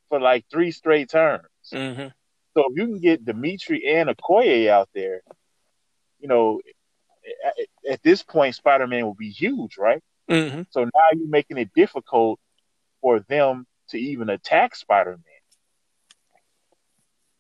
for 0.10 0.20
like 0.20 0.44
three 0.52 0.72
straight 0.72 1.10
turns. 1.10 1.46
Mm-hmm. 1.74 2.10
So 2.58 2.64
if 2.70 2.78
you 2.78 2.88
can 2.88 3.00
get 3.00 3.24
Dimitri 3.24 3.88
and 3.88 4.10
Okoye 4.10 4.68
out 4.68 4.90
there, 4.94 5.22
you 6.20 6.28
know, 6.28 6.60
at, 7.46 7.54
at 7.90 8.04
this 8.04 8.22
point, 8.22 8.56
Spider 8.56 8.86
Man 8.86 9.06
will 9.06 9.14
be 9.14 9.30
huge, 9.30 9.78
right? 9.78 10.04
Mm-hmm. 10.30 10.64
So 10.72 10.84
now 10.84 11.08
you're 11.14 11.30
making 11.30 11.58
it 11.58 11.70
difficult 11.74 12.38
for 13.00 13.22
them 13.22 13.66
to 13.92 13.98
even 13.98 14.28
attack 14.30 14.76
Spider 14.76 15.12
Man. 15.12 15.35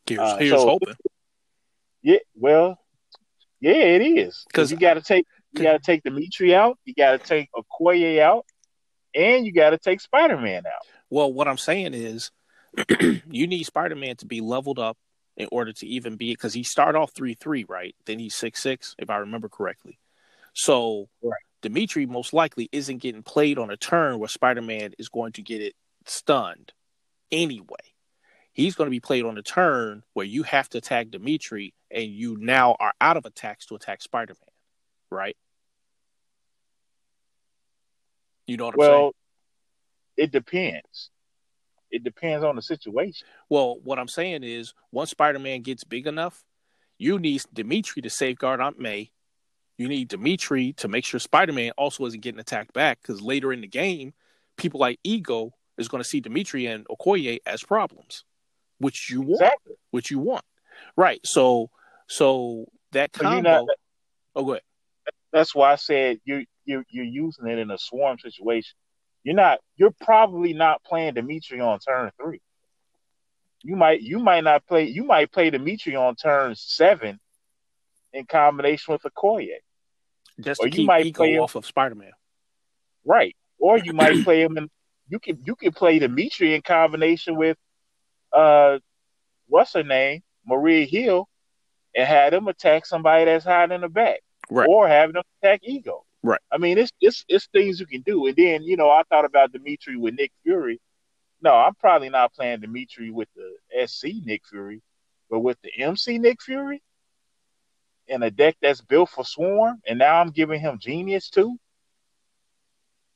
Here's, 0.07 0.19
uh, 0.19 0.37
here's 0.37 0.51
so, 0.51 0.67
hoping. 0.67 0.95
Yeah, 2.01 2.17
well, 2.35 2.79
yeah, 3.59 3.73
it 3.73 4.01
is 4.01 4.43
because 4.47 4.71
you 4.71 4.77
got 4.77 4.95
to 4.95 5.01
take 5.01 5.25
you 5.53 5.63
got 5.63 5.73
to 5.73 5.79
take 5.79 6.03
Dimitri 6.03 6.53
out, 6.53 6.77
you 6.85 6.93
got 6.93 7.19
to 7.19 7.27
take 7.27 7.49
Okoye 7.53 8.19
out, 8.19 8.45
and 9.15 9.45
you 9.45 9.51
got 9.51 9.71
to 9.71 9.77
take 9.77 10.01
Spider 10.01 10.37
Man 10.37 10.63
out. 10.67 10.85
Well, 11.09 11.31
what 11.31 11.47
I'm 11.47 11.57
saying 11.57 11.93
is, 11.93 12.31
you 12.99 13.47
need 13.47 13.63
Spider 13.63 13.95
Man 13.95 14.17
to 14.17 14.25
be 14.25 14.41
leveled 14.41 14.79
up 14.79 14.97
in 15.37 15.47
order 15.51 15.73
to 15.73 15.87
even 15.87 16.15
be 16.15 16.31
because 16.31 16.53
he 16.53 16.63
started 16.63 16.97
off 16.97 17.13
three 17.15 17.33
three, 17.33 17.65
right? 17.67 17.95
Then 18.05 18.19
he's 18.19 18.35
six 18.35 18.61
six, 18.61 18.95
if 18.99 19.09
I 19.09 19.17
remember 19.17 19.49
correctly. 19.49 19.97
So 20.53 21.09
right. 21.23 21.33
Dimitri 21.61 22.05
most 22.05 22.33
likely 22.33 22.69
isn't 22.71 22.99
getting 22.99 23.23
played 23.23 23.57
on 23.57 23.71
a 23.71 23.77
turn 23.77 24.19
where 24.19 24.29
Spider 24.29 24.61
Man 24.61 24.93
is 24.99 25.09
going 25.09 25.33
to 25.33 25.41
get 25.41 25.61
it 25.61 25.73
stunned 26.05 26.71
anyway. 27.31 27.94
He's 28.55 28.73
going 28.73 28.87
to 28.87 28.91
be 28.91 28.99
played 28.99 29.25
on 29.25 29.37
a 29.37 29.43
turn 29.43 30.01
where 30.13 30.25
you 30.25 30.41
have 30.43 30.67
to 30.69 30.79
attack 30.79 31.11
Dimitri 31.11 31.75
and 31.91 32.05
you 32.05 32.37
now 32.39 32.75
are 32.79 32.93
out 32.99 33.17
of 33.17 33.25
attacks 33.25 33.67
to 33.67 33.75
attack 33.75 34.01
Spider 34.01 34.33
Man, 34.33 35.19
right? 35.19 35.37
You 38.47 38.57
know 38.57 38.65
what 38.65 38.75
I'm 38.75 38.79
well, 38.79 38.97
saying? 38.97 39.11
It 40.17 40.31
depends 40.31 41.11
it 41.95 42.03
depends 42.03 42.43
on 42.43 42.57
the 42.57 42.61
situation. 42.61 43.25
Well, 43.49 43.77
what 43.83 43.99
I'm 43.99 44.09
saying 44.09 44.43
is, 44.43 44.73
once 44.91 45.11
Spider-Man 45.11 45.61
gets 45.61 45.85
big 45.85 46.07
enough, 46.07 46.43
you 46.97 47.19
need 47.19 47.43
Dimitri 47.53 48.01
to 48.01 48.09
safeguard 48.09 48.59
Aunt 48.59 48.77
May. 48.77 49.11
You 49.77 49.87
need 49.87 50.09
Dimitri 50.09 50.73
to 50.73 50.89
make 50.89 51.05
sure 51.05 51.21
Spider-Man 51.21 51.71
also 51.77 52.05
isn't 52.05 52.21
getting 52.21 52.39
attacked 52.39 52.73
back 52.73 52.99
because 53.01 53.21
later 53.21 53.53
in 53.53 53.61
the 53.61 53.67
game, 53.67 54.13
people 54.57 54.79
like 54.79 54.99
Ego 55.05 55.53
is 55.77 55.87
going 55.87 56.03
to 56.03 56.09
see 56.09 56.19
Dimitri 56.19 56.65
and 56.65 56.85
Okoye 56.87 57.39
as 57.45 57.63
problems, 57.63 58.25
which 58.80 59.09
you 59.09 59.21
want, 59.21 59.41
exactly. 59.41 59.76
which 59.91 60.11
you 60.11 60.19
want, 60.19 60.43
right? 60.95 61.19
So, 61.23 61.69
so 62.07 62.65
that 62.91 63.11
combo. 63.11 63.41
Not, 63.41 63.65
oh, 64.36 64.43
go 64.43 64.51
ahead. 64.51 64.63
That's 65.32 65.53
why 65.53 65.73
I 65.73 65.76
said 65.76 66.19
you 66.26 66.45
you 66.65 66.84
you're 66.89 67.03
using 67.03 67.47
it 67.47 67.59
in 67.59 67.71
a 67.71 67.78
swarm 67.78 68.19
situation. 68.19 68.76
You're 69.23 69.36
not. 69.36 69.59
You're 69.76 69.95
probably 70.01 70.53
not 70.53 70.84
playing 70.84 71.15
Dimitri 71.15 71.59
on 71.59 71.80
turn 71.80 72.11
three. 72.21 72.41
You 73.63 73.76
might. 73.76 74.01
You 74.01 74.19
might 74.19 74.43
not 74.43 74.65
play. 74.67 74.88
You 74.88 75.03
might 75.03 75.32
play 75.32 75.49
Dimitri 75.49 75.95
on 75.95 76.15
turn 76.15 76.53
seven, 76.55 77.19
in 78.13 78.26
combination 78.26 78.93
with 78.93 79.01
Okoye. 79.01 79.49
Just 80.39 80.61
or 80.61 80.67
you 80.67 80.86
might 80.86 81.13
play 81.15 81.38
off 81.39 81.55
him, 81.55 81.59
of 81.59 81.65
Spider 81.65 81.95
Man. 81.95 82.11
Right. 83.03 83.36
Or 83.57 83.78
you 83.78 83.93
might 83.93 84.23
play 84.23 84.41
him 84.41 84.57
in. 84.57 84.69
You 85.09 85.19
can. 85.19 85.41
You 85.43 85.55
can 85.55 85.71
play 85.71 85.97
Dimitri 85.99 86.53
in 86.53 86.61
combination 86.61 87.36
with, 87.36 87.57
uh, 88.36 88.79
what's 89.47 89.73
her 89.73 89.83
name, 89.83 90.21
Maria 90.45 90.86
Hill, 90.86 91.27
and 91.95 92.07
have 92.07 92.31
them 92.31 92.47
attack 92.47 92.86
somebody 92.86 93.25
that's 93.25 93.45
hiding 93.45 93.75
in 93.75 93.81
the 93.81 93.89
back. 93.89 94.19
Right. 94.49 94.67
Or 94.69 94.88
have 94.88 95.13
them 95.13 95.23
attack 95.41 95.61
Ego. 95.63 96.05
Right. 96.21 96.41
I 96.51 96.57
mean, 96.57 96.77
it's 96.77 96.91
it's 97.01 97.23
it's 97.27 97.47
things 97.47 97.79
you 97.79 97.86
can 97.86 98.01
do. 98.01 98.25
And 98.27 98.36
then 98.36 98.63
you 98.63 98.77
know, 98.77 98.89
I 98.89 99.03
thought 99.09 99.25
about 99.25 99.51
Dimitri 99.51 99.95
with 99.95 100.15
Nick 100.15 100.31
Fury. 100.43 100.81
No, 101.41 101.53
I'm 101.53 101.75
probably 101.75 102.09
not 102.09 102.33
playing 102.33 102.61
Dimitri 102.61 103.11
with 103.11 103.27
the 103.36 103.88
SC 103.88 104.07
Nick 104.23 104.41
Fury, 104.47 104.81
but 105.29 105.39
with 105.39 105.57
the 105.61 105.71
MC 105.77 106.17
Nick 106.17 106.41
Fury 106.41 106.81
and 108.07 108.23
a 108.23 108.31
deck 108.31 108.55
that's 108.61 108.81
built 108.81 109.09
for 109.09 109.25
Swarm, 109.25 109.81
and 109.88 109.99
now 109.99 110.19
I'm 110.19 110.29
giving 110.29 110.59
him 110.59 110.79
Genius 110.79 111.29
too. 111.29 111.57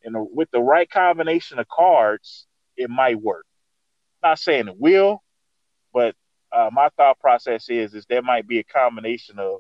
And 0.03 0.15
with 0.34 0.49
the 0.51 0.61
right 0.61 0.89
combination 0.89 1.59
of 1.59 1.67
cards, 1.67 2.47
it 2.78 2.89
might 2.89 3.22
work. 3.22 3.45
Not 4.24 4.39
saying 4.39 4.67
it 4.67 4.80
will, 4.80 5.24
but 5.93 6.15
uh, 6.51 6.70
my 6.72 6.89
thought 6.97 7.20
process 7.20 7.70
is 7.70 7.93
is 7.93 8.05
there 8.07 8.22
might 8.22 8.47
be 8.47 8.59
a 8.59 8.63
combination 8.63 9.39
of 9.39 9.59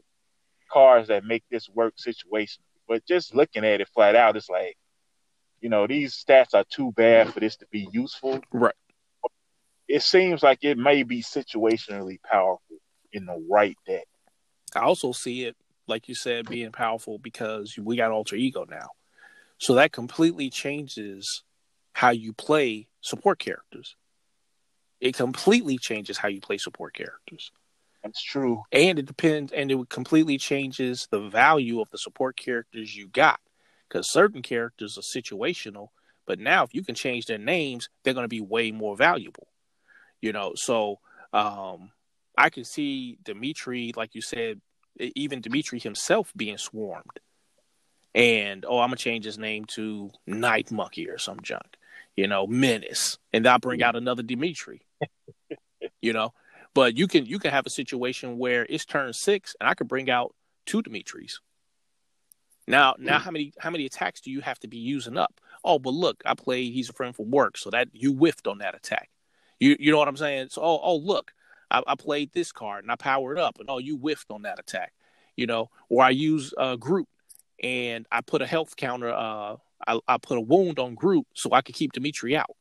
cards 0.71 1.07
that 1.07 1.23
make 1.23 1.43
this 1.49 1.67
work 1.69 1.93
situation 1.97 2.61
but 2.89 3.05
just 3.05 3.35
looking 3.35 3.63
at 3.63 3.79
it 3.79 3.87
flat 3.93 4.15
out, 4.15 4.35
it's 4.35 4.49
like, 4.49 4.75
you 5.61 5.69
know, 5.69 5.85
these 5.85 6.15
stats 6.15 6.55
are 6.55 6.65
too 6.67 6.91
bad 6.93 7.31
for 7.31 7.39
this 7.39 7.55
to 7.57 7.67
be 7.71 7.87
useful. 7.93 8.41
Right. 8.51 8.73
It 9.87 10.01
seems 10.01 10.41
like 10.41 10.63
it 10.63 10.77
may 10.77 11.03
be 11.03 11.21
situationally 11.21 12.17
powerful 12.23 12.77
in 13.13 13.27
the 13.27 13.45
right 13.49 13.77
deck. 13.87 14.07
I 14.75 14.81
also 14.81 15.11
see 15.11 15.45
it, 15.45 15.55
like 15.87 16.07
you 16.09 16.15
said, 16.15 16.49
being 16.49 16.71
powerful 16.71 17.19
because 17.19 17.77
we 17.77 17.95
got 17.95 18.11
alter 18.11 18.35
ego 18.35 18.65
now. 18.67 18.89
So 19.59 19.75
that 19.75 19.91
completely 19.91 20.49
changes 20.49 21.43
how 21.93 22.09
you 22.09 22.33
play 22.33 22.87
support 23.01 23.37
characters. 23.39 23.95
It 24.99 25.15
completely 25.15 25.77
changes 25.77 26.17
how 26.17 26.27
you 26.27 26.41
play 26.41 26.57
support 26.57 26.93
characters. 26.93 27.51
That's 28.03 28.21
true. 28.21 28.63
And 28.71 28.99
it 28.99 29.05
depends, 29.05 29.51
and 29.51 29.71
it 29.71 29.89
completely 29.89 30.37
changes 30.37 31.07
the 31.11 31.19
value 31.19 31.81
of 31.81 31.89
the 31.89 31.97
support 31.97 32.37
characters 32.37 32.95
you 32.95 33.07
got. 33.07 33.39
Because 33.87 34.11
certain 34.11 34.41
characters 34.41 34.97
are 34.97 35.19
situational, 35.19 35.89
but 36.27 36.39
now 36.39 36.63
if 36.63 36.75
you 36.75 36.83
can 36.83 36.93
change 36.93 37.25
their 37.25 37.39
names, 37.39 37.89
they're 38.03 38.13
going 38.13 38.23
to 38.23 38.27
be 38.27 38.41
way 38.41 38.71
more 38.71 38.95
valuable. 38.95 39.47
You 40.21 40.31
know, 40.31 40.53
so 40.55 40.99
um, 41.33 41.91
I 42.37 42.49
can 42.49 42.65
see 42.65 43.17
Dimitri, 43.23 43.93
like 43.95 44.13
you 44.13 44.21
said, 44.21 44.61
even 44.99 45.41
Dimitri 45.41 45.79
himself 45.79 46.31
being 46.35 46.57
swarmed. 46.57 47.19
And 48.15 48.65
oh, 48.67 48.79
I'm 48.79 48.89
gonna 48.89 48.97
change 48.97 49.25
his 49.25 49.37
name 49.37 49.65
to 49.75 50.11
Night 50.25 50.71
Monkey 50.71 51.09
or 51.09 51.17
some 51.17 51.39
junk, 51.41 51.77
you 52.15 52.27
know, 52.27 52.47
Menace, 52.47 53.17
and 53.31 53.47
I'll 53.47 53.59
bring 53.59 53.83
out 53.83 53.95
another 53.95 54.23
Dimitri. 54.23 54.81
You 56.01 56.13
know, 56.13 56.33
but 56.73 56.97
you 56.97 57.07
can 57.07 57.25
you 57.25 57.39
can 57.39 57.51
have 57.51 57.65
a 57.65 57.69
situation 57.69 58.37
where 58.37 58.65
it's 58.69 58.85
turn 58.85 59.13
six 59.13 59.55
and 59.59 59.69
I 59.69 59.73
could 59.73 59.87
bring 59.87 60.09
out 60.09 60.35
two 60.65 60.81
Dimitris. 60.81 61.39
Now 62.67 62.95
now 62.99 63.17
mm. 63.17 63.21
how 63.21 63.31
many 63.31 63.53
how 63.59 63.69
many 63.69 63.85
attacks 63.85 64.21
do 64.21 64.31
you 64.31 64.41
have 64.41 64.59
to 64.59 64.67
be 64.67 64.77
using 64.77 65.17
up? 65.17 65.39
Oh, 65.63 65.79
but 65.79 65.93
look, 65.93 66.21
I 66.25 66.35
played 66.35 66.73
he's 66.73 66.89
a 66.89 66.93
friend 66.93 67.15
from 67.15 67.31
work, 67.31 67.57
so 67.57 67.69
that 67.71 67.89
you 67.93 68.13
whiffed 68.13 68.47
on 68.47 68.59
that 68.59 68.75
attack. 68.75 69.09
You 69.59 69.75
you 69.79 69.91
know 69.91 69.97
what 69.97 70.07
I'm 70.07 70.17
saying? 70.17 70.49
So 70.51 70.61
oh 70.61 70.79
oh 70.81 70.97
look, 70.97 71.33
I, 71.71 71.81
I 71.85 71.95
played 71.95 72.31
this 72.31 72.51
card 72.51 72.83
and 72.83 72.91
I 72.91 72.95
powered 72.95 73.39
up 73.39 73.59
and 73.59 73.69
oh 73.69 73.79
you 73.79 73.97
whiffed 73.97 74.31
on 74.31 74.43
that 74.43 74.59
attack. 74.59 74.93
You 75.35 75.47
know, 75.47 75.69
or 75.89 76.03
I 76.03 76.11
use 76.11 76.53
uh 76.57 76.75
Groot 76.75 77.07
and 77.61 78.05
I 78.11 78.21
put 78.21 78.41
a 78.41 78.47
health 78.47 78.75
counter 78.75 79.11
uh 79.11 79.55
I, 79.87 79.99
I 80.07 80.17
put 80.17 80.37
a 80.37 80.41
wound 80.41 80.77
on 80.77 80.95
Groot 80.95 81.25
so 81.33 81.51
I 81.53 81.61
could 81.61 81.75
keep 81.75 81.93
Dimitri 81.93 82.35
out. 82.35 82.55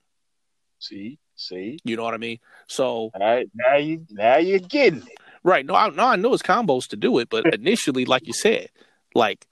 See? 0.79 1.19
See, 1.39 1.79
you 1.85 1.97
know 1.97 2.03
what 2.03 2.15
I 2.15 2.19
mean. 2.19 2.41
So 2.67 3.13
now, 3.17 3.41
now 3.55 3.77
you 3.77 4.05
now 4.11 4.39
you're 4.39 4.59
getting 4.59 5.03
it 5.03 5.19
right. 5.45 5.65
No, 5.65 5.75
I, 5.75 5.89
no, 5.91 6.05
I 6.05 6.17
know 6.17 6.35
it's 6.35 6.43
combos 6.43 6.89
to 6.89 6.97
do 6.97 7.19
it, 7.19 7.29
but 7.31 7.47
initially, 7.55 8.05
like 8.05 8.27
you 8.27 8.33
said, 8.33 8.71
like 9.15 9.47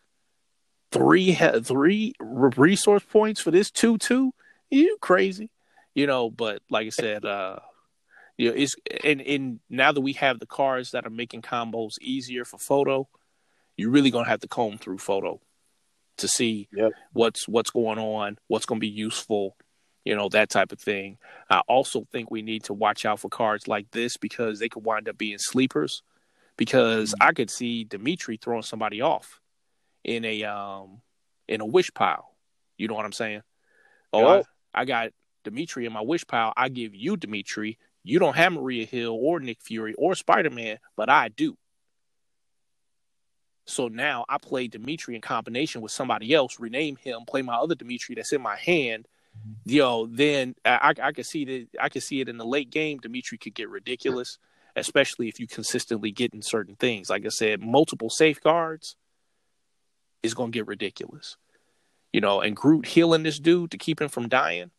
three 0.91 1.35
three 1.35 2.15
resource 2.21 3.05
points 3.05 3.41
for 3.41 3.53
this 3.53 3.71
two 3.71 3.99
two. 3.99 4.33
You 4.69 4.99
crazy, 5.01 5.51
you 5.95 6.09
know? 6.09 6.29
But 6.29 6.61
like 6.71 6.87
I 6.87 6.91
said, 6.91 7.25
uh, 7.25 7.61
you 8.37 8.51
know, 8.51 8.57
it's 8.57 8.75
and 9.05 9.21
and 9.21 9.61
now 9.71 9.93
that 9.93 10.01
we 10.01 10.15
have 10.15 10.41
the 10.41 10.47
cards 10.47 10.91
that 10.91 11.07
are 11.07 11.11
making 11.11 11.43
combos 11.43 11.93
easier 12.01 12.45
for 12.45 12.59
photo, 12.59 13.09
you're 13.77 13.91
really 13.91 14.11
gonna 14.11 14.29
have 14.29 14.41
to 14.41 14.49
comb 14.49 14.77
through 14.77 14.99
photo 14.99 15.41
to 16.17 16.27
see 16.27 16.69
yep. 16.73 16.91
what's 17.13 17.47
what's 17.47 17.71
going 17.71 18.01
on, 18.01 18.39
what's 18.49 18.67
gonna 18.67 18.81
be 18.81 18.89
useful 18.89 19.57
you 20.07 20.15
know, 20.15 20.29
that 20.29 20.49
type 20.49 20.71
of 20.71 20.79
thing. 20.79 21.19
I 21.51 21.63
also 21.67 22.07
think 22.13 22.31
we 22.31 22.41
need 22.41 22.63
to 22.65 22.73
watch 22.73 23.05
out 23.05 23.19
for 23.19 23.29
cards 23.29 23.67
like 23.67 23.91
this 23.91 24.17
because 24.17 24.61
they 24.61 24.69
could 24.69 24.85
wind 24.85 25.09
up 25.09 25.19
being 25.19 25.39
sleepers. 25.39 26.03
Because 26.57 27.11
mm-hmm. 27.11 27.29
I 27.29 27.33
could 27.33 27.51
see 27.51 27.83
Dimitri 27.83 28.39
throwing 28.39 28.63
somebody 28.63 29.03
off 29.03 29.41
in 30.05 30.25
a 30.25 30.45
um 30.45 31.03
in 31.49 31.61
a 31.61 31.67
wish 31.67 31.93
pile. 31.93 32.31
You 32.79 32.87
know 32.87 32.95
what 32.95 33.05
I'm 33.05 33.13
saying? 33.13 33.43
Oh, 34.13 34.45
I 34.73 34.85
got 34.85 35.11
Dimitri 35.43 35.87
in 35.87 35.93
my 35.93 36.03
wish 36.03 36.25
pile. 36.25 36.53
I 36.57 36.69
give 36.69 36.95
you 36.95 37.17
Dimitri. 37.17 37.77
You 38.05 38.21
don't 38.21 38.37
have 38.37 38.53
Maria 38.53 38.87
Hill 38.87 39.19
or 39.21 39.41
Nick 39.41 39.61
Fury 39.61 39.95
or 39.99 40.15
Spider 40.15 40.51
Man, 40.51 40.79
but 40.97 41.11
I 41.11 41.29
do. 41.29 41.59
So 43.65 43.89
now 43.89 44.25
I 44.29 44.39
play 44.39 44.69
Dimitri 44.69 45.17
in 45.17 45.21
combination 45.21 45.81
with 45.81 45.91
somebody 45.91 46.33
else, 46.33 46.61
rename 46.61 46.95
him, 46.95 47.23
play 47.27 47.43
my 47.43 47.57
other 47.57 47.75
Dimitri 47.75 48.15
that's 48.15 48.33
in 48.33 48.41
my 48.41 48.55
hand. 48.55 49.09
Yo, 49.65 50.07
then 50.07 50.55
I, 50.65 50.95
I 51.03 51.13
could 51.13 51.27
see 51.27 51.45
that 51.45 51.69
I 51.81 51.89
could 51.89 52.03
see 52.03 52.21
it 52.21 52.29
in 52.29 52.39
the 52.39 52.45
late 52.45 52.71
game. 52.71 52.99
Dimitri 52.99 53.39
could 53.39 53.55
get 53.55 53.69
ridiculous, 53.69 54.39
especially 54.77 55.29
if 55.29 55.41
you 55.41 55.47
consistently 55.47 56.13
get 56.13 56.35
in 56.35 56.43
certain 56.43 56.77
things. 56.77 57.11
Like 57.11 57.27
I 57.27 57.31
said, 57.31 57.61
multiple 57.61 58.11
safeguards 58.11 58.97
is 60.23 60.35
going 60.35 60.53
to 60.53 60.57
get 60.57 60.67
ridiculous. 60.67 61.37
You 62.13 62.21
know, 62.21 62.41
and 62.41 62.57
Groot 62.57 62.87
healing 62.87 63.25
this 63.25 63.39
dude 63.39 63.73
to 63.73 63.79
keep 63.79 64.01
him 64.01 64.09
from 64.09 64.29
dying. 64.29 64.71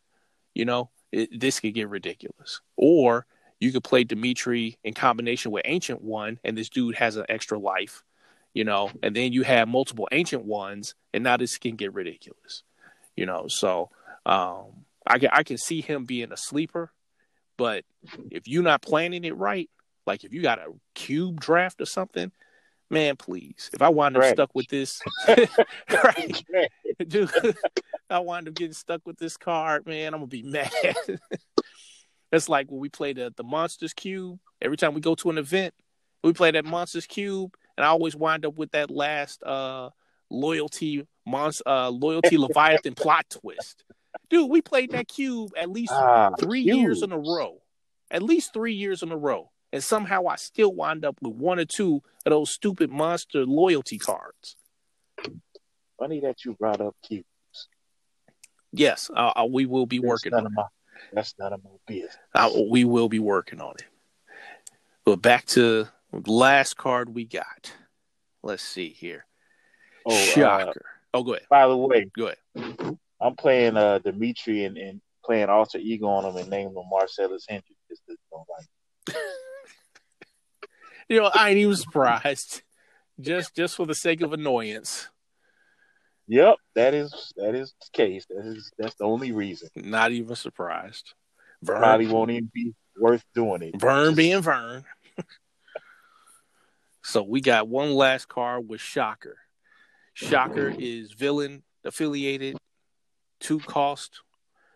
You 0.54 0.66
know, 0.66 0.90
it, 1.12 1.40
this 1.40 1.60
could 1.60 1.74
get 1.74 1.90
ridiculous. 1.90 2.62
Or 2.78 3.26
you 3.60 3.72
could 3.72 3.84
play 3.84 4.04
Dimitri 4.04 4.78
in 4.84 4.94
combination 4.94 5.52
with 5.52 5.64
Ancient 5.66 6.02
One, 6.02 6.40
and 6.44 6.58
this 6.58 6.70
dude 6.70 6.96
has 6.96 7.18
an 7.18 7.26
extra 7.30 7.60
life 7.60 8.04
you 8.58 8.64
know, 8.64 8.90
and 9.04 9.16
then 9.16 9.34
you 9.34 9.44
have 9.44 9.68
multiple 9.68 10.08
ancient 10.12 10.44
ones, 10.44 10.96
and 11.14 11.24
now 11.24 11.38
this 11.38 11.60
can 11.60 11.76
get 11.76 11.94
ridiculous, 11.94 12.64
you 13.16 13.24
know. 13.24 13.46
So 13.48 13.92
um, 14.28 14.84
I 15.08 15.20
can 15.20 15.30
I 15.32 15.44
can 15.44 15.58
see 15.58 15.82
him 15.82 16.04
being 16.04 16.32
a 16.32 16.38
sleeper, 16.38 16.92
but 17.58 17.86
if 18.30 18.48
you're 18.48 18.62
not 18.62 18.82
planning 18.82 19.24
it 19.24 19.36
right, 19.38 19.70
like 20.06 20.26
if 20.26 20.34
you 20.34 20.42
got 20.42 20.60
a 20.60 20.74
cube 20.94 21.40
draft 21.40 21.80
or 21.80 21.86
something, 21.86 22.32
man, 22.90 23.16
please. 23.16 23.70
If 23.74 23.82
I 23.82 23.88
wind 23.88 24.18
up 24.18 24.24
right. 24.24 24.34
stuck 24.34 24.54
with 24.54 24.68
this, 24.68 25.02
right, 25.28 26.44
dude, 27.08 27.32
I 28.10 28.20
wind 28.20 28.50
up 28.50 28.54
getting 28.54 28.74
stuck 28.74 29.02
with 29.06 29.18
this 29.18 29.38
card, 29.38 29.88
man, 29.88 30.14
I'm 30.14 30.20
gonna 30.20 30.28
be 30.28 30.44
mad. 30.44 30.72
It's 32.34 32.50
like 32.50 32.70
when 32.70 32.82
we 32.82 32.90
play 32.90 33.14
the 33.14 33.34
the 33.36 33.44
Monsters 33.44 33.94
Cube. 33.94 34.40
Every 34.62 34.76
time 34.76 34.94
we 34.94 35.02
go 35.02 35.16
to 35.16 35.30
an 35.30 35.38
event, 35.38 35.74
we 36.22 36.34
play 36.34 36.52
that 36.52 36.66
Monsters 36.66 37.06
Cube, 37.06 37.56
and 37.78 37.86
I 37.86 37.90
always 37.90 38.16
wind 38.16 38.46
up 38.46 38.58
with 38.58 38.72
that 38.72 38.92
last 38.92 39.42
uh, 39.44 39.92
loyalty 40.30 41.08
monster, 41.26 41.64
uh, 41.66 41.90
loyalty 41.90 42.38
Leviathan 42.38 42.96
plot 42.96 43.26
twist. 43.30 43.86
Dude, 44.30 44.50
we 44.50 44.62
played 44.62 44.92
that 44.92 45.08
cube 45.08 45.52
at 45.58 45.70
least 45.70 45.94
ah, 45.94 46.32
three 46.40 46.64
cube. 46.64 46.78
years 46.78 47.04
in 47.04 47.12
a 47.12 47.18
row. 47.18 47.62
At 48.10 48.24
least 48.24 48.54
three 48.54 48.74
years 48.74 49.04
in 49.04 49.12
a 49.12 49.18
row. 49.18 49.52
And 49.74 49.84
somehow 49.84 50.28
I 50.28 50.38
still 50.38 50.74
wind 50.74 51.04
up 51.04 51.18
with 51.22 51.34
one 51.34 51.60
or 51.60 51.66
two 51.66 52.02
of 52.26 52.30
those 52.30 52.50
stupid 52.50 52.90
monster 52.90 53.46
loyalty 53.46 53.98
cards. 53.98 54.56
Funny 56.00 56.20
that 56.22 56.46
you 56.46 56.54
brought 56.54 56.80
up 56.80 56.96
cubes. 57.04 57.26
Yes, 58.72 59.10
uh, 59.14 59.34
uh 59.36 59.46
we 59.50 59.66
will 59.66 59.86
be 59.86 59.98
that's 59.98 60.08
working 60.08 60.34
on 60.34 60.54
my, 60.54 60.64
That's 61.12 61.34
none 61.40 61.54
of 61.54 61.64
my 61.64 61.72
business. 61.86 62.18
Uh, 62.34 62.52
we 62.70 62.86
will 62.86 63.10
be 63.10 63.20
working 63.20 63.60
on 63.60 63.74
it. 63.78 63.86
But 65.04 65.22
back 65.22 65.46
to 65.48 65.88
Last 66.12 66.78
card 66.78 67.14
we 67.14 67.26
got. 67.26 67.74
Let's 68.42 68.64
see 68.64 68.90
here. 68.90 69.26
Oh, 70.06 70.16
uh, 70.16 70.18
Shocker. 70.18 70.86
Uh, 71.14 71.18
oh, 71.18 71.24
go 71.24 71.34
ahead. 71.34 71.48
By 71.50 71.68
the 71.68 71.76
way, 71.76 72.10
go 72.16 72.32
ahead. 72.56 72.98
I'm 73.20 73.36
playing 73.36 73.78
uh 73.78 74.00
Dimitri 74.00 74.66
and, 74.66 74.78
and 74.78 75.02
playing 75.26 75.50
alter 75.50 75.78
ego 75.78 76.08
on 76.08 76.26
him 76.26 76.38
and 76.38 76.50
naming 76.50 76.74
him 76.74 76.84
Marcellus 76.90 77.46
Hendricks. 77.48 77.74
you 81.10 81.20
know, 81.20 81.30
I 81.34 81.50
ain't 81.50 81.58
even 81.58 81.76
surprised. 81.76 82.62
Just 83.20 83.56
just 83.56 83.76
for 83.76 83.86
the 83.86 83.96
sake 83.96 84.22
of 84.22 84.34
annoyance. 84.34 85.08
Yep, 86.28 86.56
that 86.76 86.94
is 86.94 87.34
that 87.38 87.56
is 87.56 87.74
the 87.82 87.88
case. 87.94 88.26
That 88.30 88.46
is 88.46 88.72
that's 88.78 88.96
the 88.96 89.06
only 89.06 89.32
reason. 89.32 89.70
Not 89.76 90.12
even 90.12 90.36
surprised. 90.36 91.14
Vern, 91.64 91.80
Probably 91.80 92.08
won't 92.08 92.32
even 92.32 92.52
be 92.54 92.74
worth 93.00 93.24
doing 93.34 93.62
it. 93.64 93.80
Vern 93.80 94.16
being 94.16 94.42
Vern. 94.42 94.84
So 97.04 97.24
we 97.24 97.40
got 97.40 97.70
one 97.70 97.94
last 97.94 98.28
card 98.28 98.68
with 98.68 98.82
Shocker. 98.82 99.38
Shocker 100.14 100.76
is 100.78 101.14
villain 101.14 101.64
affiliated, 101.86 102.58
two 103.40 103.60
cost, 103.60 104.22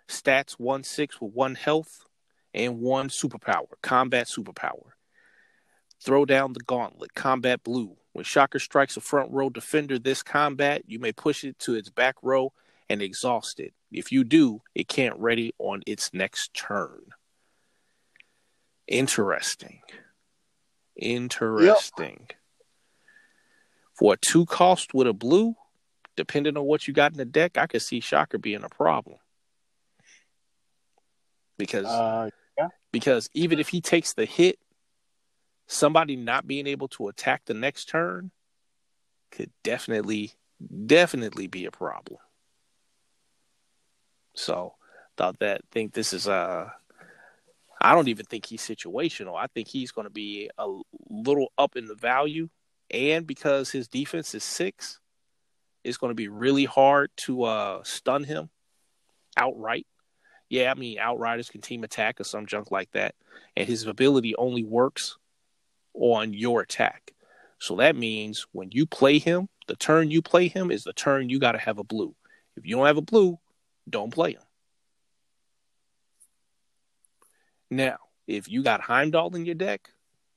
stats 0.08 0.54
one 0.54 0.84
six 0.84 1.20
with 1.20 1.34
one 1.34 1.56
health, 1.56 2.06
and 2.54 2.80
one 2.80 3.10
superpower, 3.10 3.68
combat 3.82 4.28
superpower. 4.28 4.92
Throw 6.04 6.26
down 6.26 6.54
the 6.54 6.62
gauntlet, 6.62 7.14
combat 7.14 7.64
blue. 7.64 7.96
When 8.14 8.26
Shocker 8.26 8.60
strikes 8.60 8.98
a 8.98 9.02
front 9.02 9.32
row 9.32 9.50
defender 9.50 10.00
this 10.00 10.24
combat, 10.24 10.84
you 10.86 11.00
may 11.00 11.12
push 11.12 11.44
it 11.44 11.60
to 11.60 11.76
its 11.76 11.90
back 11.90 12.16
row 12.22 12.52
and 12.90 13.02
exhaust 13.02 13.60
it. 13.60 13.74
If 13.92 14.12
you 14.12 14.24
do, 14.24 14.62
it 14.76 14.88
can't 14.88 15.18
ready 15.18 15.54
on 15.60 15.82
its 15.86 16.14
next 16.14 16.54
turn. 16.54 17.02
Interesting. 18.88 19.82
Interesting. 20.98 22.26
Yep. 22.30 22.38
For 23.94 24.14
a 24.14 24.18
two 24.18 24.46
cost 24.46 24.94
with 24.94 25.08
a 25.08 25.14
blue, 25.14 25.56
depending 26.16 26.58
on 26.58 26.66
what 26.66 26.88
you 26.88 26.94
got 26.94 27.12
in 27.12 27.18
the 27.18 27.26
deck, 27.26 27.58
I 27.58 27.68
could 27.68 27.82
see 27.82 28.00
Shocker 28.00 28.38
being 28.38 28.64
a 28.64 28.70
problem. 28.70 29.18
Because 31.58 31.86
uh, 31.86 32.30
yeah. 32.58 32.70
because 32.92 33.30
even 33.34 33.60
if 33.60 33.70
he 33.70 33.82
takes 33.82 34.14
the 34.14 34.26
hit, 34.26 34.58
somebody 35.68 36.16
not 36.16 36.48
being 36.48 36.68
able 36.68 36.88
to 36.90 37.08
attack 37.08 37.44
the 37.46 37.54
next 37.54 37.86
turn 37.86 38.32
could 39.32 39.52
definitely 39.64 40.34
definitely 40.86 41.48
be 41.48 41.66
a 41.66 41.72
problem. 41.72 42.20
So 44.36 44.76
thought 45.18 45.40
that 45.40 45.62
think 45.72 45.94
this 45.94 46.14
is 46.14 46.28
uh 46.28 46.70
I 47.82 47.96
don't 47.96 48.08
even 48.10 48.26
think 48.26 48.46
he's 48.46 48.62
situational. 48.62 49.36
I 49.36 49.48
think 49.48 49.68
he's 49.68 49.92
going 49.92 50.06
to 50.06 50.14
be 50.14 50.52
a 50.58 50.68
little 51.10 51.52
up 51.58 51.76
in 51.76 51.88
the 51.88 51.96
value, 51.96 52.48
and 52.92 53.26
because 53.26 53.72
his 53.72 53.88
defense 53.88 54.36
is 54.36 54.44
six, 54.44 55.00
it's 55.84 55.98
going 55.98 56.12
to 56.12 56.16
be 56.16 56.28
really 56.28 56.66
hard 56.66 57.12
to 57.18 57.44
uh, 57.44 57.84
stun 57.84 58.24
him 58.24 58.50
outright. 59.38 59.88
Yeah, 60.50 60.72
I 60.72 60.80
mean 60.80 61.00
outriders 61.00 61.50
can 61.50 61.62
team 61.62 61.84
attack 61.84 62.20
or 62.20 62.24
some 62.24 62.46
junk 62.46 62.72
like 62.72 62.92
that, 62.92 63.16
and 63.56 63.68
his 63.68 63.86
ability 63.86 64.36
only 64.36 64.64
works 64.64 65.18
on 65.94 66.34
your 66.34 66.62
attack. 66.62 67.14
So 67.60 67.78
that 67.78 67.96
means 67.96 68.48
when 68.52 68.70
you 68.72 68.86
play 68.86 69.20
him, 69.20 69.48
the 69.68 69.76
turn 69.76 70.12
you 70.12 70.22
play 70.22 70.48
him 70.48 70.72
is 70.72 70.84
the 70.84 70.94
turn 70.94 71.30
you 71.30 71.40
got 71.40 71.54
to 71.54 71.58
have 71.58 71.78
a 71.78 71.84
blue. 71.84 72.16
If 72.58 72.66
you 72.66 72.76
don't 72.76 72.88
have 72.88 72.98
a 72.98 73.02
blue, 73.02 73.40
don't 73.90 74.14
play 74.14 74.34
him. 74.34 74.42
Now, 77.70 77.98
if 78.28 78.50
you 78.50 78.64
got 78.64 78.82
Heimdall 78.82 79.36
in 79.36 79.46
your 79.46 79.56
deck, 79.56 79.90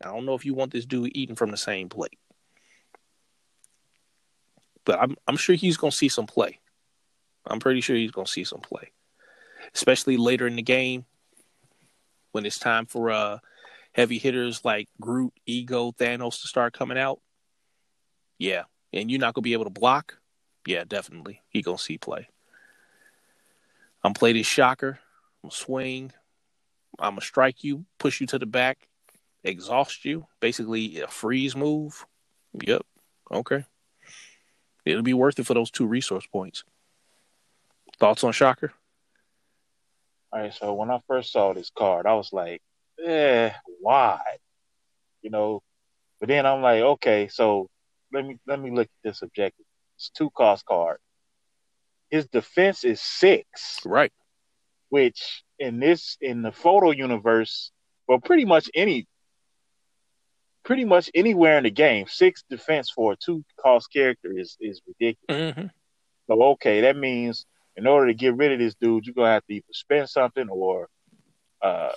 I 0.02 0.08
don't 0.08 0.26
know 0.26 0.34
if 0.34 0.44
you 0.44 0.54
want 0.54 0.72
this 0.72 0.86
dude 0.86 1.16
eating 1.16 1.34
from 1.34 1.50
the 1.50 1.56
same 1.56 1.88
plate. 1.88 2.18
But 4.84 5.00
I'm 5.00 5.16
I'm 5.26 5.36
sure 5.36 5.54
he's 5.54 5.76
gonna 5.76 5.92
see 5.92 6.08
some 6.08 6.26
play. 6.26 6.60
I'm 7.46 7.60
pretty 7.60 7.80
sure 7.80 7.96
he's 7.96 8.10
gonna 8.10 8.26
see 8.26 8.44
some 8.44 8.60
play. 8.60 8.92
Especially 9.74 10.16
later 10.16 10.46
in 10.46 10.56
the 10.56 10.62
game 10.62 11.04
when 12.32 12.46
it's 12.46 12.58
time 12.58 12.86
for 12.86 13.10
uh 13.10 13.38
heavy 13.92 14.18
hitters 14.18 14.64
like 14.64 14.88
Groot, 15.00 15.32
Ego, 15.46 15.92
Thanos 15.92 16.40
to 16.42 16.48
start 16.48 16.72
coming 16.72 16.98
out. 16.98 17.20
Yeah. 18.38 18.64
And 18.92 19.10
you're 19.10 19.20
not 19.20 19.34
gonna 19.34 19.42
be 19.42 19.52
able 19.52 19.64
to 19.64 19.70
block. 19.70 20.18
Yeah, 20.66 20.84
definitely. 20.86 21.42
He 21.48 21.62
gonna 21.62 21.78
see 21.78 21.98
play. 21.98 22.28
I'm 24.02 24.14
play 24.14 24.32
this 24.32 24.46
shocker. 24.46 24.98
I'm 25.42 25.50
swing. 25.50 26.12
I'm 26.98 27.12
gonna 27.12 27.20
strike 27.22 27.64
you, 27.64 27.84
push 27.98 28.20
you 28.20 28.26
to 28.28 28.38
the 28.38 28.46
back, 28.46 28.88
exhaust 29.42 30.04
you. 30.04 30.26
Basically, 30.40 31.00
a 31.00 31.08
freeze 31.08 31.56
move. 31.56 32.06
Yep. 32.62 32.82
Okay. 33.32 33.64
It'll 34.84 35.02
be 35.02 35.14
worth 35.14 35.38
it 35.38 35.46
for 35.46 35.54
those 35.54 35.70
two 35.70 35.86
resource 35.86 36.26
points. 36.26 36.64
Thoughts 37.98 38.24
on 38.24 38.32
Shocker? 38.32 38.72
All 40.32 40.40
right. 40.40 40.52
So 40.52 40.74
when 40.74 40.90
I 40.90 40.98
first 41.06 41.32
saw 41.32 41.52
this 41.52 41.70
card, 41.70 42.06
I 42.06 42.14
was 42.14 42.32
like, 42.32 42.62
"Eh, 43.04 43.50
why?" 43.80 44.20
You 45.22 45.30
know. 45.30 45.62
But 46.20 46.28
then 46.28 46.46
I'm 46.46 46.62
like, 46.62 46.80
okay, 46.80 47.28
so 47.28 47.68
let 48.12 48.24
me 48.24 48.38
let 48.46 48.58
me 48.60 48.70
look 48.70 48.86
at 48.86 49.08
this 49.08 49.22
objective. 49.22 49.66
It's 49.96 50.10
two 50.10 50.30
cost 50.30 50.64
card. 50.64 50.98
His 52.10 52.26
defense 52.28 52.84
is 52.84 53.00
six. 53.00 53.80
Right. 53.84 54.12
Which 54.88 55.44
in 55.58 55.80
this 55.80 56.16
in 56.20 56.42
the 56.42 56.52
photo 56.52 56.90
universe, 56.90 57.72
well, 58.08 58.20
pretty 58.20 58.44
much 58.44 58.70
any 58.74 59.06
pretty 60.64 60.84
much 60.84 61.10
anywhere 61.14 61.58
in 61.58 61.64
the 61.64 61.70
game, 61.70 62.06
six 62.08 62.42
defense 62.48 62.90
for 62.90 63.12
a 63.12 63.16
two 63.16 63.44
cost 63.60 63.92
character 63.92 64.36
is 64.36 64.56
is 64.60 64.80
ridiculous. 64.86 65.54
Mm-hmm. 65.54 65.66
So 66.26 66.42
okay, 66.52 66.82
that 66.82 66.96
means 66.96 67.46
in 67.76 67.86
order 67.86 68.08
to 68.08 68.14
get 68.14 68.36
rid 68.36 68.52
of 68.52 68.58
this 68.58 68.74
dude, 68.74 69.06
you're 69.06 69.14
gonna 69.14 69.32
have 69.32 69.46
to 69.46 69.54
either 69.54 69.64
spend 69.72 70.08
something 70.08 70.48
or 70.48 70.88
uh 71.62 71.92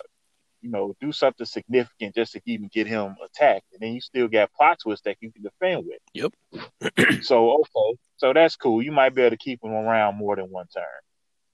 you 0.61 0.71
know, 0.71 0.95
do 0.99 1.11
something 1.11 1.45
significant 1.45 2.15
just 2.15 2.33
to 2.33 2.41
even 2.45 2.67
get 2.73 2.87
him 2.87 3.15
attacked. 3.23 3.65
And 3.73 3.81
then 3.81 3.93
you 3.93 4.01
still 4.01 4.27
got 4.27 4.51
plot 4.53 4.79
twists 4.81 5.03
that 5.05 5.17
you 5.21 5.31
can 5.31 5.43
defend 5.43 5.85
with. 5.85 5.99
Yep. 6.13 7.13
so 7.23 7.61
okay. 7.61 7.99
So 8.17 8.33
that's 8.33 8.55
cool. 8.55 8.81
You 8.81 8.91
might 8.91 9.13
be 9.13 9.21
able 9.21 9.31
to 9.31 9.37
keep 9.37 9.63
him 9.63 9.71
around 9.71 10.17
more 10.17 10.35
than 10.35 10.49
one 10.49 10.65
turn. 10.73 10.83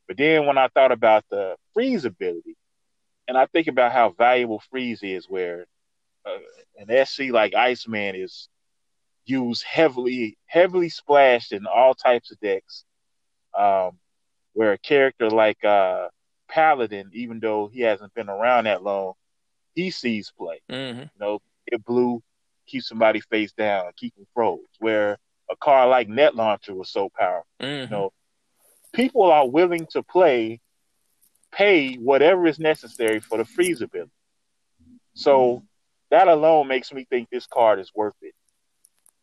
But 0.07 0.17
then 0.17 0.45
when 0.45 0.57
I 0.57 0.69
thought 0.69 0.91
about 0.91 1.25
the 1.29 1.55
freeze 1.73 2.05
ability, 2.05 2.55
and 3.27 3.37
I 3.37 3.45
think 3.47 3.67
about 3.67 3.91
how 3.91 4.09
valuable 4.11 4.61
freeze 4.69 5.01
is, 5.01 5.27
where 5.29 5.65
uh, 6.25 6.37
an 6.77 7.05
SC 7.05 7.31
like 7.31 7.53
Iceman 7.53 8.15
is 8.15 8.49
used 9.25 9.63
heavily, 9.63 10.37
heavily 10.45 10.89
splashed 10.89 11.51
in 11.51 11.65
all 11.65 11.93
types 11.93 12.31
of 12.31 12.39
decks. 12.39 12.85
Um, 13.57 13.99
where 14.53 14.73
a 14.73 14.77
character 14.77 15.29
like 15.29 15.63
uh, 15.63 16.07
Paladin, 16.47 17.09
even 17.13 17.39
though 17.39 17.67
he 17.67 17.81
hasn't 17.81 18.13
been 18.13 18.29
around 18.29 18.65
that 18.65 18.83
long, 18.83 19.13
he 19.73 19.91
sees 19.91 20.31
play. 20.37 20.61
Mm-hmm. 20.71 21.01
You 21.01 21.09
know, 21.19 21.39
get 21.69 21.83
blue, 21.83 22.21
keep 22.67 22.83
somebody 22.83 23.19
face 23.19 23.51
down, 23.53 23.91
keep 23.97 24.15
them 24.15 24.27
froze. 24.33 24.59
Where 24.79 25.17
a 25.49 25.55
card 25.55 25.89
like 25.89 26.07
Net 26.07 26.35
Launcher 26.35 26.75
was 26.75 26.89
so 26.89 27.09
powerful. 27.17 27.47
Mm-hmm. 27.61 27.93
You 27.93 27.97
know, 27.97 28.13
people 28.93 29.23
are 29.23 29.47
willing 29.47 29.87
to 29.91 30.03
play, 30.03 30.61
pay 31.51 31.95
whatever 31.95 32.45
is 32.45 32.59
necessary 32.59 33.19
for 33.19 33.37
the 33.37 33.45
freeze 33.45 33.81
ability. 33.81 34.11
So 35.15 35.63
that 36.13 36.27
alone 36.27 36.67
makes 36.67 36.93
me 36.93 37.05
think 37.09 37.27
this 37.29 37.47
card 37.47 37.79
is 37.79 37.91
worth 37.95 38.13
it. 38.21 38.35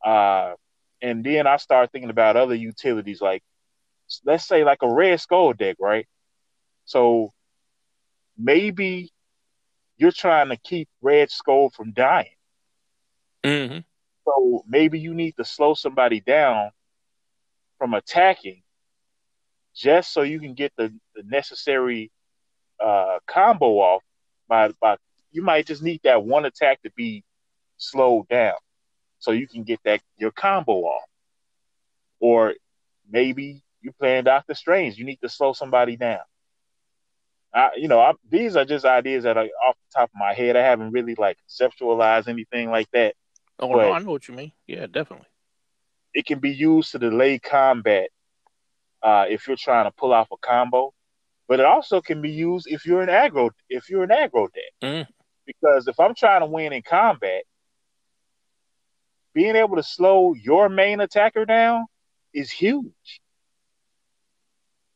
Uh, 0.04 0.54
and 1.00 1.22
then 1.24 1.46
I 1.46 1.56
start 1.56 1.92
thinking 1.92 2.10
about 2.10 2.36
other 2.36 2.56
utilities, 2.56 3.20
like 3.20 3.44
let's 4.24 4.44
say 4.46 4.64
like 4.64 4.82
a 4.82 4.92
red 4.92 5.20
skull 5.20 5.52
deck, 5.52 5.76
right? 5.78 6.08
So 6.86 7.32
maybe 8.36 9.12
you're 9.98 10.10
trying 10.10 10.48
to 10.48 10.56
keep 10.56 10.88
Red 11.00 11.30
Skull 11.30 11.70
from 11.70 11.92
dying. 11.92 12.34
Mm-hmm. 13.44 13.78
So 14.24 14.64
maybe 14.66 14.98
you 14.98 15.14
need 15.14 15.36
to 15.36 15.44
slow 15.44 15.74
somebody 15.74 16.20
down 16.20 16.70
from 17.78 17.94
attacking 17.94 18.62
just 19.76 20.12
so 20.12 20.22
you 20.22 20.40
can 20.40 20.54
get 20.54 20.72
the, 20.76 20.92
the 21.14 21.22
necessary 21.22 22.10
uh, 22.84 23.20
combo 23.28 23.78
off 23.78 24.02
by 24.48 24.72
by 24.80 24.96
you 25.32 25.42
might 25.42 25.66
just 25.66 25.82
need 25.82 26.00
that 26.04 26.24
one 26.24 26.44
attack 26.44 26.82
to 26.82 26.90
be 26.96 27.24
slowed 27.76 28.28
down 28.28 28.56
so 29.18 29.32
you 29.32 29.46
can 29.46 29.62
get 29.62 29.80
that 29.84 30.00
your 30.18 30.30
combo 30.30 30.72
off. 30.72 31.08
Or 32.18 32.54
maybe 33.08 33.62
you're 33.80 33.94
playing 33.94 34.24
Doctor 34.24 34.54
Strange, 34.54 34.96
you 34.96 35.04
need 35.04 35.20
to 35.22 35.28
slow 35.28 35.52
somebody 35.52 35.96
down. 35.96 36.20
I, 37.52 37.70
you 37.76 37.88
know, 37.88 38.00
I, 38.00 38.12
these 38.28 38.56
are 38.56 38.64
just 38.64 38.84
ideas 38.84 39.24
that 39.24 39.36
are 39.36 39.48
off 39.66 39.76
the 39.76 40.00
top 40.00 40.10
of 40.10 40.18
my 40.18 40.34
head. 40.34 40.56
I 40.56 40.62
haven't 40.62 40.92
really 40.92 41.16
like 41.16 41.36
conceptualized 41.48 42.28
anything 42.28 42.70
like 42.70 42.88
that. 42.92 43.14
Oh 43.58 43.68
no, 43.72 43.92
I 43.92 43.98
know 43.98 44.12
what 44.12 44.28
you 44.28 44.34
mean. 44.34 44.52
Yeah, 44.66 44.86
definitely. 44.86 45.26
It 46.14 46.26
can 46.26 46.38
be 46.38 46.50
used 46.50 46.92
to 46.92 46.98
delay 46.98 47.38
combat 47.38 48.10
uh, 49.02 49.26
if 49.28 49.46
you're 49.46 49.56
trying 49.56 49.84
to 49.84 49.90
pull 49.90 50.12
off 50.12 50.28
a 50.32 50.36
combo, 50.36 50.92
but 51.48 51.60
it 51.60 51.66
also 51.66 52.00
can 52.00 52.22
be 52.22 52.30
used 52.30 52.66
if 52.68 52.86
you're 52.86 53.02
an 53.02 53.08
aggro 53.08 53.50
if 53.68 53.90
you're 53.90 54.04
an 54.04 54.10
aggro 54.10 54.48
deck. 54.52 54.72
Mm. 54.82 55.06
Because 55.60 55.88
if 55.88 55.98
I'm 55.98 56.14
trying 56.14 56.40
to 56.40 56.46
win 56.46 56.72
in 56.72 56.82
combat, 56.82 57.42
being 59.34 59.56
able 59.56 59.76
to 59.76 59.82
slow 59.82 60.34
your 60.34 60.68
main 60.68 61.00
attacker 61.00 61.44
down 61.44 61.86
is 62.34 62.50
huge. 62.50 63.20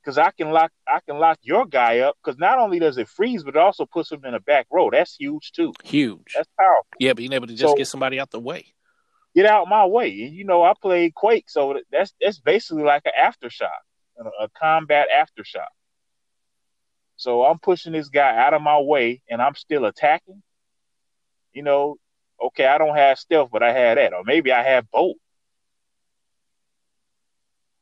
Because 0.03 0.19
I 0.19 0.31
can 0.33 0.51
lock 0.51 0.71
I 0.87 1.01
can 1.07 1.19
lock 1.19 1.39
your 1.43 1.67
guy 1.67 2.01
up. 2.01 2.17
Because 2.23 2.39
not 2.39 2.59
only 2.59 2.79
does 2.79 2.99
it 2.99 3.09
freeze, 3.09 3.43
but 3.43 3.57
it 3.57 3.61
also 3.61 3.87
puts 3.87 4.13
him 4.13 4.25
in 4.25 4.35
a 4.35 4.41
back 4.41 4.67
row. 4.71 4.91
That's 4.91 5.17
huge 5.17 5.53
too. 5.53 5.73
Huge. 5.83 6.33
That's 6.35 6.49
powerful. 6.59 6.85
yeah, 6.99 7.15
being 7.15 7.33
able 7.33 7.47
to 7.47 7.55
just 7.55 7.73
So- 7.73 7.77
get 7.77 7.87
somebody 7.89 8.21
out 8.21 8.31
the 8.31 8.41
way. 8.41 8.67
Get 9.35 9.47
out 9.47 9.67
my 9.69 9.85
way. 9.87 10.11
And 10.23 10.35
you 10.35 10.45
know 10.45 10.63
I 10.63 10.75
played 10.81 11.15
Quake, 11.15 11.51
so 11.51 11.81
that's 11.91 12.15
that's 12.21 12.39
basically 12.39 12.85
like 12.85 13.03
an 13.05 13.13
aftershock, 13.21 13.69
a, 14.19 14.45
a 14.45 14.49
combat 14.51 15.09
aftershock. 15.13 15.67
So 17.17 17.45
I'm 17.45 17.59
pushing 17.59 17.93
this 17.93 18.09
guy 18.09 18.37
out 18.37 18.55
of 18.55 18.63
my 18.63 18.81
way, 18.81 19.23
and 19.29 19.41
I'm 19.41 19.55
still 19.55 19.85
attacking. 19.85 20.43
You 21.53 21.63
know, 21.63 21.97
okay, 22.43 22.67
I 22.67 22.79
don't 22.79 22.97
have 22.97 23.19
stealth, 23.19 23.51
but 23.53 23.63
I 23.63 23.73
have 23.73 23.97
that, 23.97 24.13
or 24.13 24.25
maybe 24.25 24.53
I 24.53 24.63
have 24.63 24.91
both. 24.91 25.17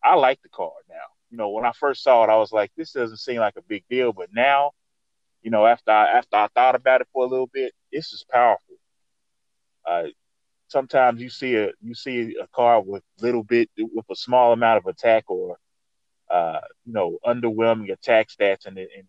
I 0.04 0.16
like 0.16 0.42
the 0.42 0.48
card 0.48 0.72
now. 0.88 0.96
You 1.30 1.38
know, 1.38 1.50
when 1.50 1.64
I 1.64 1.72
first 1.72 2.02
saw 2.02 2.24
it, 2.24 2.30
I 2.30 2.36
was 2.36 2.52
like, 2.52 2.72
this 2.76 2.92
doesn't 2.92 3.18
seem 3.18 3.38
like 3.38 3.56
a 3.56 3.62
big 3.62 3.84
deal, 3.88 4.12
but 4.12 4.28
now, 4.34 4.72
you 5.42 5.50
know, 5.50 5.66
after 5.66 5.90
I 5.90 6.18
after 6.18 6.36
I 6.36 6.48
thought 6.48 6.74
about 6.74 7.00
it 7.00 7.08
for 7.12 7.24
a 7.24 7.28
little 7.28 7.48
bit, 7.52 7.72
this 7.92 8.12
is 8.12 8.24
powerful. 8.30 8.76
Uh, 9.86 10.04
sometimes 10.68 11.20
you 11.20 11.30
see 11.30 11.56
a 11.56 11.70
you 11.80 11.94
see 11.94 12.36
a 12.40 12.46
card 12.48 12.86
with 12.86 13.02
little 13.20 13.42
bit 13.42 13.70
with 13.78 14.06
a 14.10 14.16
small 14.16 14.52
amount 14.52 14.78
of 14.78 14.86
attack 14.86 15.24
or 15.28 15.58
uh, 16.30 16.60
you 16.84 16.92
know 16.92 17.18
underwhelming 17.24 17.92
attack 17.92 18.28
stats, 18.28 18.66
and 18.66 18.78
it, 18.78 18.90
and 18.96 19.06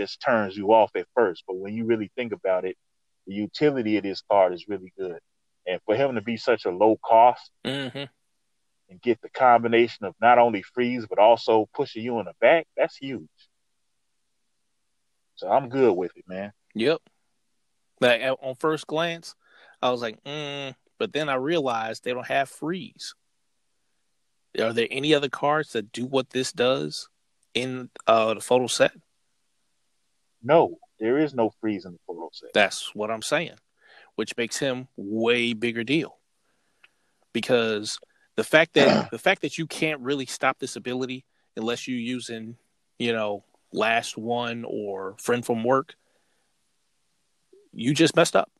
just 0.00 0.20
turns 0.20 0.56
you 0.56 0.72
off 0.72 0.90
at 0.96 1.06
first. 1.14 1.44
But 1.46 1.56
when 1.56 1.74
you 1.74 1.84
really 1.84 2.10
think 2.16 2.32
about 2.32 2.64
it, 2.64 2.76
the 3.26 3.34
utility 3.34 3.96
of 3.96 4.02
this 4.02 4.22
card 4.30 4.52
is 4.52 4.66
really 4.68 4.92
good, 4.98 5.18
and 5.66 5.80
for 5.84 5.94
him 5.94 6.14
to 6.14 6.22
be 6.22 6.36
such 6.36 6.64
a 6.64 6.70
low 6.70 6.98
cost 7.04 7.50
Mm-hmm. 7.64 8.04
and 8.88 9.02
get 9.02 9.20
the 9.20 9.28
combination 9.30 10.06
of 10.06 10.14
not 10.20 10.38
only 10.38 10.62
freeze 10.62 11.06
but 11.08 11.18
also 11.18 11.68
pushing 11.74 12.02
you 12.02 12.18
in 12.18 12.24
the 12.24 12.32
back, 12.40 12.66
that's 12.76 12.96
huge. 12.96 13.28
So 15.36 15.48
I'm 15.48 15.68
good 15.68 15.92
with 15.92 16.12
it, 16.16 16.24
man. 16.26 16.52
Yep. 16.74 17.00
Like 18.00 18.22
on 18.42 18.54
first 18.56 18.86
glance, 18.86 19.34
I 19.82 19.90
was 19.90 20.02
like, 20.02 20.22
mm, 20.24 20.74
but 20.98 21.12
then 21.12 21.28
I 21.28 21.34
realized 21.34 22.04
they 22.04 22.12
don't 22.12 22.26
have 22.26 22.48
freeze. 22.48 23.14
Are 24.60 24.72
there 24.72 24.88
any 24.90 25.14
other 25.14 25.28
cards 25.28 25.72
that 25.72 25.92
do 25.92 26.04
what 26.06 26.30
this 26.30 26.52
does 26.52 27.08
in 27.54 27.90
uh, 28.06 28.34
the 28.34 28.40
photo 28.40 28.66
set? 28.66 28.92
No, 30.42 30.78
there 30.98 31.18
is 31.18 31.34
no 31.34 31.50
freeze 31.60 31.84
in 31.84 31.92
the 31.92 31.98
photo 32.06 32.28
set. 32.32 32.52
That's 32.54 32.94
what 32.94 33.10
I'm 33.10 33.22
saying, 33.22 33.56
which 34.16 34.36
makes 34.36 34.58
him 34.58 34.88
way 34.96 35.52
bigger 35.52 35.84
deal. 35.84 36.18
Because 37.32 37.98
the 38.36 38.44
fact 38.44 38.74
that 38.74 39.10
the 39.10 39.18
fact 39.18 39.42
that 39.42 39.58
you 39.58 39.66
can't 39.66 40.00
really 40.00 40.26
stop 40.26 40.58
this 40.58 40.76
ability 40.76 41.24
unless 41.56 41.86
you're 41.86 41.98
using, 41.98 42.56
you 42.98 43.12
know, 43.12 43.44
last 43.72 44.16
one 44.16 44.64
or 44.66 45.16
friend 45.18 45.44
from 45.44 45.62
work, 45.64 45.94
you 47.72 47.94
just 47.94 48.16
messed 48.16 48.34
up. 48.36 48.50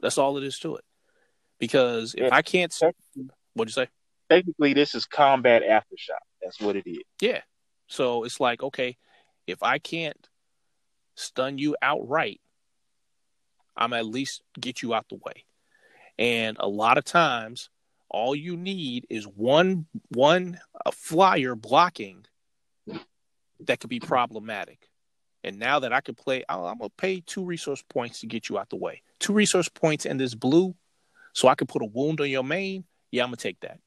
That's 0.00 0.18
all 0.18 0.36
it 0.38 0.44
is 0.44 0.58
to 0.60 0.76
it. 0.76 0.84
Because 1.58 2.14
if 2.14 2.22
Yeah. 2.24 2.28
I 2.32 2.42
can't, 2.42 2.74
what'd 3.54 3.70
you 3.70 3.84
say? 3.84 3.88
technically, 4.28 4.74
this 4.74 4.94
is 4.94 5.06
combat 5.06 5.62
aftershock. 5.62 6.20
That's 6.42 6.60
what 6.60 6.76
it 6.76 6.86
is. 6.86 6.98
Yeah. 7.20 7.40
So 7.86 8.24
it's 8.24 8.38
like, 8.40 8.62
okay, 8.62 8.96
if 9.46 9.62
I 9.62 9.78
can't 9.78 10.28
stun 11.18 11.58
you 11.58 11.76
outright, 11.82 12.40
I'm 13.76 13.92
at 13.92 14.06
least 14.06 14.42
get 14.58 14.82
you 14.82 14.94
out 14.94 15.08
the 15.08 15.16
way. 15.16 15.44
And 16.18 16.56
a 16.58 16.68
lot 16.68 16.98
of 16.98 17.04
times, 17.04 17.70
all 18.10 18.34
you 18.34 18.56
need 18.56 19.06
is 19.10 19.24
one 19.24 19.86
one 20.08 20.58
a 20.86 20.92
flyer 20.92 21.54
blocking 21.54 22.24
that 23.60 23.80
could 23.80 23.90
be 23.90 24.00
problematic. 24.00 24.88
And 25.44 25.58
now 25.58 25.80
that 25.80 25.92
I 25.92 26.00
could 26.00 26.16
play, 26.16 26.44
I'm 26.48 26.78
gonna 26.78 26.88
pay 26.96 27.20
two 27.20 27.44
resource 27.44 27.84
points 27.88 28.20
to 28.20 28.26
get 28.26 28.48
you 28.48 28.58
out 28.58 28.70
the 28.70 28.76
way. 28.76 29.02
Two 29.20 29.32
resource 29.32 29.68
points 29.68 30.06
in 30.06 30.16
this 30.16 30.34
blue, 30.34 30.74
so 31.32 31.48
I 31.48 31.54
can 31.54 31.66
put 31.66 31.82
a 31.82 31.86
wound 31.86 32.20
on 32.20 32.30
your 32.30 32.44
main. 32.44 32.84
Yeah, 33.10 33.22
I'm 33.22 33.28
gonna 33.28 33.36
take 33.36 33.60
that. 33.60 33.78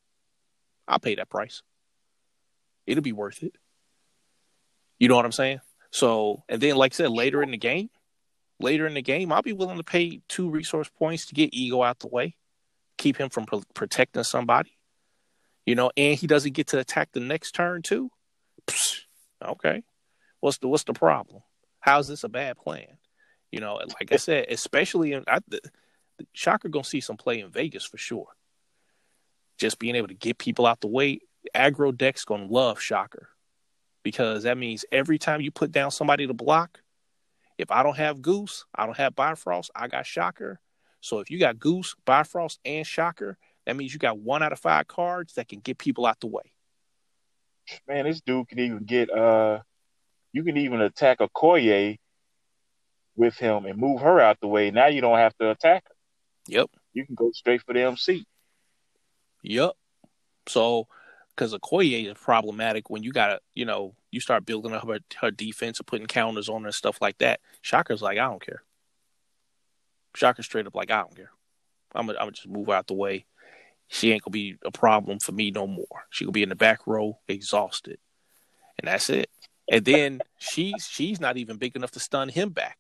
I'll 0.88 0.99
pay 0.99 1.15
that 1.15 1.29
price. 1.29 1.61
It'll 2.88 3.03
be 3.03 3.11
worth 3.11 3.43
it. 3.43 3.55
You 4.99 5.07
know 5.07 5.15
what 5.15 5.25
I'm 5.25 5.32
saying? 5.32 5.61
So, 5.92 6.44
and 6.48 6.62
then 6.62 6.76
like 6.76 6.94
I 6.94 6.96
said, 6.96 7.12
later 7.12 7.44
in 7.44 7.52
the 7.52 7.58
game, 7.58 7.89
later 8.60 8.88
in 8.88 8.94
the 8.94 9.02
game, 9.02 9.32
I'll 9.32 9.42
be 9.42 9.54
willing 9.54 9.78
to 9.78 9.84
pay 9.84 10.22
two 10.30 10.50
resource 10.50 10.89
points 10.89 11.26
to 11.28 11.36
get 11.36 11.54
Ego 11.54 11.84
out 11.84 12.00
the 12.00 12.08
way, 12.08 12.36
keep 12.98 13.18
him 13.18 13.30
from 13.30 13.46
pro- 13.46 13.64
protecting 13.74 14.24
somebody. 14.24 14.78
You 15.66 15.76
know, 15.76 15.92
and 15.96 16.18
he 16.18 16.28
doesn't 16.28 16.54
get 16.54 16.68
to 16.68 16.80
attack 16.80 17.10
the 17.12 17.20
next 17.20 17.52
turn 17.52 17.82
too. 17.82 18.10
Psst, 18.68 19.02
okay, 19.46 19.84
what's 20.39 20.58
the 20.58 20.68
what's 20.68 20.86
the 20.86 20.94
problem? 20.94 21.44
How's 21.80 22.08
this 22.08 22.24
a 22.24 22.30
bad 22.30 22.58
plan? 22.58 22.98
You 23.52 23.60
know, 23.60 23.76
like 23.76 24.12
I 24.12 24.16
said, 24.16 24.48
especially 24.50 25.14
in 25.14 25.24
I, 25.28 25.39
the, 25.48 25.60
the 26.18 26.26
Shocker 26.34 26.70
gonna 26.70 26.84
see 26.84 27.02
some 27.02 27.18
play 27.18 27.42
in 27.42 27.52
Vegas 27.52 27.86
for 27.86 27.98
sure. 27.98 28.28
Just 29.60 29.78
being 29.78 29.96
able 29.96 30.08
to 30.08 30.14
get 30.14 30.39
people 30.39 30.66
out 30.66 30.82
the 30.82 30.88
way, 30.88 31.20
aggro 31.54 31.96
decks 31.96 32.24
gonna 32.24 32.46
love 32.46 32.82
Shocker 32.82 33.30
because 34.04 34.43
that 34.43 34.58
means 34.58 34.86
every 34.91 35.18
time 35.18 35.41
you 35.41 35.52
put 35.52 35.72
down 35.72 35.91
somebody 35.91 36.28
to 36.28 36.34
block, 36.34 36.82
if 37.58 37.72
I 37.72 37.84
don't 37.84 37.97
have 37.97 38.22
Goose, 38.22 38.66
I 38.74 38.86
don't 38.86 38.97
have 38.97 39.16
Bifrost, 39.16 39.72
I 39.76 39.88
got 39.88 40.06
Shocker. 40.06 40.60
So 41.02 41.20
if 41.20 41.30
you 41.30 41.39
got 41.39 41.60
Goose, 41.60 41.95
Bifrost, 42.06 42.60
and 42.66 42.86
Shocker, 42.86 43.38
that 43.66 43.76
means 43.76 43.93
you 43.93 43.99
got 43.99 44.20
one 44.20 44.41
out 44.43 44.52
of 44.52 44.60
five 44.60 44.88
cards 44.88 45.34
that 45.34 45.47
can 45.47 45.60
get 45.60 45.78
people 45.78 46.06
out 46.06 46.20
the 46.20 46.28
way. 46.28 46.52
Man, 47.88 48.06
this 48.06 48.22
dude 48.22 48.47
can 48.47 48.60
even 48.60 48.84
get 48.84 49.12
uh 49.12 49.60
you 50.34 50.43
can 50.43 50.58
even 50.58 50.82
attack 50.82 51.20
Okoye 51.20 51.99
with 53.16 53.36
him 53.38 53.66
and 53.66 53.78
move 53.78 54.02
her 54.02 54.20
out 54.20 54.39
the 54.41 54.47
way. 54.47 54.72
Now 54.72 54.88
you 54.88 55.02
don't 55.02 55.18
have 55.18 55.38
to 55.38 55.52
attack 55.52 55.84
her. 55.88 55.95
Yep. 56.47 56.70
You 56.93 57.06
can 57.06 57.16
go 57.16 57.32
straight 57.32 57.62
for 57.62 57.74
the 57.74 57.82
MC. 57.82 58.26
Yep. 59.43 59.72
So 60.47 60.88
because 61.36 61.53
Okoye 61.53 62.09
is 62.09 62.17
problematic 62.17 62.89
when 62.89 63.03
you 63.03 63.11
gotta, 63.11 63.39
you 63.53 63.65
know, 63.65 63.95
you 64.11 64.19
start 64.19 64.45
building 64.45 64.73
up 64.73 64.88
her, 64.88 64.99
her 65.19 65.32
defense 65.32 65.79
and 65.79 65.88
putting 65.88 66.07
counters 66.07 66.49
on 66.49 66.61
her 66.61 66.67
and 66.67 66.75
stuff 66.75 67.01
like 67.01 67.17
that. 67.19 67.39
Shocker's 67.61 68.01
like, 68.01 68.17
I 68.17 68.25
don't 68.25 68.45
care. 68.45 68.63
Shocker 70.15 70.43
straight 70.43 70.67
up 70.67 70.75
like, 70.75 70.91
I 70.91 70.99
don't 70.99 71.15
care. 71.15 71.32
I'm 71.95 72.07
gonna, 72.07 72.19
I'm 72.19 72.25
gonna 72.25 72.32
just 72.34 72.47
move 72.47 72.69
out 72.69 72.88
the 72.88 72.93
way. 72.93 73.25
She 73.88 74.11
ain't 74.11 74.23
gonna 74.23 74.32
be 74.32 74.57
a 74.63 74.71
problem 74.71 75.19
for 75.19 75.32
me 75.32 75.51
no 75.51 75.67
more. 75.67 76.05
She 76.09 76.25
gonna 76.25 76.34
be 76.34 76.43
in 76.43 76.49
the 76.49 76.55
back 76.55 76.88
row, 76.88 77.19
exhausted, 77.27 77.99
and 78.79 78.88
that's 78.88 79.09
it. 79.09 79.29
And 79.69 79.86
then 79.86 80.21
she's 80.38 80.88
she's 80.89 81.19
not 81.19 81.38
even 81.38 81.57
big 81.57 81.75
enough 81.75 81.91
to 81.91 81.99
stun 81.99 82.29
him 82.29 82.49
back. 82.49 82.77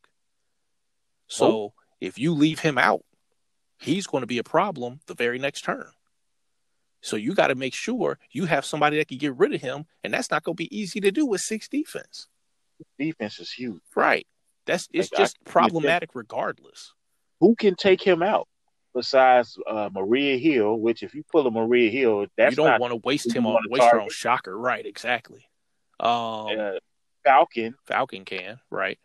So 1.27 1.45
oh. 1.45 1.73
if 1.99 2.17
you 2.19 2.33
leave 2.33 2.59
him 2.59 2.77
out, 2.77 3.03
he's 3.79 4.07
going 4.07 4.21
to 4.21 4.27
be 4.27 4.37
a 4.37 4.43
problem 4.43 4.99
the 5.07 5.13
very 5.13 5.39
next 5.39 5.61
turn. 5.61 5.87
So 7.01 7.15
you 7.15 7.33
got 7.33 7.47
to 7.47 7.55
make 7.55 7.73
sure 7.73 8.19
you 8.31 8.45
have 8.45 8.63
somebody 8.63 8.97
that 8.97 9.07
can 9.07 9.17
get 9.17 9.35
rid 9.35 9.53
of 9.53 9.61
him, 9.61 9.85
and 10.03 10.13
that's 10.13 10.31
not 10.31 10.43
going 10.43 10.55
to 10.55 10.63
be 10.63 10.75
easy 10.77 10.99
to 11.01 11.11
do 11.11 11.25
with 11.25 11.41
six 11.41 11.67
defense. 11.67 12.27
Defense 12.97 13.39
is 13.39 13.51
huge, 13.51 13.81
right? 13.95 14.25
That's 14.65 14.87
it's 14.93 15.11
like, 15.11 15.19
just 15.19 15.37
I, 15.45 15.49
problematic 15.49 16.11
regardless. 16.13 16.93
Who 17.39 17.55
can 17.55 17.75
take 17.75 18.01
him 18.01 18.21
out 18.21 18.47
besides 18.93 19.57
uh, 19.67 19.89
Maria 19.91 20.37
Hill? 20.37 20.75
Which, 20.75 21.01
if 21.03 21.15
you 21.15 21.23
pull 21.31 21.47
a 21.47 21.51
Maria 21.51 21.89
Hill, 21.89 22.27
that's 22.37 22.51
you 22.51 22.63
don't 22.63 22.79
want 22.79 22.91
to 22.91 23.01
waste 23.03 23.35
him 23.35 23.45
on 23.47 23.59
waste 23.69 23.91
her 23.91 23.99
on 23.99 24.09
Shocker, 24.09 24.57
right? 24.57 24.85
Exactly. 24.85 25.47
Um, 25.99 26.47
uh, 26.59 26.71
Falcon, 27.23 27.75
Falcon 27.85 28.25
can 28.25 28.59
right. 28.69 28.99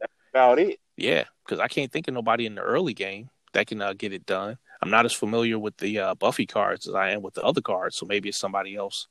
That's 0.00 0.12
about 0.32 0.58
it. 0.58 0.78
Yeah, 0.96 1.24
because 1.44 1.60
I 1.60 1.68
can't 1.68 1.90
think 1.90 2.08
of 2.08 2.14
nobody 2.14 2.46
in 2.46 2.54
the 2.54 2.62
early 2.62 2.94
game 2.94 3.30
that 3.52 3.66
can 3.66 3.80
uh, 3.80 3.92
get 3.92 4.12
it 4.12 4.26
done. 4.26 4.58
I'm 4.82 4.90
not 4.90 5.04
as 5.04 5.12
familiar 5.12 5.58
with 5.58 5.76
the 5.76 5.98
uh, 5.98 6.14
Buffy 6.14 6.46
cards 6.46 6.88
as 6.88 6.94
I 6.94 7.10
am 7.10 7.22
with 7.22 7.34
the 7.34 7.42
other 7.42 7.60
cards, 7.60 7.96
so 7.96 8.06
maybe 8.06 8.28
it's 8.28 8.38
somebody 8.38 8.76
else 8.76 9.08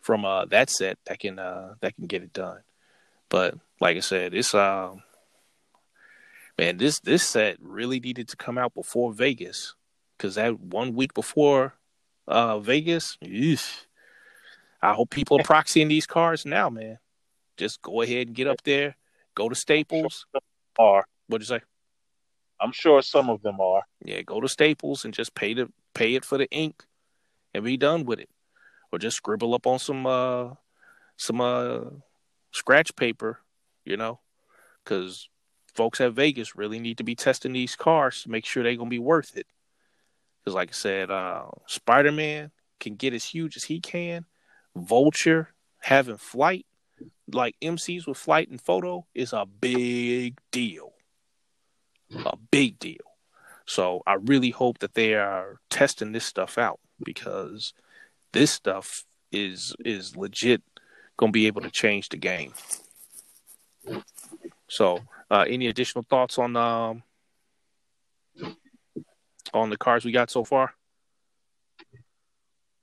from 0.00 0.24
uh, 0.24 0.44
that 0.46 0.70
set 0.70 0.98
that 1.06 1.20
can 1.20 1.38
uh, 1.38 1.74
that 1.80 1.94
can 1.96 2.06
get 2.06 2.22
it 2.22 2.32
done. 2.32 2.60
But 3.28 3.54
like 3.80 3.96
I 3.96 4.00
said, 4.00 4.34
it's 4.34 4.54
um 4.54 5.02
man, 6.58 6.76
this 6.76 7.00
this 7.00 7.22
set 7.22 7.56
really 7.60 8.00
needed 8.00 8.28
to 8.28 8.36
come 8.36 8.58
out 8.58 8.74
before 8.74 9.12
Vegas 9.12 9.74
because 10.16 10.34
that 10.34 10.60
one 10.60 10.94
week 10.94 11.14
before 11.14 11.74
uh, 12.26 12.58
Vegas, 12.58 13.16
eesh, 13.24 13.86
I 14.82 14.92
hope 14.94 15.10
people 15.10 15.38
are 15.40 15.44
proxying 15.44 15.88
these 15.88 16.06
cards 16.06 16.44
now, 16.44 16.70
man. 16.70 16.98
Just 17.56 17.82
go 17.82 18.02
ahead 18.02 18.28
and 18.28 18.36
get 18.36 18.48
up 18.48 18.62
there, 18.64 18.96
go 19.34 19.48
to 19.48 19.54
Staples. 19.54 20.26
Or 20.76 21.06
what'd 21.28 21.48
you 21.48 21.58
say? 21.58 21.64
I'm 22.60 22.72
sure 22.72 23.02
some 23.02 23.30
of 23.30 23.42
them 23.42 23.60
are. 23.60 23.82
Yeah, 24.04 24.22
go 24.22 24.40
to 24.40 24.48
Staples 24.48 25.04
and 25.04 25.12
just 25.12 25.34
pay 25.34 25.54
to 25.54 25.70
pay 25.94 26.14
it 26.14 26.24
for 26.24 26.38
the 26.38 26.48
ink 26.50 26.84
and 27.52 27.64
be 27.64 27.76
done 27.76 28.04
with 28.04 28.20
it. 28.20 28.28
Or 28.92 28.98
just 28.98 29.16
scribble 29.16 29.54
up 29.54 29.66
on 29.66 29.78
some 29.78 30.06
uh 30.06 30.50
some 31.16 31.40
uh 31.40 31.80
scratch 32.52 32.94
paper, 32.96 33.40
you 33.84 33.96
know, 33.96 34.20
because 34.82 35.28
folks 35.74 36.00
at 36.00 36.12
Vegas 36.12 36.56
really 36.56 36.78
need 36.78 36.98
to 36.98 37.04
be 37.04 37.14
testing 37.14 37.52
these 37.52 37.76
cars 37.76 38.22
to 38.22 38.30
make 38.30 38.46
sure 38.46 38.62
they're 38.62 38.76
gonna 38.76 38.88
be 38.90 38.98
worth 38.98 39.36
it. 39.36 39.46
Because, 40.40 40.54
like 40.54 40.70
I 40.70 40.72
said, 40.72 41.10
uh, 41.10 41.46
Spider 41.66 42.12
Man 42.12 42.50
can 42.78 42.96
get 42.96 43.14
as 43.14 43.24
huge 43.24 43.56
as 43.56 43.64
he 43.64 43.80
can. 43.80 44.26
Vulture 44.76 45.54
having 45.80 46.18
flight, 46.18 46.66
like 47.32 47.56
MCs 47.62 48.06
with 48.06 48.18
flight 48.18 48.50
and 48.50 48.60
photo, 48.60 49.06
is 49.14 49.32
a 49.32 49.46
big 49.46 50.38
deal 50.50 50.93
a 52.10 52.36
big 52.50 52.78
deal. 52.78 52.96
So 53.66 54.02
I 54.06 54.14
really 54.14 54.50
hope 54.50 54.78
that 54.78 54.94
they 54.94 55.14
are 55.14 55.58
testing 55.70 56.12
this 56.12 56.24
stuff 56.24 56.58
out 56.58 56.80
because 57.02 57.72
this 58.32 58.50
stuff 58.50 59.04
is 59.32 59.74
is 59.84 60.16
legit 60.16 60.62
going 61.16 61.32
to 61.32 61.36
be 61.36 61.46
able 61.46 61.62
to 61.62 61.70
change 61.70 62.08
the 62.08 62.16
game. 62.16 62.52
So, 64.68 65.00
uh, 65.30 65.44
any 65.48 65.68
additional 65.68 66.04
thoughts 66.08 66.38
on 66.38 66.56
um, 66.56 67.02
on 69.52 69.70
the 69.70 69.76
cards 69.76 70.04
we 70.04 70.12
got 70.12 70.30
so 70.30 70.44
far? 70.44 70.74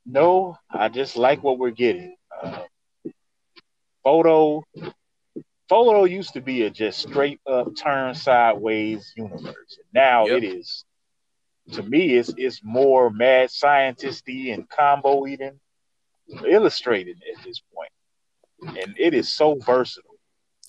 No, 0.05 0.57
I 0.69 0.89
just 0.89 1.17
like 1.17 1.43
what 1.43 1.59
we're 1.59 1.72
getting. 1.72 2.15
Uh, 2.41 2.63
photo 4.03 4.63
Photo 5.72 6.03
used 6.03 6.34
to 6.34 6.41
be 6.41 6.63
a 6.63 6.69
just 6.69 6.99
straight 6.99 7.39
up 7.47 7.74
turn 7.78 8.13
sideways 8.13 9.13
universe. 9.15 9.80
Now 9.93 10.26
yep. 10.26 10.43
it 10.43 10.43
is 10.43 10.84
to 11.72 11.82
me 11.82 12.15
it's 12.15 12.34
it's 12.36 12.59
more 12.61 13.09
mad 13.09 13.47
scientisty 13.47 14.53
and 14.53 14.69
combo 14.69 15.26
eating 15.28 15.57
illustrated 16.45 17.24
at 17.34 17.41
this 17.45 17.61
point. 17.74 18.78
And 18.84 18.95
it 18.99 19.13
is 19.13 19.30
so 19.30 19.55
versatile. 19.65 20.17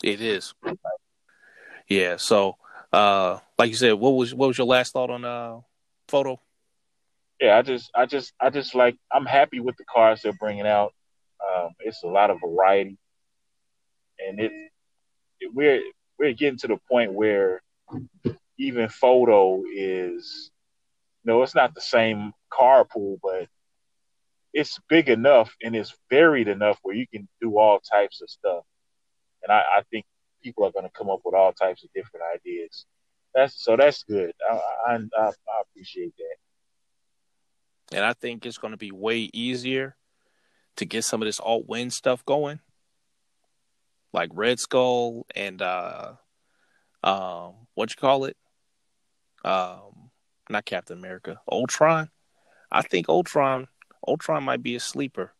It 0.05 0.21
is. 0.21 0.55
Yeah, 1.89 2.17
so 2.17 2.59
uh 2.93 3.41
like 3.59 3.71
you 3.71 3.77
said, 3.77 3.95
what 3.95 4.11
was 4.11 4.33
what 4.33 4.47
was 4.47 4.57
your 4.57 4.69
last 4.69 4.93
thought 4.93 5.11
on 5.11 5.25
uh 5.25 5.63
photo? 6.07 6.41
Yeah, 7.41 7.59
I 7.59 7.63
just 7.63 7.91
I 7.93 8.07
just 8.07 8.35
I 8.41 8.51
just 8.51 8.77
like 8.77 8.97
I'm 9.11 9.27
happy 9.27 9.59
with 9.59 9.77
the 9.79 9.85
cars 9.93 10.23
they're 10.23 10.33
bringing 10.33 10.69
out. 10.69 10.95
Um, 11.45 11.71
it's 11.81 12.05
a 12.05 12.07
lot 12.07 12.31
of 12.31 12.39
variety, 12.41 12.99
and 14.25 14.39
it 14.39 14.53
we're 15.53 15.83
we're 16.19 16.33
getting 16.33 16.59
to 16.59 16.69
the 16.69 16.79
point 16.91 17.13
where 17.13 17.63
even 18.59 18.89
photo 18.89 19.63
is 19.73 20.51
know 21.25 21.43
it's 21.43 21.55
not 21.55 21.75
the 21.75 21.81
same 21.81 22.33
carpool 22.53 23.19
but 23.23 23.49
it's 24.53 24.79
big 24.89 25.09
enough 25.09 25.57
and 25.63 25.75
it's 25.75 25.97
varied 26.11 26.49
enough 26.49 26.79
where 26.83 26.95
you 26.95 27.07
can 27.07 27.29
do 27.41 27.59
all 27.59 27.81
types 27.81 28.21
of 28.21 28.29
stuff. 28.29 28.65
And 29.43 29.51
i, 29.51 29.63
I 29.79 29.83
think 29.91 30.05
people 30.43 30.65
are 30.65 30.73
going 30.73 30.85
to 30.85 30.91
come 30.91 31.09
up 31.09 31.21
with 31.25 31.35
all 31.35 31.53
types 31.53 31.85
of 31.85 31.91
different 31.95 32.27
ideas. 32.35 32.87
That's 33.35 33.65
so 33.65 33.77
that's 33.77 34.03
good. 34.05 34.33
I, 34.51 34.61
I, 34.89 34.99
I 35.19 35.31
appreciate 35.63 36.13
that. 36.19 37.97
And 37.97 38.05
i 38.05 38.13
think 38.13 38.47
it's 38.47 38.59
going 38.59 38.73
to 38.73 38.79
be 38.79 38.93
way 38.93 39.31
easier 39.33 39.97
to 40.77 40.85
get 40.85 41.05
some 41.05 41.23
of 41.23 41.27
this 41.27 41.41
alt 41.41 41.67
win 41.69 41.91
stuff 41.91 42.25
going 42.25 42.61
like 44.13 44.31
Red 44.33 44.61
Skull 44.61 45.27
and 45.35 45.61
uh 45.63 46.13
um 47.03 47.55
what 47.75 47.91
you 47.91 47.97
call 47.97 48.25
it? 48.25 48.37
Um 49.45 50.11
not 50.51 50.65
Captain 50.65 50.99
America, 50.99 51.41
Ultron. 51.51 52.11
I 52.71 52.83
think 52.83 53.09
Ultron 53.09 53.69
Ultron 54.07 54.45
might 54.45 54.63
be 54.63 54.75
a 54.75 54.81
sleeper. 54.81 55.33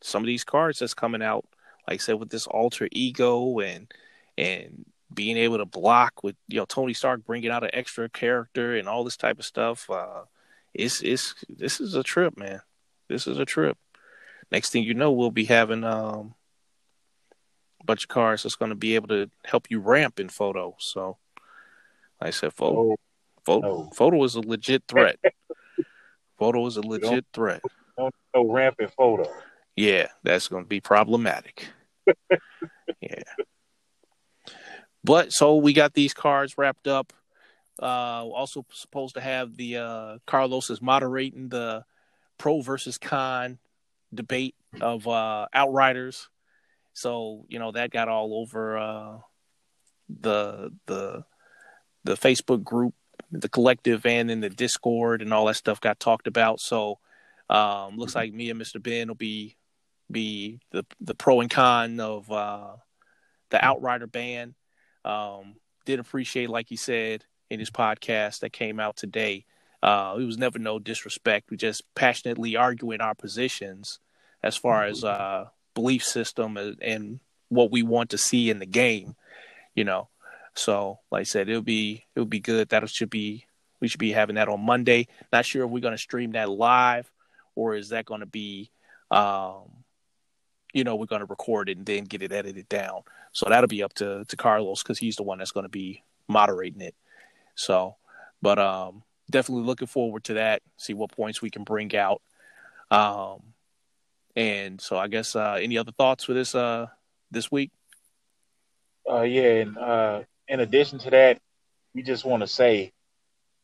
Some 0.00 0.22
of 0.22 0.26
these 0.26 0.44
cards 0.44 0.78
that's 0.78 0.94
coming 0.94 1.22
out, 1.22 1.46
like 1.88 2.00
I 2.00 2.02
said, 2.02 2.20
with 2.20 2.30
this 2.30 2.46
alter 2.46 2.88
ego 2.92 3.60
and 3.60 3.92
and 4.38 4.84
being 5.12 5.36
able 5.36 5.58
to 5.58 5.64
block 5.64 6.22
with 6.22 6.36
you 6.48 6.58
know 6.58 6.66
Tony 6.66 6.94
Stark 6.94 7.24
bringing 7.24 7.50
out 7.50 7.64
an 7.64 7.70
extra 7.72 8.08
character 8.08 8.76
and 8.76 8.88
all 8.88 9.04
this 9.04 9.16
type 9.16 9.38
of 9.38 9.44
stuff. 9.44 9.88
Uh, 9.90 10.22
it's 10.74 11.02
it's 11.02 11.34
this 11.48 11.80
is 11.80 11.94
a 11.94 12.02
trip, 12.02 12.36
man. 12.36 12.60
This 13.08 13.26
is 13.26 13.38
a 13.38 13.44
trip. 13.44 13.78
Next 14.52 14.70
thing 14.70 14.84
you 14.84 14.94
know, 14.94 15.12
we'll 15.12 15.30
be 15.30 15.44
having 15.44 15.84
um 15.84 16.34
bunch 17.86 18.04
of 18.04 18.08
cars 18.08 18.42
that's 18.42 18.56
going 18.56 18.70
to 18.70 18.76
be 18.76 18.94
able 18.94 19.08
to 19.08 19.30
help 19.44 19.70
you 19.70 19.80
ramp 19.80 20.20
in 20.20 20.28
photo. 20.28 20.74
So, 20.78 21.16
like 22.20 22.28
I 22.28 22.30
said, 22.30 22.52
photo, 22.52 22.92
oh, 22.92 22.96
photo, 23.44 23.68
no. 23.68 23.90
photo 23.94 24.24
is 24.24 24.34
a 24.34 24.40
legit 24.40 24.84
threat. 24.88 25.18
photo 26.38 26.66
is 26.66 26.76
a 26.76 26.82
legit 26.82 27.24
threat. 27.32 27.62
No, 27.98 28.10
no 28.34 28.50
ramp 28.50 28.76
in 28.78 28.88
photo. 28.88 29.30
Yeah, 29.76 30.08
that's 30.22 30.48
going 30.48 30.64
to 30.64 30.68
be 30.68 30.80
problematic. 30.80 31.68
yeah. 33.00 33.22
But 35.04 35.32
so 35.32 35.56
we 35.56 35.72
got 35.72 35.94
these 35.94 36.14
cards 36.14 36.58
wrapped 36.58 36.88
up. 36.88 37.12
Uh, 37.80 38.24
also 38.24 38.64
supposed 38.72 39.14
to 39.14 39.20
have 39.20 39.56
the 39.56 39.76
uh, 39.76 40.18
Carlos 40.26 40.70
is 40.70 40.80
moderating 40.80 41.50
the 41.50 41.84
pro 42.38 42.62
versus 42.62 42.96
con 42.96 43.58
debate 44.14 44.54
of 44.80 45.06
uh, 45.06 45.46
Outriders 45.52 46.28
so 46.96 47.44
you 47.48 47.58
know 47.58 47.72
that 47.72 47.90
got 47.90 48.08
all 48.08 48.40
over 48.40 48.78
uh, 48.78 49.18
the 50.08 50.72
the 50.86 51.24
the 52.04 52.14
Facebook 52.14 52.64
group, 52.64 52.94
the 53.30 53.50
collective, 53.50 54.06
and 54.06 54.30
in 54.30 54.40
the 54.40 54.48
Discord, 54.48 55.20
and 55.20 55.32
all 55.34 55.44
that 55.44 55.56
stuff 55.56 55.78
got 55.78 56.00
talked 56.00 56.26
about. 56.26 56.58
So 56.58 56.98
um, 57.50 57.98
looks 57.98 58.14
like 58.14 58.32
me 58.32 58.48
and 58.48 58.58
Mr. 58.58 58.82
Ben 58.82 59.08
will 59.08 59.14
be 59.14 59.56
be 60.10 60.60
the 60.70 60.86
the 60.98 61.14
pro 61.14 61.40
and 61.40 61.50
con 61.50 62.00
of 62.00 62.32
uh, 62.32 62.76
the 63.50 63.62
Outrider 63.62 64.06
ban. 64.06 64.54
Um, 65.04 65.56
did 65.84 66.00
appreciate, 66.00 66.48
like 66.48 66.68
he 66.70 66.76
said 66.76 67.26
in 67.50 67.60
his 67.60 67.70
podcast 67.70 68.40
that 68.40 68.54
came 68.54 68.80
out 68.80 68.96
today. 68.96 69.44
Uh, 69.82 70.16
it 70.18 70.24
was 70.24 70.38
never 70.38 70.58
no 70.58 70.78
disrespect. 70.78 71.50
We 71.50 71.58
just 71.58 71.82
passionately 71.94 72.56
arguing 72.56 73.02
our 73.02 73.14
positions 73.14 74.00
as 74.42 74.56
far 74.56 74.84
as 74.84 75.04
uh, 75.04 75.44
belief 75.76 76.02
system 76.02 76.56
and, 76.56 76.82
and 76.82 77.20
what 77.48 77.70
we 77.70 77.84
want 77.84 78.10
to 78.10 78.18
see 78.18 78.50
in 78.50 78.58
the 78.58 78.66
game, 78.66 79.14
you 79.76 79.84
know. 79.84 80.08
So, 80.54 80.98
like 81.12 81.20
I 81.20 81.24
said, 81.24 81.48
it'll 81.48 81.62
be 81.62 82.04
it'll 82.16 82.26
be 82.26 82.40
good. 82.40 82.70
That 82.70 82.88
should 82.90 83.10
be 83.10 83.46
we 83.78 83.86
should 83.86 84.00
be 84.00 84.10
having 84.10 84.34
that 84.34 84.48
on 84.48 84.60
Monday. 84.60 85.06
Not 85.32 85.46
sure 85.46 85.64
if 85.64 85.70
we're 85.70 85.80
going 85.80 85.94
to 85.94 85.98
stream 85.98 86.32
that 86.32 86.50
live 86.50 87.08
or 87.54 87.76
is 87.76 87.90
that 87.90 88.06
going 88.06 88.20
to 88.20 88.26
be 88.26 88.72
um, 89.12 89.84
you 90.72 90.84
know, 90.84 90.96
we're 90.96 91.06
going 91.06 91.20
to 91.20 91.26
record 91.26 91.68
it 91.68 91.76
and 91.78 91.86
then 91.86 92.04
get 92.04 92.22
it 92.22 92.32
edited 92.32 92.68
down. 92.68 93.02
So 93.32 93.46
that'll 93.48 93.68
be 93.68 93.82
up 93.82 93.94
to 93.94 94.24
to 94.24 94.36
Carlos 94.36 94.82
because 94.82 94.98
he's 94.98 95.16
the 95.16 95.22
one 95.22 95.38
that's 95.38 95.52
going 95.52 95.64
to 95.64 95.70
be 95.70 96.02
moderating 96.26 96.80
it. 96.80 96.94
So, 97.54 97.96
but 98.42 98.58
um, 98.58 99.02
definitely 99.30 99.64
looking 99.64 99.88
forward 99.88 100.24
to 100.24 100.34
that. 100.34 100.62
See 100.76 100.94
what 100.94 101.12
points 101.12 101.40
we 101.40 101.50
can 101.50 101.64
bring 101.64 101.94
out. 101.94 102.22
Um, 102.90 103.42
and 104.36 104.80
so 104.80 104.96
I 104.96 105.08
guess 105.08 105.34
uh, 105.34 105.58
any 105.60 105.78
other 105.78 105.92
thoughts 105.92 106.24
for 106.24 106.34
this 106.34 106.54
uh 106.54 106.86
this 107.30 107.50
week? 107.50 107.72
Uh, 109.10 109.22
yeah, 109.22 109.62
and 109.62 109.78
uh, 109.78 110.22
in 110.48 110.60
addition 110.60 110.98
to 110.98 111.10
that, 111.10 111.40
we 111.94 112.02
just 112.02 112.24
want 112.24 112.42
to 112.42 112.46
say, 112.46 112.92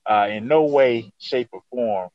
uh, 0.06 0.28
in 0.30 0.48
no 0.48 0.64
way, 0.64 1.12
shape, 1.18 1.48
or 1.52 1.62
form 1.70 2.10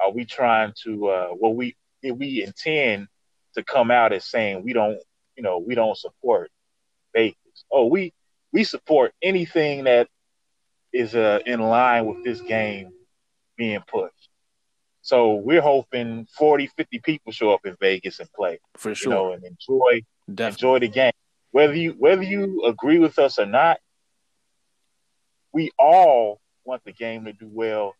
are 0.00 0.10
we 0.10 0.24
trying 0.24 0.72
to 0.84 1.08
uh, 1.08 1.28
well 1.38 1.54
we 1.54 1.76
we 2.02 2.42
intend 2.42 3.06
to 3.54 3.62
come 3.62 3.90
out 3.90 4.12
as 4.12 4.24
saying 4.24 4.64
we 4.64 4.72
don't 4.72 4.98
you 5.36 5.42
know 5.42 5.58
we 5.58 5.74
don't 5.74 5.96
support 5.96 6.50
Vegas. 7.14 7.36
Oh, 7.70 7.86
we 7.86 8.12
we 8.52 8.64
support 8.64 9.12
anything 9.22 9.84
that 9.84 10.08
is 10.92 11.14
uh, 11.14 11.40
in 11.46 11.60
line 11.60 12.06
with 12.06 12.24
this 12.24 12.40
game 12.40 12.92
being 13.56 13.82
pushed. 13.86 14.29
So 15.10 15.34
we're 15.34 15.60
hoping 15.60 16.28
40, 16.38 16.68
50 16.68 17.00
people 17.00 17.32
show 17.32 17.52
up 17.52 17.66
in 17.66 17.74
Vegas 17.80 18.20
and 18.20 18.32
play. 18.32 18.60
For 18.76 18.94
sure. 18.94 19.12
You 19.12 19.18
know, 19.18 19.32
and 19.32 19.44
enjoy 19.44 20.02
Definitely. 20.32 20.46
enjoy 20.46 20.78
the 20.78 20.88
game. 20.88 21.12
Whether 21.50 21.74
you 21.74 21.96
whether 21.98 22.22
you 22.22 22.62
agree 22.64 23.00
with 23.00 23.18
us 23.18 23.40
or 23.40 23.46
not, 23.46 23.80
we 25.52 25.72
all 25.80 26.40
want 26.64 26.84
the 26.84 26.92
game 26.92 27.24
to 27.24 27.32
do 27.32 27.48
well. 27.50 27.96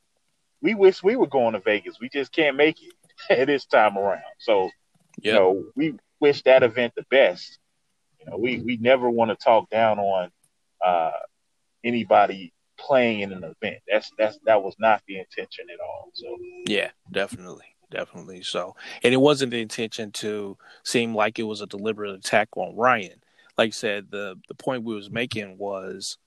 We 0.63 0.77
wish 0.77 1.03
we 1.03 1.17
were 1.17 1.27
going 1.27 1.55
to 1.55 1.59
Vegas. 1.59 1.99
We 2.01 2.11
just 2.11 2.31
can't 2.31 2.57
make 2.57 2.77
it 2.81 2.95
this 3.49 3.65
time 3.65 3.99
around. 3.99 4.23
So, 4.39 4.67
yep. 4.67 4.73
you 5.21 5.33
know, 5.33 5.65
we 5.75 5.95
wish 6.21 6.43
that 6.43 6.63
event 6.63 6.93
the 6.95 7.07
best. 7.11 7.59
You 8.21 8.31
know, 8.31 8.37
we, 8.37 8.61
we 8.61 8.77
never 8.77 9.11
want 9.11 9.33
to 9.33 9.45
talk 9.45 9.69
down 9.69 9.99
on 9.99 10.31
uh, 10.81 11.11
anybody 11.83 12.53
playing 12.87 13.21
in 13.21 13.33
an 13.33 13.45
event. 13.45 13.79
That's 13.89 14.11
that's 14.19 14.39
that 14.45 14.63
was 14.63 14.75
not 14.79 15.03
the 15.07 15.19
intention 15.19 15.67
at 15.73 15.81
all. 15.81 16.11
So 16.15 16.37
yeah, 16.67 16.91
definitely, 17.11 17.77
definitely. 17.91 18.43
So, 18.43 18.75
and 19.03 19.13
it 19.13 19.19
wasn't 19.19 19.53
the 19.53 19.61
intention 19.61 20.13
to 20.13 20.57
seem 20.85 21.15
like 21.15 21.39
it 21.39 21.45
was 21.45 21.61
a 21.61 21.67
deliberate 21.67 22.15
attack 22.15 22.49
on 22.57 22.77
Ryan. 22.77 23.23
Like 23.59 23.69
I 23.69 23.71
said, 23.71 24.11
the 24.11 24.39
the 24.49 24.55
point 24.55 24.85
we 24.85 24.95
was 24.95 25.11
making 25.11 25.59
was, 25.59 26.19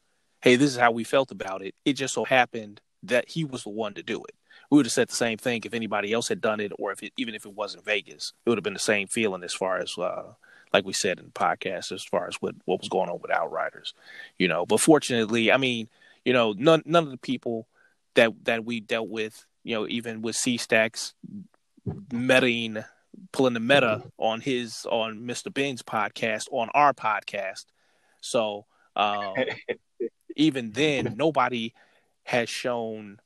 hey, 0.42 0.56
this 0.56 0.72
is 0.72 0.78
how 0.78 0.92
we 0.92 1.04
felt 1.04 1.32
about 1.32 1.64
it. 1.64 1.76
It 1.86 1.94
just 1.94 2.14
so 2.14 2.26
happened 2.26 2.82
that 3.04 3.30
he 3.30 3.44
was 3.44 3.64
the 3.64 3.70
one 3.70 3.94
to 3.96 4.04
do 4.04 4.24
it. 4.24 4.36
We 4.70 4.78
would 4.78 4.86
have 4.86 4.94
said 4.94 5.10
the 5.10 5.16
same 5.16 5.38
thing 5.38 5.62
if 5.66 5.74
anybody 5.74 6.14
else 6.14 6.30
had 6.30 6.42
done 6.42 6.60
it, 6.60 6.72
or 6.80 6.92
if 6.92 7.04
it, 7.04 7.14
even 7.18 7.36
if 7.36 7.46
it 7.46 7.54
wasn't 7.54 7.86
Vegas, 7.86 8.34
it 8.46 8.50
would 8.50 8.58
have 8.58 8.64
been 8.64 8.74
the 8.74 8.80
same 8.80 9.08
feeling 9.08 9.44
as 9.44 9.54
far 9.54 9.78
as 9.78 9.98
uh, 9.98 10.34
like 10.74 10.86
we 10.86 10.94
said 10.94 11.20
in 11.20 11.26
the 11.26 11.32
podcast, 11.32 11.92
as 11.92 12.04
far 12.04 12.28
as 12.28 12.36
what 12.36 12.56
what 12.66 12.80
was 12.80 12.90
going 12.90 13.10
on 13.10 13.20
with 13.22 13.32
Outriders, 13.32 13.94
you 14.38 14.48
know. 14.48 14.66
But 14.66 14.80
fortunately, 14.80 15.52
I 15.52 15.58
mean, 15.58 15.88
you 16.26 16.34
know, 16.34 16.54
none 16.54 16.84
none 16.86 17.04
of 17.04 17.12
the 17.12 17.18
people 17.18 17.68
that 18.16 18.32
that 18.44 18.66
we 18.66 18.80
dealt 18.80 19.10
with, 19.10 19.46
you 19.64 19.76
know, 19.76 19.88
even 19.88 20.22
with 20.22 20.36
C 20.36 20.58
Stacks 20.58 21.14
metaing 21.88 22.84
pulling 23.32 23.54
the 23.54 23.60
meta 23.60 24.04
on 24.18 24.42
his 24.42 24.86
on 24.90 25.20
Mr. 25.22 25.54
Ben's 25.54 25.84
podcast 25.84 26.48
on 26.52 26.70
our 26.74 26.94
podcast. 26.94 27.66
So 28.22 28.66
um, 28.96 29.34
even 30.36 30.72
then, 30.72 31.16
nobody 31.18 31.74
has 32.24 32.50
shown 32.50 33.20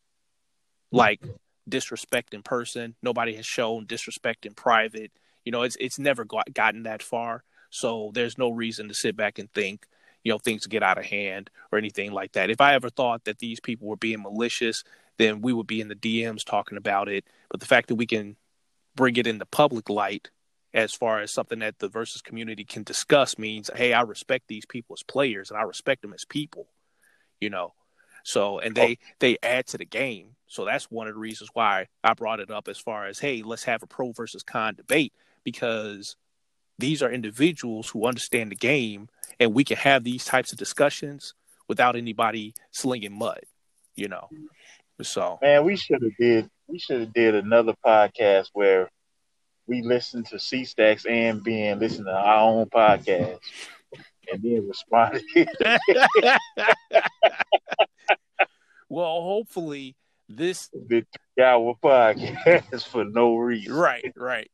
like 0.91 1.21
disrespect 1.67 2.33
in 2.33 2.41
person. 2.41 2.95
Nobody 3.01 3.35
has 3.35 3.45
shown 3.45 3.85
disrespect 3.85 4.45
in 4.45 4.53
private. 4.53 5.11
You 5.45 5.51
know, 5.51 5.63
it's 5.63 5.77
it's 5.79 5.99
never 5.99 6.25
got, 6.25 6.53
gotten 6.53 6.83
that 6.83 7.03
far. 7.03 7.43
So 7.69 8.11
there's 8.13 8.37
no 8.37 8.49
reason 8.49 8.87
to 8.87 8.93
sit 8.93 9.15
back 9.15 9.39
and 9.39 9.51
think 9.53 9.85
you 10.23 10.31
know 10.31 10.37
things 10.37 10.67
get 10.67 10.83
out 10.83 10.97
of 10.97 11.05
hand 11.05 11.49
or 11.71 11.77
anything 11.77 12.11
like 12.11 12.33
that. 12.33 12.49
If 12.49 12.61
I 12.61 12.73
ever 12.73 12.89
thought 12.89 13.25
that 13.25 13.39
these 13.39 13.59
people 13.59 13.87
were 13.87 13.97
being 13.97 14.21
malicious, 14.21 14.83
then 15.17 15.41
we 15.41 15.53
would 15.53 15.67
be 15.67 15.81
in 15.81 15.87
the 15.87 15.95
DMs 15.95 16.43
talking 16.45 16.77
about 16.77 17.09
it. 17.09 17.25
But 17.49 17.59
the 17.59 17.65
fact 17.65 17.87
that 17.87 17.95
we 17.95 18.05
can 18.05 18.35
bring 18.95 19.15
it 19.15 19.27
into 19.27 19.45
public 19.45 19.89
light 19.89 20.29
as 20.73 20.93
far 20.93 21.21
as 21.21 21.31
something 21.31 21.59
that 21.59 21.79
the 21.79 21.87
versus 21.87 22.21
community 22.21 22.63
can 22.63 22.83
discuss 22.83 23.37
means, 23.37 23.69
hey, 23.75 23.93
I 23.93 24.01
respect 24.01 24.47
these 24.47 24.65
people 24.65 24.95
as 24.97 25.03
players 25.03 25.49
and 25.49 25.59
I 25.59 25.63
respect 25.63 26.01
them 26.01 26.13
as 26.13 26.25
people, 26.25 26.67
you 27.39 27.49
know. 27.49 27.73
So 28.23 28.59
and 28.59 28.75
they 28.75 28.93
oh. 29.01 29.05
they 29.19 29.37
add 29.41 29.67
to 29.67 29.77
the 29.77 29.85
game. 29.85 30.35
So 30.47 30.65
that's 30.65 30.91
one 30.91 31.07
of 31.07 31.13
the 31.13 31.19
reasons 31.19 31.49
why 31.53 31.87
I 32.03 32.13
brought 32.13 32.39
it 32.39 32.51
up 32.51 32.67
as 32.67 32.77
far 32.77 33.07
as 33.07 33.19
hey, 33.19 33.41
let's 33.43 33.63
have 33.63 33.83
a 33.83 33.87
pro 33.87 34.11
versus 34.11 34.43
con 34.43 34.75
debate 34.75 35.13
because 35.43 36.15
these 36.79 37.01
are 37.01 37.11
individuals 37.11 37.89
who 37.89 38.05
understand 38.05 38.51
the 38.51 38.55
game 38.55 39.09
and 39.39 39.53
we 39.53 39.63
can 39.63 39.77
have 39.77 40.03
these 40.03 40.25
types 40.25 40.51
of 40.51 40.57
discussions 40.57 41.33
without 41.67 41.95
anybody 41.95 42.53
slinging 42.71 43.17
mud, 43.17 43.41
you 43.95 44.07
know. 44.07 44.29
So 45.01 45.39
man, 45.41 45.63
we 45.63 45.75
should 45.75 46.01
have 46.01 46.17
did 46.19 46.49
we 46.67 46.79
should 46.79 47.01
have 47.01 47.13
did 47.13 47.35
another 47.35 47.73
podcast 47.85 48.49
where 48.53 48.89
we 49.67 49.81
listened 49.81 50.27
to 50.27 50.39
C 50.39 50.65
Stacks 50.65 51.05
and 51.05 51.43
Ben 51.43 51.79
listen 51.79 52.05
to 52.05 52.11
our 52.11 52.39
own 52.49 52.65
podcast 52.67 53.39
and 54.31 54.41
then 54.41 54.67
responded. 54.67 55.23
well, 58.89 59.21
hopefully 59.21 59.95
this 60.29 60.69
the 60.69 61.05
three 61.35 61.43
hour 61.43 61.73
podcast 61.81 62.87
for 62.87 63.05
no 63.05 63.35
reason. 63.37 63.73
Right, 63.73 64.13
right. 64.15 64.49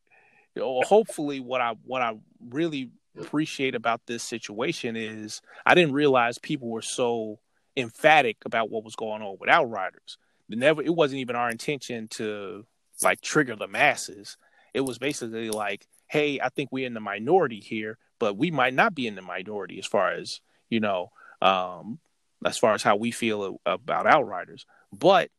Hopefully 0.57 1.39
what 1.39 1.61
I 1.61 1.73
what 1.85 2.01
I 2.01 2.13
really 2.49 2.91
appreciate 3.19 3.75
about 3.75 4.01
this 4.07 4.23
situation 4.23 4.95
is 4.95 5.41
I 5.65 5.75
didn't 5.75 5.93
realize 5.93 6.37
people 6.37 6.69
were 6.69 6.81
so 6.81 7.39
emphatic 7.77 8.37
about 8.45 8.69
what 8.69 8.83
was 8.83 8.95
going 8.95 9.21
on 9.21 9.37
with 9.39 9.49
Outriders. 9.49 10.17
never 10.49 10.81
it 10.81 10.93
wasn't 10.93 11.21
even 11.21 11.35
our 11.35 11.49
intention 11.49 12.07
to 12.09 12.65
like 13.01 13.21
trigger 13.21 13.55
the 13.55 13.67
masses. 13.67 14.37
It 14.73 14.81
was 14.81 14.97
basically 14.97 15.49
like, 15.49 15.87
hey, 16.07 16.39
I 16.39 16.49
think 16.49 16.69
we're 16.71 16.87
in 16.87 16.93
the 16.93 16.99
minority 16.99 17.59
here, 17.59 17.97
but 18.19 18.37
we 18.37 18.51
might 18.51 18.73
not 18.73 18.95
be 18.95 19.07
in 19.07 19.15
the 19.15 19.21
minority 19.21 19.79
as 19.79 19.85
far 19.85 20.11
as, 20.11 20.41
you 20.69 20.79
know, 20.79 21.11
um, 21.41 21.99
as 22.45 22.57
far 22.57 22.73
as 22.73 22.83
how 22.83 22.95
we 22.95 23.11
feel 23.11 23.59
about 23.65 24.07
Outriders. 24.07 24.65
But 24.91 25.29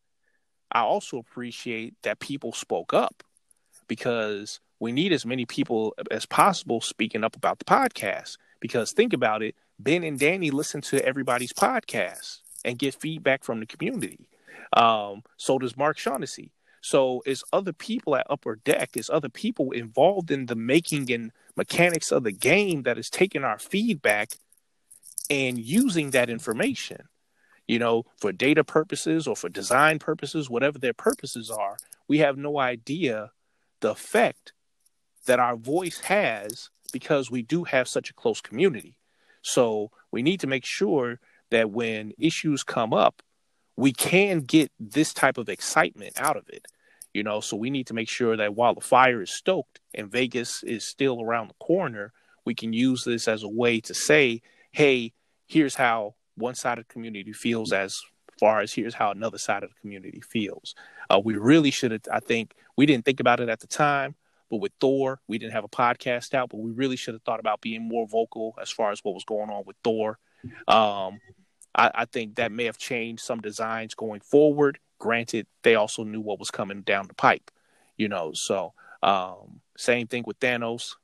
I 0.70 0.80
also 0.80 1.18
appreciate 1.18 1.94
that 2.02 2.18
people 2.18 2.52
spoke 2.52 2.92
up 2.92 3.22
because 3.86 4.60
we 4.84 4.92
need 4.92 5.14
as 5.14 5.24
many 5.24 5.46
people 5.46 5.94
as 6.10 6.26
possible 6.26 6.80
speaking 6.80 7.24
up 7.24 7.36
about 7.36 7.58
the 7.58 7.64
podcast. 7.64 8.36
Because 8.60 8.92
think 8.92 9.14
about 9.14 9.42
it, 9.42 9.54
Ben 9.78 10.04
and 10.04 10.18
Danny 10.18 10.50
listen 10.50 10.82
to 10.82 11.02
everybody's 11.04 11.54
podcast 11.54 12.40
and 12.66 12.78
get 12.78 12.94
feedback 12.94 13.44
from 13.44 13.60
the 13.60 13.66
community. 13.66 14.28
Um, 14.74 15.22
so 15.38 15.58
does 15.58 15.76
Mark 15.76 15.96
Shaughnessy. 15.96 16.52
So 16.82 17.22
it's 17.24 17.42
other 17.50 17.72
people 17.72 18.14
at 18.14 18.26
Upper 18.28 18.56
Deck, 18.56 18.90
it's 18.94 19.08
other 19.08 19.30
people 19.30 19.70
involved 19.70 20.30
in 20.30 20.46
the 20.46 20.54
making 20.54 21.10
and 21.10 21.32
mechanics 21.56 22.12
of 22.12 22.24
the 22.24 22.32
game 22.32 22.82
that 22.82 22.98
is 22.98 23.08
taking 23.08 23.42
our 23.42 23.58
feedback 23.58 24.32
and 25.30 25.58
using 25.58 26.10
that 26.10 26.28
information, 26.28 27.08
you 27.66 27.78
know, 27.78 28.04
for 28.18 28.32
data 28.32 28.62
purposes 28.62 29.26
or 29.26 29.34
for 29.34 29.48
design 29.48 29.98
purposes, 29.98 30.50
whatever 30.50 30.78
their 30.78 30.92
purposes 30.92 31.50
are. 31.50 31.78
We 32.06 32.18
have 32.18 32.36
no 32.36 32.58
idea 32.58 33.30
the 33.80 33.92
effect 33.92 34.53
that 35.26 35.40
our 35.40 35.56
voice 35.56 36.00
has 36.00 36.70
because 36.92 37.30
we 37.30 37.42
do 37.42 37.64
have 37.64 37.88
such 37.88 38.10
a 38.10 38.14
close 38.14 38.40
community. 38.40 38.96
So 39.42 39.90
we 40.10 40.22
need 40.22 40.40
to 40.40 40.46
make 40.46 40.64
sure 40.64 41.20
that 41.50 41.70
when 41.70 42.12
issues 42.18 42.62
come 42.62 42.92
up, 42.92 43.22
we 43.76 43.92
can 43.92 44.40
get 44.40 44.70
this 44.78 45.12
type 45.12 45.38
of 45.38 45.48
excitement 45.48 46.18
out 46.18 46.36
of 46.36 46.48
it. 46.48 46.66
You 47.12 47.22
know, 47.22 47.40
so 47.40 47.56
we 47.56 47.70
need 47.70 47.86
to 47.88 47.94
make 47.94 48.08
sure 48.08 48.36
that 48.36 48.54
while 48.54 48.74
the 48.74 48.80
fire 48.80 49.22
is 49.22 49.30
stoked 49.30 49.80
and 49.94 50.10
Vegas 50.10 50.62
is 50.64 50.84
still 50.84 51.20
around 51.20 51.48
the 51.48 51.64
corner, 51.64 52.12
we 52.44 52.54
can 52.54 52.72
use 52.72 53.04
this 53.04 53.28
as 53.28 53.42
a 53.42 53.48
way 53.48 53.80
to 53.82 53.94
say, 53.94 54.42
hey, 54.72 55.12
here's 55.46 55.76
how 55.76 56.14
one 56.36 56.54
side 56.54 56.78
of 56.78 56.86
the 56.88 56.92
community 56.92 57.32
feels 57.32 57.72
as 57.72 58.00
far 58.40 58.60
as 58.60 58.72
here's 58.72 58.94
how 58.94 59.10
another 59.10 59.38
side 59.38 59.62
of 59.62 59.70
the 59.70 59.80
community 59.80 60.20
feels. 60.20 60.74
Uh, 61.08 61.20
we 61.24 61.34
really 61.36 61.70
should 61.70 61.92
have, 61.92 62.02
I 62.12 62.20
think, 62.20 62.54
we 62.76 62.86
didn't 62.86 63.04
think 63.04 63.20
about 63.20 63.40
it 63.40 63.48
at 63.48 63.60
the 63.60 63.68
time, 63.68 64.16
but 64.50 64.58
with 64.58 64.72
Thor, 64.80 65.20
we 65.26 65.38
didn't 65.38 65.52
have 65.52 65.64
a 65.64 65.68
podcast 65.68 66.34
out, 66.34 66.50
but 66.50 66.58
we 66.58 66.70
really 66.70 66.96
should 66.96 67.14
have 67.14 67.22
thought 67.22 67.40
about 67.40 67.60
being 67.60 67.86
more 67.86 68.06
vocal 68.06 68.54
as 68.60 68.70
far 68.70 68.92
as 68.92 69.00
what 69.02 69.14
was 69.14 69.24
going 69.24 69.50
on 69.50 69.64
with 69.66 69.76
Thor. 69.82 70.18
Um, 70.68 71.20
I, 71.74 71.90
I 71.94 72.04
think 72.04 72.36
that 72.36 72.52
may 72.52 72.64
have 72.64 72.78
changed 72.78 73.22
some 73.22 73.40
designs 73.40 73.94
going 73.94 74.20
forward. 74.20 74.78
Granted, 74.98 75.46
they 75.62 75.74
also 75.74 76.04
knew 76.04 76.20
what 76.20 76.38
was 76.38 76.50
coming 76.50 76.82
down 76.82 77.08
the 77.08 77.14
pipe, 77.14 77.50
you 77.96 78.08
know. 78.08 78.32
So, 78.32 78.74
um, 79.02 79.60
same 79.76 80.06
thing 80.06 80.24
with 80.26 80.38
Thanos. 80.40 80.94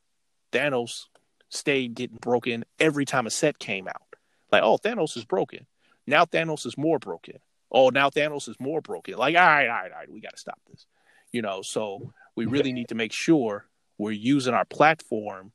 Thanos 0.53 1.07
stayed 1.49 1.95
getting 1.95 2.19
broken 2.19 2.65
every 2.79 3.05
time 3.05 3.27
a 3.27 3.31
set 3.31 3.59
came 3.59 3.89
out. 3.89 4.17
Like, 4.53 4.63
oh, 4.63 4.79
Thanos 4.79 5.17
is 5.17 5.25
broken. 5.25 5.67
Now 6.07 6.25
Thanos 6.25 6.67
is 6.67 6.79
more 6.79 6.99
broken. 6.99 7.39
Oh, 7.71 7.91
now 7.91 8.11
Thanos 8.11 8.49
is 8.49 8.57
more 8.59 8.81
broken. 8.81 9.17
Like, 9.17 9.37
all 9.37 9.43
right, 9.43 9.69
all 9.69 9.75
right, 9.75 9.93
all 9.93 9.99
right, 9.99 10.11
we 10.11 10.21
got 10.21 10.33
to 10.33 10.41
stop 10.41 10.59
this. 10.71 10.87
You 11.33 11.43
know, 11.43 11.63
so 11.63 12.13
we 12.37 12.47
really 12.47 12.73
need 12.73 12.89
to 12.89 12.95
make 12.95 13.13
sure 13.13 13.67
we're 13.99 14.11
using 14.13 14.55
our 14.55 14.65
platform 14.65 15.53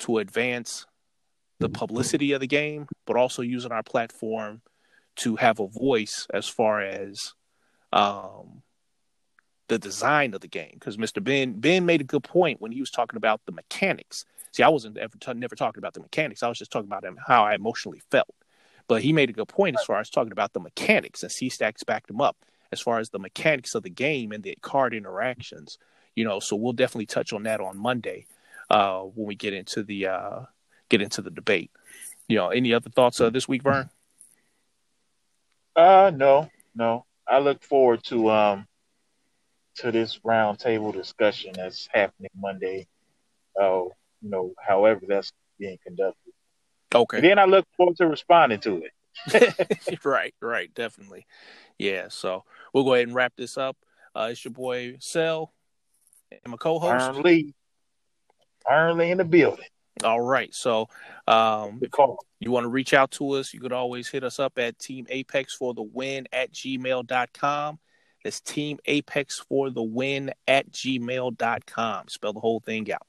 to 0.00 0.18
advance 0.18 0.86
the 1.60 1.68
publicity 1.68 2.32
of 2.32 2.40
the 2.40 2.46
game, 2.46 2.86
but 3.06 3.16
also 3.16 3.42
using 3.42 3.72
our 3.72 3.82
platform 3.82 4.62
to 5.16 5.36
have 5.36 5.60
a 5.60 5.66
voice 5.66 6.26
as 6.32 6.48
far 6.48 6.80
as 6.80 7.34
um, 7.92 8.62
the 9.68 9.78
design 9.78 10.34
of 10.34 10.40
the 10.40 10.48
game. 10.48 10.72
Because 10.74 10.96
Mr. 10.96 11.22
Ben 11.22 11.60
Ben 11.60 11.86
made 11.86 12.00
a 12.00 12.04
good 12.04 12.24
point 12.24 12.60
when 12.60 12.72
he 12.72 12.80
was 12.80 12.90
talking 12.90 13.16
about 13.16 13.40
the 13.46 13.52
mechanics. 13.52 14.24
See, 14.52 14.62
I 14.62 14.68
wasn't 14.68 14.98
ever 14.98 15.16
t- 15.18 15.34
never 15.34 15.56
talking 15.56 15.80
about 15.80 15.94
the 15.94 16.00
mechanics. 16.00 16.42
I 16.42 16.48
was 16.48 16.58
just 16.58 16.70
talking 16.70 16.88
about 16.90 17.04
how 17.26 17.44
I 17.44 17.54
emotionally 17.54 18.02
felt. 18.10 18.34
But 18.86 19.02
he 19.02 19.12
made 19.12 19.30
a 19.30 19.32
good 19.32 19.48
point 19.48 19.76
as 19.78 19.84
far 19.84 20.00
as 20.00 20.10
talking 20.10 20.32
about 20.32 20.52
the 20.52 20.60
mechanics, 20.60 21.22
and 21.22 21.32
C 21.32 21.48
Stacks 21.48 21.84
backed 21.84 22.10
him 22.10 22.20
up 22.20 22.36
as 22.70 22.80
far 22.80 22.98
as 22.98 23.10
the 23.10 23.18
mechanics 23.18 23.74
of 23.74 23.82
the 23.82 23.90
game 23.90 24.32
and 24.32 24.42
the 24.42 24.56
card 24.60 24.94
interactions. 24.94 25.78
You 26.16 26.24
know, 26.24 26.40
so 26.40 26.56
we'll 26.56 26.72
definitely 26.72 27.06
touch 27.06 27.32
on 27.32 27.42
that 27.44 27.60
on 27.60 27.76
Monday 27.76 28.26
uh, 28.70 29.00
when 29.00 29.26
we 29.26 29.34
get 29.34 29.52
into 29.52 29.82
the 29.82 30.06
uh, 30.06 30.40
get 30.88 31.02
into 31.02 31.22
the 31.22 31.30
debate. 31.30 31.70
You 32.28 32.36
know, 32.36 32.48
any 32.48 32.72
other 32.72 32.90
thoughts 32.90 33.20
uh, 33.20 33.30
this 33.30 33.48
week, 33.48 33.62
Vern? 33.62 33.90
Uh, 35.76 36.12
no, 36.14 36.48
no. 36.74 37.04
I 37.26 37.38
look 37.38 37.62
forward 37.62 38.04
to 38.04 38.30
um 38.30 38.66
to 39.76 39.90
this 39.90 40.20
roundtable 40.24 40.92
discussion 40.92 41.52
that's 41.56 41.88
happening 41.92 42.30
Monday. 42.36 42.86
Oh, 43.58 43.86
uh, 43.86 43.94
you 44.22 44.30
know, 44.30 44.52
however 44.64 45.02
that's 45.06 45.32
being 45.58 45.78
conducted. 45.84 46.32
Okay. 46.94 47.18
And 47.18 47.26
then 47.26 47.38
I 47.38 47.44
look 47.44 47.66
forward 47.76 47.96
to 47.96 48.06
responding 48.06 48.60
to 48.60 48.84
it. 48.84 50.00
right, 50.04 50.34
right, 50.40 50.72
definitely. 50.74 51.26
Yeah, 51.78 52.06
so 52.08 52.44
we'll 52.72 52.84
go 52.84 52.94
ahead 52.94 53.08
and 53.08 53.14
wrap 53.14 53.32
this 53.36 53.58
up. 53.58 53.76
Uh, 54.14 54.28
it's 54.30 54.44
your 54.44 54.52
boy 54.52 54.96
Cell 55.00 55.52
and 56.42 56.50
my 56.50 56.56
co-host 56.56 57.04
Iron 57.04 57.22
Lee. 57.22 57.54
Iron 58.68 58.98
Lee 58.98 59.10
in 59.10 59.18
the 59.18 59.24
building. 59.24 59.64
All 60.02 60.20
right. 60.20 60.52
So 60.54 60.88
um, 61.28 61.80
you 62.40 62.50
want 62.50 62.64
to 62.64 62.68
reach 62.68 62.94
out 62.94 63.12
to 63.12 63.32
us, 63.32 63.54
you 63.54 63.60
could 63.60 63.72
always 63.72 64.08
hit 64.08 64.24
us 64.24 64.40
up 64.40 64.58
at 64.58 64.78
Team 64.78 65.06
Apex 65.08 65.54
for 65.54 65.74
the 65.74 65.82
win 65.82 66.26
at 66.32 66.52
gmail.com. 66.52 67.78
That's 68.24 68.40
Team 68.40 68.78
Apex 68.86 69.38
for 69.38 69.70
the 69.70 69.82
win 69.82 70.32
at 70.48 70.70
gmail.com. 70.72 72.08
Spell 72.08 72.32
the 72.32 72.40
whole 72.40 72.60
thing 72.60 72.90
out. 72.90 73.06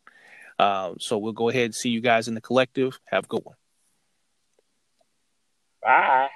Uh, 0.60 0.94
so 1.00 1.18
we'll 1.18 1.34
go 1.34 1.50
ahead 1.50 1.66
and 1.66 1.76
see 1.76 1.90
you 1.90 2.02
guys 2.02 2.28
in 2.28 2.34
the 2.34 2.42
collective. 2.42 3.00
Have 3.06 3.26
a 3.26 3.28
good 3.28 3.44
one. 3.44 3.56
Bye. 5.82 6.30